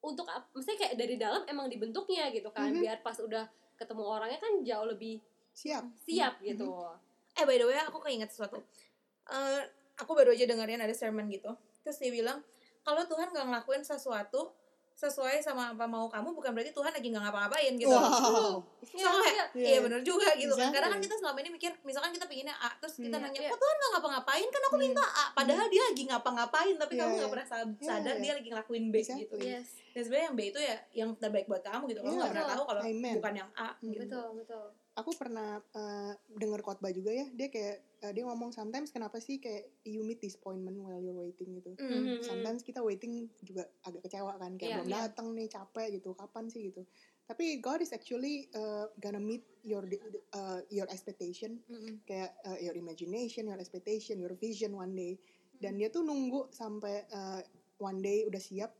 untuk 0.00 0.24
maksudnya 0.26 0.78
kayak 0.80 0.94
dari 0.96 1.14
dalam 1.14 1.42
emang 1.44 1.66
dibentuknya 1.68 2.28
gitu 2.30 2.50
kan 2.50 2.68
Mhm. 2.68 2.80
biar 2.80 2.98
pas 3.00 3.14
udah 3.16 3.44
ketemu 3.76 4.02
orangnya 4.02 4.36
kan 4.36 4.52
jauh 4.60 4.84
lebih 4.84 5.22
siap 5.52 5.84
siap 5.96 6.42
gitu 6.42 6.66
Eh 7.32 7.44
by 7.44 7.54
the 7.54 7.64
way 7.64 7.78
aku 7.78 8.00
keinget 8.00 8.28
sesuatu. 8.28 8.58
Eh 9.24 9.62
aku 9.96 10.10
baru 10.12 10.34
aja 10.34 10.44
dengerin 10.44 10.82
ada 10.82 10.92
sermon 10.92 11.30
gitu. 11.30 11.48
Terus 11.80 11.96
dia 11.96 12.10
bilang 12.10 12.42
kalau 12.80 13.06
Tuhan 13.06 13.30
gak 13.30 13.46
ngelakuin 13.46 13.80
sesuatu 13.80 14.50
sesuai 15.00 15.40
sama 15.40 15.72
apa 15.72 15.84
mau 15.84 16.04
kamu 16.06 16.28
bukan 16.30 16.52
berarti 16.52 16.70
Tuhan 16.70 16.92
lagi 16.92 17.08
nggak 17.08 17.22
ngapa-ngapain 17.22 17.72
gitu. 17.74 17.88
wow 17.88 18.60
So, 18.82 19.00
aku 19.00 19.18
kayak, 19.22 19.46
Iya. 19.52 19.66
iya 19.66 19.78
bener 19.80 20.00
juga 20.02 20.28
gitu 20.34 20.50
kan. 20.50 20.66
Exactly. 20.66 20.74
Karena 20.74 20.88
kan 20.90 21.00
kita 21.00 21.14
selama 21.16 21.38
ini 21.38 21.50
mikir, 21.50 21.72
misalkan 21.80 22.10
kita 22.10 22.26
pinginnya 22.26 22.52
A, 22.54 22.68
terus 22.76 22.96
kita 22.96 23.12
Hmm. 23.12 23.24
nanya, 23.24 23.38
Iya. 23.38 23.48
kok 23.48 23.58
Tuhan 23.58 23.76
gak 23.78 23.90
ngapa-ngapain? 23.94 24.46
Kan 24.46 24.62
aku 24.62 24.74
Hmm. 24.74 24.84
minta 24.84 25.04
A. 25.04 25.24
Padahal 25.32 25.66
dia 25.66 25.82
lagi 25.84 26.02
ngapa-ngapain, 26.04 26.74
tapi 26.74 26.92
Iya, 26.92 27.00
kamu 27.00 27.12
iya. 27.12 27.20
gak 27.20 27.30
pernah 27.30 27.46
sad- 27.46 27.76
Iya, 27.76 27.86
sadar 27.86 28.14
iya. 28.14 28.20
dia 28.20 28.32
lagi 28.34 28.48
ngelakuin 28.50 28.84
B 28.84 28.94
Exactly. 28.98 29.20
gitu. 29.22 29.36
yes 29.38 29.68
Dan 29.90 30.00
sebenarnya 30.00 30.26
yang 30.26 30.36
B 30.36 30.42
itu 30.44 30.60
ya 30.60 30.76
yang 30.94 31.10
terbaik 31.14 31.46
buat 31.46 31.62
kamu 31.62 31.82
gitu. 31.88 32.00
Kamu 32.00 32.10
Iya. 32.10 32.20
gak 32.20 32.30
pernah 32.30 32.48
tahu 32.50 32.62
kalau 32.64 32.82
Amen. 32.82 33.14
bukan 33.16 33.34
yang 33.36 33.50
A 33.54 33.68
Hmm. 33.70 33.88
gitu. 33.88 34.00
betul 34.02 34.26
betul 34.36 34.64
aku 35.00 35.12
pernah 35.12 35.58
uh, 35.72 36.12
dengar 36.30 36.60
khotbah 36.60 36.90
juga 36.90 37.10
ya 37.10 37.26
dia 37.30 37.48
kayak 37.48 37.76
uh, 38.00 38.12
dia 38.12 38.22
ngomong 38.22 38.50
sometimes 38.50 38.88
kenapa 38.88 39.16
sih 39.16 39.36
kayak 39.36 39.68
you 39.82 40.00
meet 40.00 40.18
disappointment 40.18 40.76
while 40.76 40.96
you're 40.96 41.16
waiting 41.16 41.56
gitu 41.56 41.72
Hmm. 41.74 41.88
Mhm. 42.14 42.22
sometimes 42.22 42.60
kita 42.60 42.78
waiting 42.78 43.26
juga 43.40 43.64
agak 43.82 44.04
kecewa 44.04 44.36
kan 44.36 44.54
kayak 44.54 44.68
Iya, 44.68 44.76
belum 44.78 44.88
iya. 44.88 44.98
datang 45.04 45.26
nih 45.32 45.48
capek 45.48 45.88
gitu 45.94 46.12
kapan 46.12 46.44
sih 46.46 46.68
gitu 46.68 46.84
tapi 47.24 47.58
God 47.58 47.80
is 47.80 47.90
actually 47.90 48.50
uh, 48.52 48.90
gonna 48.96 49.18
meet 49.18 49.42
your 49.62 49.86
uh, 50.32 50.60
your 50.68 50.86
expectation 50.86 51.62
Mm-mm. 51.66 52.02
kayak 52.04 52.34
uh, 52.42 52.58
your 52.58 52.74
imagination 52.74 53.46
your 53.46 53.56
expectation 53.56 54.18
your 54.18 54.34
vision 54.34 54.72
one 54.72 54.92
day 54.92 55.14
dan 55.56 55.76
dia 55.76 55.88
tuh 55.88 56.00
nunggu 56.00 56.50
sampai 56.50 57.06
uh, 57.08 57.40
one 57.78 58.00
day 58.00 58.24
udah 58.24 58.38
siap 58.38 58.74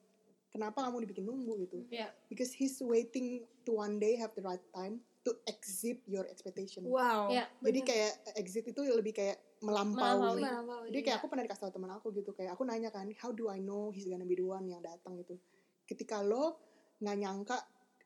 kenapa 0.51 0.83
kamu 0.83 1.07
dibikin 1.07 1.25
nunggu 1.25 1.63
gitu 1.63 1.79
Iya. 1.89 2.11
because 2.27 2.51
he's 2.51 2.77
waiting 2.81 3.39
to 3.63 3.71
one 3.73 3.97
day 3.97 4.15
have 4.15 4.35
the 4.35 4.43
right 4.43 4.65
time 4.71 4.99
to 5.21 5.37
exit 5.45 6.01
your 6.09 6.25
expectation 6.29 6.89
Wow. 6.89 7.29
Iya. 7.29 7.45
jadi 7.61 7.81
kayak 7.85 8.13
exit 8.41 8.65
itu 8.65 8.81
lebih 8.81 9.13
kayak 9.13 9.37
melampaui. 9.61 10.41
Melampaui. 10.41 10.89
Jadi 10.89 11.01
kayak 11.05 11.17
aku 11.21 11.29
pernah 11.29 11.45
dikasih 11.45 11.63
tau 11.69 11.73
teman 11.77 11.93
aku 11.93 12.09
gitu 12.17 12.33
kayak 12.33 12.57
aku 12.57 12.65
nanya 12.65 12.89
kan, 12.89 13.05
how 13.21 13.29
do 13.31 13.53
I 13.53 13.61
know 13.61 13.93
he's 13.93 14.09
gonna 14.09 14.25
be 14.25 14.37
the 14.37 14.47
one 14.49 14.65
yang 14.65 14.81
datang 14.81 15.21
gitu. 15.21 15.37
Ketika 15.85 16.25
lo 16.25 16.57
nggak 17.01 17.17
nyangka 17.21 17.59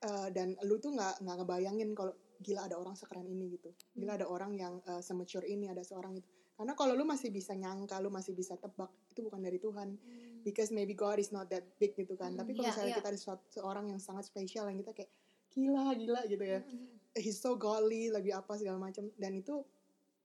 eh, 0.02 0.28
dan 0.34 0.58
lu 0.66 0.82
tuh 0.82 0.94
nggak 0.98 1.22
nggak 1.22 1.36
ngebayangin 1.42 1.94
kalau 1.94 2.14
gila 2.42 2.66
ada 2.66 2.76
orang 2.76 2.98
sekeren 2.98 3.26
ini 3.30 3.54
gitu. 3.54 3.70
Gila 3.94 4.18
ada 4.18 4.26
orang 4.26 4.52
yang 4.58 4.82
uh, 4.84 5.00
semature 5.00 5.46
ini 5.46 5.70
ada 5.70 5.80
seorang 5.80 6.18
itu. 6.18 6.26
Karena 6.54 6.76
kalau 6.78 6.94
lu 6.94 7.02
masih 7.02 7.34
bisa 7.34 7.56
nyangka, 7.56 7.98
lu 7.98 8.12
masih 8.14 8.36
bisa 8.36 8.54
tebak 8.54 8.90
itu 9.10 9.24
bukan 9.26 9.42
dari 9.42 9.58
Tuhan. 9.58 9.98
Because 10.44 10.70
maybe 10.70 10.94
God 10.94 11.18
is 11.18 11.32
not 11.32 11.48
that 11.50 11.64
big 11.80 11.96
gitu 11.96 12.14
kan. 12.14 12.36
Tapi 12.36 12.52
kalau 12.52 12.68
iya, 12.68 12.72
misalnya 12.74 12.92
iya. 12.94 12.98
kita 13.00 13.08
ada 13.10 13.20
suatu 13.20 13.44
seorang 13.48 13.90
yang 13.90 13.98
sangat 13.98 14.28
spesial 14.28 14.68
yang 14.68 14.78
kita 14.78 14.92
kayak 14.92 15.10
gila 15.50 15.94
gila 15.96 16.20
gitu 16.28 16.44
ya. 16.44 16.60
He's 17.14 17.38
so 17.38 17.54
godly, 17.54 18.10
lagi 18.10 18.34
apa 18.34 18.58
segala 18.58 18.78
macam 18.78 19.06
dan 19.14 19.32
itu 19.38 19.62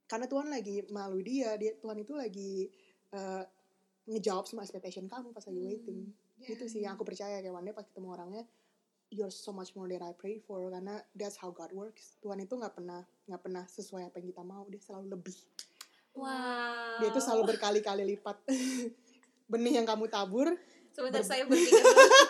karena 0.09 0.25
Tuhan 0.25 0.49
lagi 0.49 0.89
malu 0.89 1.21
dia, 1.21 1.53
dia 1.55 1.77
Tuhan 1.77 2.01
itu 2.01 2.17
lagi 2.17 2.65
uh, 3.13 3.45
ngejawab 4.09 4.49
semua 4.49 4.65
expectation 4.65 5.05
kamu 5.05 5.29
pas 5.29 5.45
lagi 5.45 5.61
waiting. 5.61 6.09
Itu 6.41 6.65
sih 6.65 6.81
yang 6.81 6.97
aku 6.97 7.05
percaya 7.05 7.45
kayak 7.45 7.53
one 7.53 7.65
day 7.69 7.75
pas 7.77 7.85
ketemu 7.85 8.07
orangnya 8.09 8.43
you're 9.09 9.33
so 9.33 9.49
much 9.49 9.73
more 9.73 9.89
than 9.89 10.01
I 10.05 10.13
pray 10.13 10.37
for 10.41 10.69
karena 10.69 11.01
that's 11.13 11.37
how 11.37 11.53
God 11.53 11.73
works. 11.73 12.17
Tuhan 12.21 12.41
itu 12.41 12.53
nggak 12.57 12.73
pernah 12.73 13.05
nggak 13.25 13.41
pernah 13.41 13.63
sesuai 13.69 14.09
apa 14.09 14.17
yang 14.21 14.27
kita 14.33 14.43
mau, 14.45 14.65
dia 14.69 14.81
selalu 14.81 15.13
lebih. 15.13 15.37
Wow. 16.17 17.05
Dia 17.05 17.09
itu 17.13 17.21
selalu 17.21 17.53
berkali-kali 17.53 18.03
lipat. 18.17 18.37
Benih 19.51 19.81
yang 19.81 19.87
kamu 19.89 20.09
tabur 20.13 20.53
Sebentar 20.89 21.21
Ber- 21.21 21.29
saya 21.29 21.43
berpikir 21.45 21.85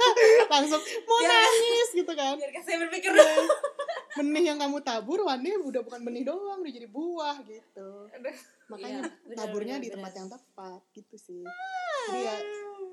langsung 0.53 0.84
mau 1.07 1.20
Biar- 1.20 1.32
nangis 1.32 1.89
gitu 1.95 2.14
kan. 2.16 2.36
Biarkan 2.36 2.64
saya 2.64 2.78
berpikir 2.88 3.12
dulu. 3.12 3.43
Benih 4.20 4.51
yang 4.51 4.59
kamu 4.59 4.84
tabur 4.84 5.24
day 5.24 5.55
udah 5.55 5.80
bukan 5.80 6.03
benih 6.03 6.28
doang, 6.28 6.59
udah 6.59 6.74
jadi 6.76 6.88
buah 6.91 7.39
gitu. 7.47 7.89
Makanya 8.67 9.07
Iya, 9.07 9.15
benar, 9.24 9.38
taburnya 9.39 9.76
benar, 9.80 9.86
di 9.88 9.89
tempat 9.95 10.11
benar. 10.11 10.20
yang 10.20 10.30
tepat 10.36 10.82
gitu 10.91 11.15
sih. 11.15 11.43
Jadi 12.11 12.20
ya 12.20 12.36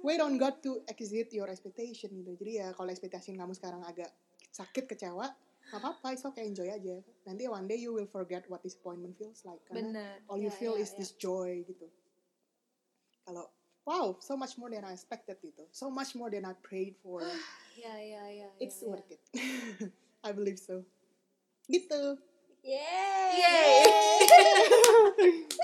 wait 0.06 0.22
on 0.22 0.38
God 0.38 0.62
to 0.62 0.86
exceed 0.86 1.34
your 1.34 1.50
expectation 1.50 2.14
gitu. 2.14 2.38
Jadi 2.38 2.62
ya 2.62 2.70
kalau 2.78 2.94
ekspektasi 2.94 3.34
kamu 3.34 3.58
sekarang 3.58 3.82
agak 3.82 4.14
sakit 4.54 4.86
kecewa, 4.86 5.26
nggak 5.66 5.80
apa-apa, 5.82 6.14
it's 6.14 6.22
okay, 6.22 6.46
enjoy 6.46 6.70
aja. 6.70 7.02
Nanti 7.26 7.50
one 7.50 7.66
day 7.66 7.82
you 7.82 7.90
will 7.90 8.06
forget 8.06 8.46
what 8.46 8.62
disappointment 8.62 9.18
feels 9.18 9.42
like. 9.42 9.58
Karena 9.66 9.82
Bener. 9.82 10.10
all 10.30 10.38
you 10.38 10.54
Ya, 10.54 10.58
feel 10.62 10.74
ya, 10.78 10.86
is 10.86 10.94
ya. 10.94 11.02
this 11.02 11.10
joy 11.18 11.66
gitu. 11.66 11.90
Kalau 13.26 13.50
wow, 13.82 14.14
so 14.22 14.38
much 14.38 14.54
more 14.54 14.70
than 14.70 14.86
I 14.86 14.94
expected 14.94 15.42
gitu. 15.42 15.66
So 15.74 15.90
much 15.90 16.14
more 16.14 16.30
than 16.30 16.46
I 16.46 16.54
prayed 16.62 16.94
for. 17.02 17.18
Ya 17.76 17.92
ya 18.00 18.24
ya. 18.32 18.48
It's 18.56 18.80
ya, 18.80 18.88
worth 18.88 19.04
it. 19.12 19.20
I 20.24 20.32
believe 20.32 20.56
so. 20.56 20.80
Gitu. 21.66 22.02
Yeay. 22.62 23.30
Yay. 23.38 23.82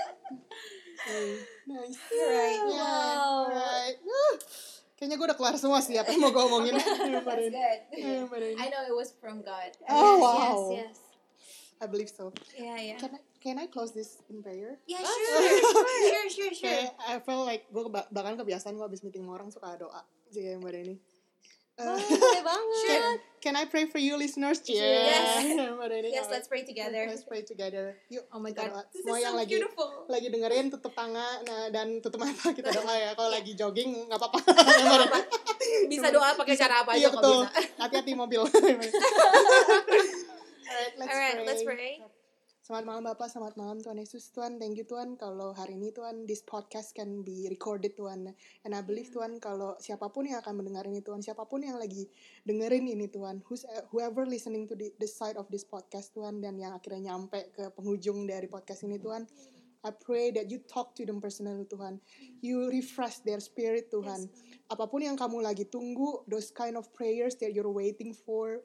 Nice. 1.67 1.99
Right. 2.11 2.63
Yeah, 2.63 2.79
Wow. 2.79 3.51
right. 3.51 3.97
Uh, 3.99 4.33
kayaknya 4.95 5.15
gue 5.19 5.27
udah 5.27 5.37
keluar 5.39 5.55
semua 5.59 5.83
sih 5.83 5.99
apa 5.99 6.15
yang 6.15 6.23
mau 6.23 6.31
gue 6.31 6.43
omongin. 6.43 6.75
That's 6.79 7.87
good. 7.91 8.55
I 8.55 8.67
know 8.71 8.83
it 8.87 8.95
was 8.95 9.11
from 9.19 9.43
God. 9.43 9.71
Oh, 9.91 9.91
Yes, 9.91 10.23
wow. 10.23 10.39
Yes, 10.39 10.59
yes. 10.71 10.97
I 11.83 11.85
believe 11.91 12.07
so. 12.07 12.31
Yeah, 12.55 12.79
yeah. 12.79 12.97
Can 12.99 13.11
I, 13.15 13.21
can 13.43 13.55
I 13.59 13.67
close 13.67 13.91
this 13.91 14.23
in 14.31 14.39
prayer? 14.39 14.79
Yeah, 14.87 15.03
sure, 15.03 15.43
sure, 16.07 16.27
sure, 16.31 16.53
sure. 16.55 16.71
Kayak 16.71 16.95
I 17.03 17.19
feel 17.19 17.43
like 17.43 17.67
gue 17.67 17.83
bahkan 17.91 18.39
kebiasaan 18.39 18.79
gue 18.79 18.87
abis 18.87 19.03
meeting 19.03 19.27
sama 19.27 19.35
orang 19.35 19.51
suka 19.51 19.75
doa 19.75 20.07
sih 20.31 20.55
yang 20.55 20.63
ini. 20.63 20.95
Oh, 21.73 21.97
boleh 21.97 22.45
banget. 22.45 22.85
can, 22.85 23.17
can 23.41 23.57
I 23.57 23.65
pray 23.65 23.89
for 23.89 23.97
you 23.97 24.13
listeners? 24.13 24.61
Yeah. 24.69 25.09
Yes. 25.09 25.57
Yes, 26.13 26.29
let's 26.29 26.45
pray 26.47 26.61
together. 26.63 27.09
Let's 27.09 27.25
pray 27.25 27.41
together. 27.41 27.97
Yuk. 28.13 28.29
Oh 28.29 28.37
my 28.37 28.53
God, 28.53 28.69
this 28.93 29.01
is 29.01 29.09
Semua 29.09 29.17
yang 29.17 29.33
so 29.33 29.41
lagi 29.41 29.57
beautiful. 29.57 29.89
lagi 30.05 30.29
dengerin 30.29 30.69
tutup 30.69 30.93
tangan 30.93 31.41
nah, 31.43 31.67
dan 31.73 31.97
tutup 31.99 32.21
mata 32.21 32.53
kita 32.57 32.69
doa 32.69 32.93
ya. 32.93 33.17
Kalau 33.17 33.33
lagi 33.33 33.57
jogging 33.57 34.05
nggak 34.05 34.21
apa-apa. 34.21 34.37
Bisa 35.89 36.13
doa 36.13 36.37
pakai 36.37 36.53
cara 36.55 36.85
apa 36.85 36.93
Iya 36.93 37.09
aja 37.09 37.17
kok 37.17 37.21
betul. 37.25 37.41
Hati-hati 37.81 38.13
mobil. 38.13 38.45
Alright, 38.45 38.93
let's 40.97 41.09
Alright, 41.09 41.37
pray. 41.41 41.45
let's 41.49 41.63
pray. 41.65 41.97
Selamat 42.63 42.95
malam 42.95 43.03
Bapak, 43.11 43.27
selamat 43.27 43.59
malam 43.59 43.83
Tuhan 43.83 43.99
Yesus. 43.99 44.31
Tuhan, 44.31 44.55
thank 44.55 44.79
you 44.79 44.87
Tuhan 44.87 45.19
kalau 45.19 45.51
hari 45.51 45.75
ini 45.75 45.91
Tuhan 45.91 46.23
this 46.23 46.39
podcast 46.47 46.95
can 46.95 47.19
be 47.19 47.43
recorded 47.51 47.91
Tuhan. 47.99 48.31
And 48.63 48.71
I 48.71 48.79
believe 48.79 49.11
Tuhan 49.11 49.43
kalau 49.43 49.75
siapa 49.83 50.07
pun 50.07 50.31
yang 50.31 50.39
akan 50.39 50.63
mendengar 50.63 50.87
ini 50.87 51.03
Tuhan, 51.03 51.19
siapa 51.19 51.43
pun 51.43 51.59
yang 51.59 51.75
lagi 51.75 52.07
dengerin 52.47 52.87
ini 52.87 53.11
Tuhan, 53.11 53.43
who's, 53.43 53.67
whoever 53.91 54.23
listening 54.23 54.63
to 54.71 54.79
the, 54.79 54.95
the 54.95 55.11
side 55.11 55.35
of 55.35 55.51
this 55.51 55.67
podcast 55.67 56.15
Tuhan 56.15 56.39
dan 56.39 56.55
yang 56.55 56.71
akhirnya 56.71 57.11
nyampe 57.11 57.51
ke 57.51 57.67
penghujung 57.75 58.23
dari 58.31 58.47
podcast 58.47 58.87
ini 58.87 58.95
Tuhan, 58.95 59.27
I 59.83 59.91
pray 59.91 60.31
that 60.31 60.47
you 60.47 60.63
talk 60.63 60.95
to 60.95 61.03
them 61.03 61.19
personally 61.19 61.67
Tuhan. 61.67 61.99
You 62.39 62.71
refresh 62.71 63.27
their 63.27 63.43
spirit 63.43 63.91
Tuhan. 63.91 64.31
Apa 64.71 64.87
pun 64.87 65.03
yang 65.03 65.19
kamu 65.19 65.43
lagi 65.43 65.67
tunggu, 65.67 66.23
those 66.31 66.47
kind 66.55 66.79
of 66.79 66.87
prayers 66.95 67.35
that 67.43 67.51
you're 67.51 67.67
waiting 67.67 68.15
for, 68.15 68.63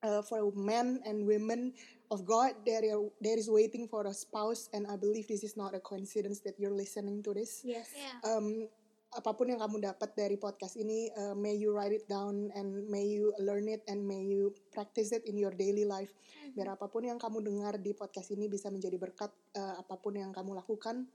uh, 0.00 0.24
for 0.24 0.48
men 0.56 1.04
and 1.04 1.28
women 1.28 1.76
of 2.10 2.24
God, 2.24 2.54
there, 2.64 2.82
are- 2.94 3.10
there 3.20 3.38
is 3.38 3.48
waiting 3.50 3.86
for 3.88 4.06
a 4.06 4.14
spouse, 4.14 4.68
and 4.72 4.86
I 4.86 4.96
believe 4.96 5.26
this 5.26 5.42
is 5.42 5.56
not 5.56 5.74
a 5.74 5.80
coincidence 5.80 6.40
that 6.46 6.58
you're 6.58 6.74
listening 6.74 7.22
to 7.26 7.34
this. 7.34 7.62
Yes. 7.64 7.90
Yeah. 7.94 8.20
Um, 8.24 8.68
apa 9.16 9.32
pun 9.32 9.48
yang 9.48 9.62
kamu 9.62 9.80
dapat 9.80 10.12
dari 10.12 10.36
podcast 10.36 10.76
ini, 10.76 11.08
uh, 11.14 11.32
may 11.32 11.56
you 11.56 11.72
write 11.72 11.94
it 11.94 12.04
down 12.04 12.52
and 12.52 12.84
may 12.90 13.06
you 13.06 13.32
learn 13.40 13.64
it 13.70 13.80
and 13.88 14.02
may 14.04 14.20
you 14.20 14.52
practice 14.74 15.14
it 15.14 15.24
in 15.24 15.38
your 15.40 15.54
daily 15.54 15.86
life. 15.88 16.12
Biar 16.52 16.74
apa 16.74 16.90
pun 16.90 17.06
yang 17.06 17.16
kamu 17.16 17.40
dengar 17.40 17.80
di 17.80 17.96
podcast 17.96 18.28
ini 18.34 18.50
bisa 18.50 18.68
menjadi 18.68 18.98
berkat 19.00 19.30
uh, 19.56 19.80
apa 19.80 19.96
pun 19.96 20.20
yang 20.20 20.34
kamu 20.36 20.58
lakukan. 20.58 21.06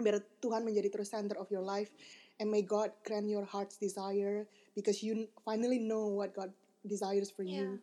Biar 0.00 0.22
Tuhan 0.40 0.64
menjadi 0.64 0.88
terus 0.88 1.12
center 1.12 1.36
of 1.36 1.50
your 1.52 1.64
life 1.64 1.92
and 2.40 2.48
may 2.48 2.64
God 2.64 2.92
grant 3.04 3.28
your 3.28 3.44
heart's 3.44 3.76
desire 3.76 4.44
because 4.72 5.00
you 5.04 5.28
finally 5.44 5.80
know 5.80 6.08
what 6.08 6.32
God 6.32 6.52
desires 6.88 7.28
for 7.28 7.42
you. 7.44 7.76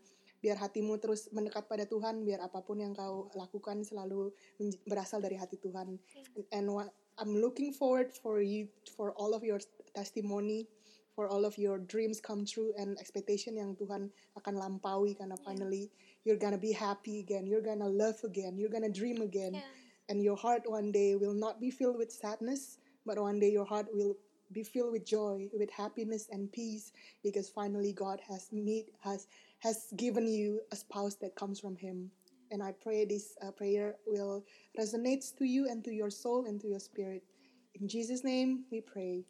Biar 0.44 0.60
hatimu 0.60 1.00
terus 1.00 1.32
mendekat 1.32 1.72
pada 1.72 1.88
Tuhan, 1.88 2.28
biar 2.28 2.44
apa 2.44 2.60
pun 2.60 2.84
yang 2.84 2.92
kau 2.92 3.32
lakukan 3.32 3.80
selalu 3.88 4.36
berasal 4.84 5.24
dari 5.24 5.40
hati 5.40 5.56
Tuhan. 5.56 5.96
And 6.52 6.68
what 6.68 6.92
I'm 7.16 7.40
looking 7.40 7.72
forward 7.72 8.12
for 8.12 8.44
you 8.44 8.68
for 9.00 9.16
all 9.16 9.32
of 9.32 9.48
your 9.48 9.64
testimony, 9.96 10.68
for 11.16 11.32
all 11.32 11.46
of 11.46 11.56
your 11.56 11.80
dreams 11.80 12.20
come 12.20 12.44
true 12.44 12.74
and 12.76 12.98
expectation 12.98 13.56
yang 13.56 13.78
Tuhan 13.78 14.12
akan 14.36 14.54
lampaui 14.58 15.16
karena 15.16 15.38
finally 15.46 15.88
you're 16.26 16.42
gonna 16.42 16.60
be 16.60 16.74
happy 16.74 17.22
again, 17.22 17.46
you're 17.46 17.64
gonna 17.64 17.88
love 17.88 18.18
again, 18.26 18.58
you're 18.58 18.74
gonna 18.74 18.92
dream 18.92 19.22
again. 19.22 19.56
Yeah. 19.56 20.12
And 20.12 20.20
your 20.20 20.36
heart 20.36 20.68
one 20.68 20.92
day 20.92 21.16
will 21.16 21.38
not 21.38 21.64
be 21.64 21.72
filled 21.72 21.96
with 21.96 22.12
sadness, 22.12 22.84
but 23.08 23.16
one 23.16 23.40
day 23.40 23.48
your 23.54 23.64
heart 23.64 23.88
will 23.96 24.20
be 24.52 24.66
filled 24.66 24.92
with 24.92 25.06
joy, 25.08 25.48
with 25.56 25.72
happiness 25.72 26.28
and 26.30 26.52
peace, 26.52 26.92
because 27.24 27.48
finally 27.48 27.94
God 27.94 28.20
has 28.28 28.52
meet 28.52 28.92
has 29.00 29.26
has 29.64 29.88
given 29.96 30.28
you 30.28 30.60
a 30.72 30.76
spouse 30.76 31.16
that 31.24 31.36
comes 31.40 31.60
from 31.60 31.76
Him. 31.80 32.12
And 32.52 32.62
I 32.62 32.74
pray 32.76 33.06
this 33.08 33.34
uh, 33.42 33.52
prayer 33.52 33.96
will 34.06 34.44
resonate 34.78 35.24
to 35.40 35.46
you 35.48 35.68
and 35.72 35.84
to 35.86 35.92
your 35.92 36.12
soul 36.12 36.46
and 36.46 36.60
to 36.62 36.68
your 36.68 36.80
spirit. 36.84 37.24
In 37.80 37.88
Jesus' 37.88 38.24
name 38.24 38.66
we 38.70 38.82
pray. 38.82 39.24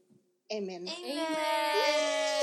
Amen. 0.51 0.85
Amen. 0.89 1.27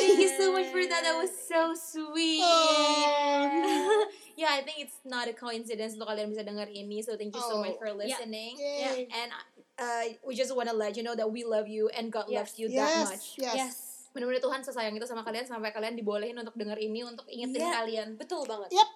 Thank 0.01 0.19
you 0.19 0.31
so 0.39 0.53
much 0.53 0.67
for 0.73 0.81
that. 0.87 1.03
That 1.05 1.19
was 1.21 1.31
so 1.47 1.75
sweet. 1.75 2.41
Oh. 2.43 4.09
yeah, 4.37 4.49
I 4.51 4.63
think 4.63 4.79
it's 4.81 4.97
not 5.05 5.29
a 5.29 5.35
coincidence 5.35 5.99
lo 6.01 6.07
kalian 6.07 6.33
bisa 6.33 6.47
dengar 6.47 6.71
ini. 6.73 7.05
So 7.05 7.19
thank 7.19 7.35
you 7.37 7.43
so 7.45 7.59
Oh. 7.59 7.63
much 7.63 7.77
for 7.77 7.93
listening. 7.93 8.57
Yay. 8.57 9.07
And 9.13 9.29
uh, 9.77 10.05
we 10.25 10.33
just 10.39 10.55
want 10.57 10.71
to 10.71 10.75
let 10.75 10.97
you 10.97 11.03
know 11.05 11.15
that 11.15 11.29
we 11.29 11.45
love 11.45 11.69
you 11.69 11.91
and 11.93 12.09
God 12.09 12.31
Yes. 12.33 12.39
loves 12.39 12.55
you 12.57 12.67
Yes, 12.73 12.79
that 12.79 12.93
much. 13.05 13.25
yes. 13.37 13.55
Yes. 13.55 13.90
Benar-benar 14.11 14.43
Tuhan 14.43 14.61
sesayang 14.61 14.95
itu 14.95 15.07
sama 15.07 15.23
kalian 15.23 15.47
sampai 15.47 15.71
kalian 15.71 15.95
dibolehin 15.95 16.35
untuk 16.35 16.55
denger 16.59 16.79
ini 16.79 17.07
untuk 17.07 17.25
ingetin 17.31 17.63
Iya. 17.63 17.73
kalian. 17.79 18.09
Betul 18.19 18.43
banget. 18.43 18.75
Yep. 18.75 18.89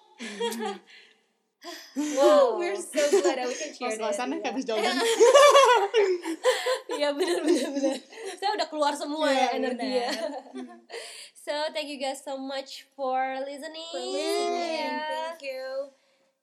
Wow, 2.19 2.45
we're 2.61 2.77
so 2.77 3.01
glad 3.23 3.41
that 3.41 3.47
we 3.49 3.55
can 3.57 3.71
share 3.73 3.95
that. 3.95 4.13
Pas-pasan 4.13 4.37
ya 4.37 4.51
habis 4.53 4.65
jogging. 4.67 4.85
Iya 6.95 7.09
benar 7.11 7.39
benar 7.43 7.69
benar. 7.75 7.95
Saya 8.39 8.49
udah 8.55 8.67
keluar 8.69 8.93
semua 8.95 9.27
Iya, 9.27 9.39
ya 9.39 9.47
energinya. 9.57 10.07
so 11.45 11.51
thank 11.75 11.89
you 11.89 11.97
guys 11.97 12.21
so 12.23 12.35
much 12.37 12.85
for 12.95 13.39
listening. 13.43 13.91
For 13.91 13.99
listening. 13.99 14.91
Ya. 14.91 14.99
Thank 15.33 15.43
you. 15.43 15.95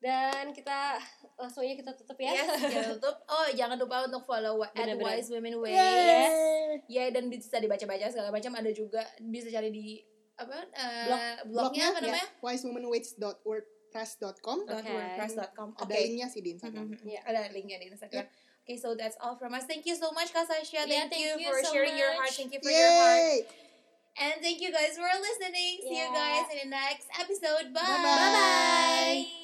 Dan 0.03 0.51
kita 0.51 0.99
langsung 1.39 1.63
aja 1.63 1.73
kita 1.73 1.95
tutup 1.95 2.19
ya. 2.19 2.35
Yes, 2.35 2.59
jangan 2.59 2.91
tutup. 2.99 3.15
Oh, 3.23 3.47
jangan 3.55 3.79
lupa 3.79 4.03
untuk 4.03 4.27
follow 4.27 4.59
at 4.59 4.75
Benar-benar. 4.75 5.15
Wise 5.15 5.31
Women 5.31 5.55
Way. 5.63 5.71
Yay. 5.71 6.83
Ya, 6.91 7.07
dan 7.07 7.31
bisa 7.31 7.55
dibaca-baca 7.55 8.11
segala 8.11 8.27
macam. 8.27 8.51
Ada 8.51 8.67
juga 8.69 8.99
bisa 9.23 9.47
cari 9.47 9.71
di 9.71 10.03
apa? 10.35 10.59
eh, 10.75 11.39
Blog. 11.47 11.71
blognya 11.71 11.87
apa 11.89 11.97
ya, 11.97 12.03
namanya? 12.03 12.27
wisewomanwaits.wordpress.com 12.43 14.57
Dot 14.65 14.75
Oke. 14.75 14.91
wordpress.com. 14.91 15.67
ada 15.77 15.87
Oke. 15.87 15.95
linknya 16.03 16.27
sih 16.27 16.41
di 16.41 16.49
Instagram. 16.51 16.85
Mhm. 16.91 17.07
Iya. 17.07 17.19
Ada 17.23 17.39
linknya 17.55 17.77
di 17.79 17.87
Instagram. 17.87 18.25
Okay, 18.63 18.75
so 18.75 18.95
that's 18.95 19.15
all 19.19 19.35
from 19.35 19.51
us. 19.51 19.63
Thank 19.63 19.83
you 19.83 19.93
so 19.93 20.11
much, 20.11 20.31
Kak 20.31 20.47
Sasha. 20.47 20.83
Yeah, 20.83 21.07
Thank, 21.07 21.11
thank 21.11 21.21
you, 21.21 21.31
you 21.37 21.47
for 21.47 21.59
so 21.61 21.71
sharing 21.71 21.95
your 21.95 22.11
heart. 22.11 22.27
much. 22.27 22.35
Thank 22.35 22.51
you 22.51 22.59
for 22.59 22.67
your 22.67 22.91
heart. 22.91 23.43
Yay! 23.43 23.61
And 24.13 24.35
thank 24.39 24.59
you 24.59 24.69
guys 24.69 24.95
for 24.95 25.07
listening. 25.07 25.83
See 25.83 25.93
you 25.93 26.07
Yeah. 26.07 26.11
guys 26.11 26.45
in 26.51 26.57
the 26.63 26.69
next 26.71 27.07
episode. 27.13 27.71
Bye. 27.71 27.83
Bye-bye. 27.83 29.42